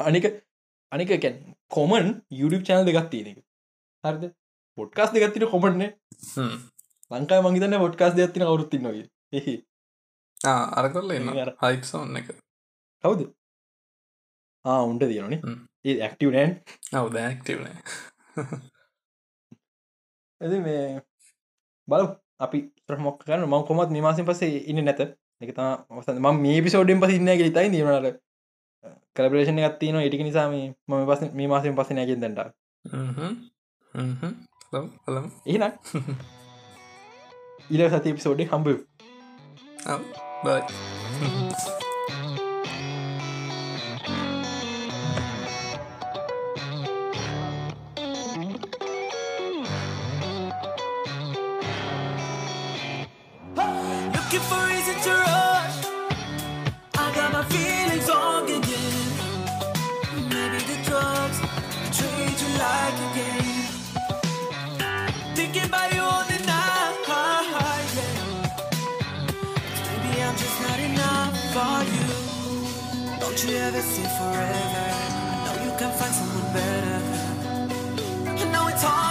අනික 0.00 0.26
අනික 0.92 1.14
කැන් 1.16 1.38
කොමන් 1.70 2.10
යුඩිප් 2.32 2.66
චනල් 2.66 2.84
දෙගත් 2.88 3.08
තියෙන 3.10 3.38
හරිද? 4.04 4.28
පොට්කාස් 4.78 5.14
දෙගත්තින 5.14 5.48
කොමට්න 5.52 5.86
ලංකා 7.10 7.40
මංගතන්න 7.42 7.80
පොට්කාස් 7.84 8.14
දෙයක්ත්තින 8.14 8.46
අවුත්ති 8.46 8.78
නොයි 8.80 9.02
එහි. 9.32 9.56
අරකොල්ල 10.76 11.10
එන්න 11.12 11.34
හයික්සෝන්න 11.62 12.20
එක. 12.20 12.30
කවුද? 13.04 13.26
ආ 14.64 14.82
උන්ට 14.84 15.04
තියනේ 15.04 15.40
ඒ 15.84 15.96
ඇක්ටව 16.04 16.30
නෑන් 16.34 16.54
අවද 16.92 17.18
ඇක්ටවනේ 17.20 17.76
ඇති 20.40 20.58
මේ 20.60 20.82
බල 21.88 22.02
අපි 22.38 22.58
ප්‍රමොක් 22.86 23.16
කරන්න 23.20 23.44
ම 23.44 23.54
කොමත් 23.64 23.90
නිමාසෙන් 23.90 24.26
පසේ 24.26 24.52
ඉන්න 24.66 24.84
නැත. 24.84 25.00
එකතා 25.40 25.86
ම 26.16 26.36
මේ 26.36 26.62
පිසෝඩෙන් 26.62 27.00
පස 27.00 27.14
ඉන්න 27.14 27.30
ගෙතයි 27.32 27.70
දීමනට 27.70 28.18
කලබරේෂණ 29.16 29.60
ගත්තින 29.60 29.98
ඉටික 29.98 30.22
නිසාම 30.22 30.54
ම 30.88 30.92
පස 31.06 31.20
මේ 31.32 31.48
මාසෙන් 31.48 31.78
පස 31.78 31.90
නැගෙන් 31.90 32.22
දැට 32.22 32.54
එන 35.46 35.64
ඉල 37.70 37.82
සති 37.90 38.16
පිසෝඩ්ඩ 38.16 38.50
හම්බ 38.50 38.66
බයි 40.44 40.60
you 73.48 73.56
ever 73.56 73.80
say 73.80 74.02
forever. 74.02 74.86
I 75.32 75.44
know 75.44 75.64
you 75.64 75.72
can 75.78 75.90
find 75.98 76.14
someone 76.14 76.52
better. 76.52 77.00
I 78.42 78.44
know 78.52 78.68
it's 78.68 78.82
hard 78.82 79.07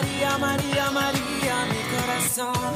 María, 0.00 0.38
María, 0.38 0.90
María, 0.90 1.66
mi 1.68 1.82
corazón. 1.92 2.72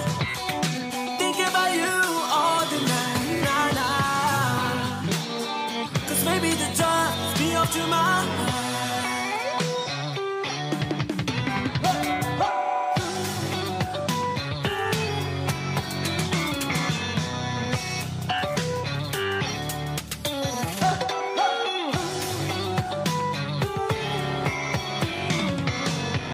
Think 1.19 1.39
about 1.49 1.75
you 1.75 1.97
all 2.31 2.67
the 2.67 2.81
night, 2.85 3.43
na 3.47 3.73
na. 3.79 3.89
Cause 6.07 6.23
maybe 6.27 6.51
the 6.51 6.69
drive 6.77 7.41
me 7.41 7.55
up 7.55 7.71
to 7.71 7.87
my 7.87 8.54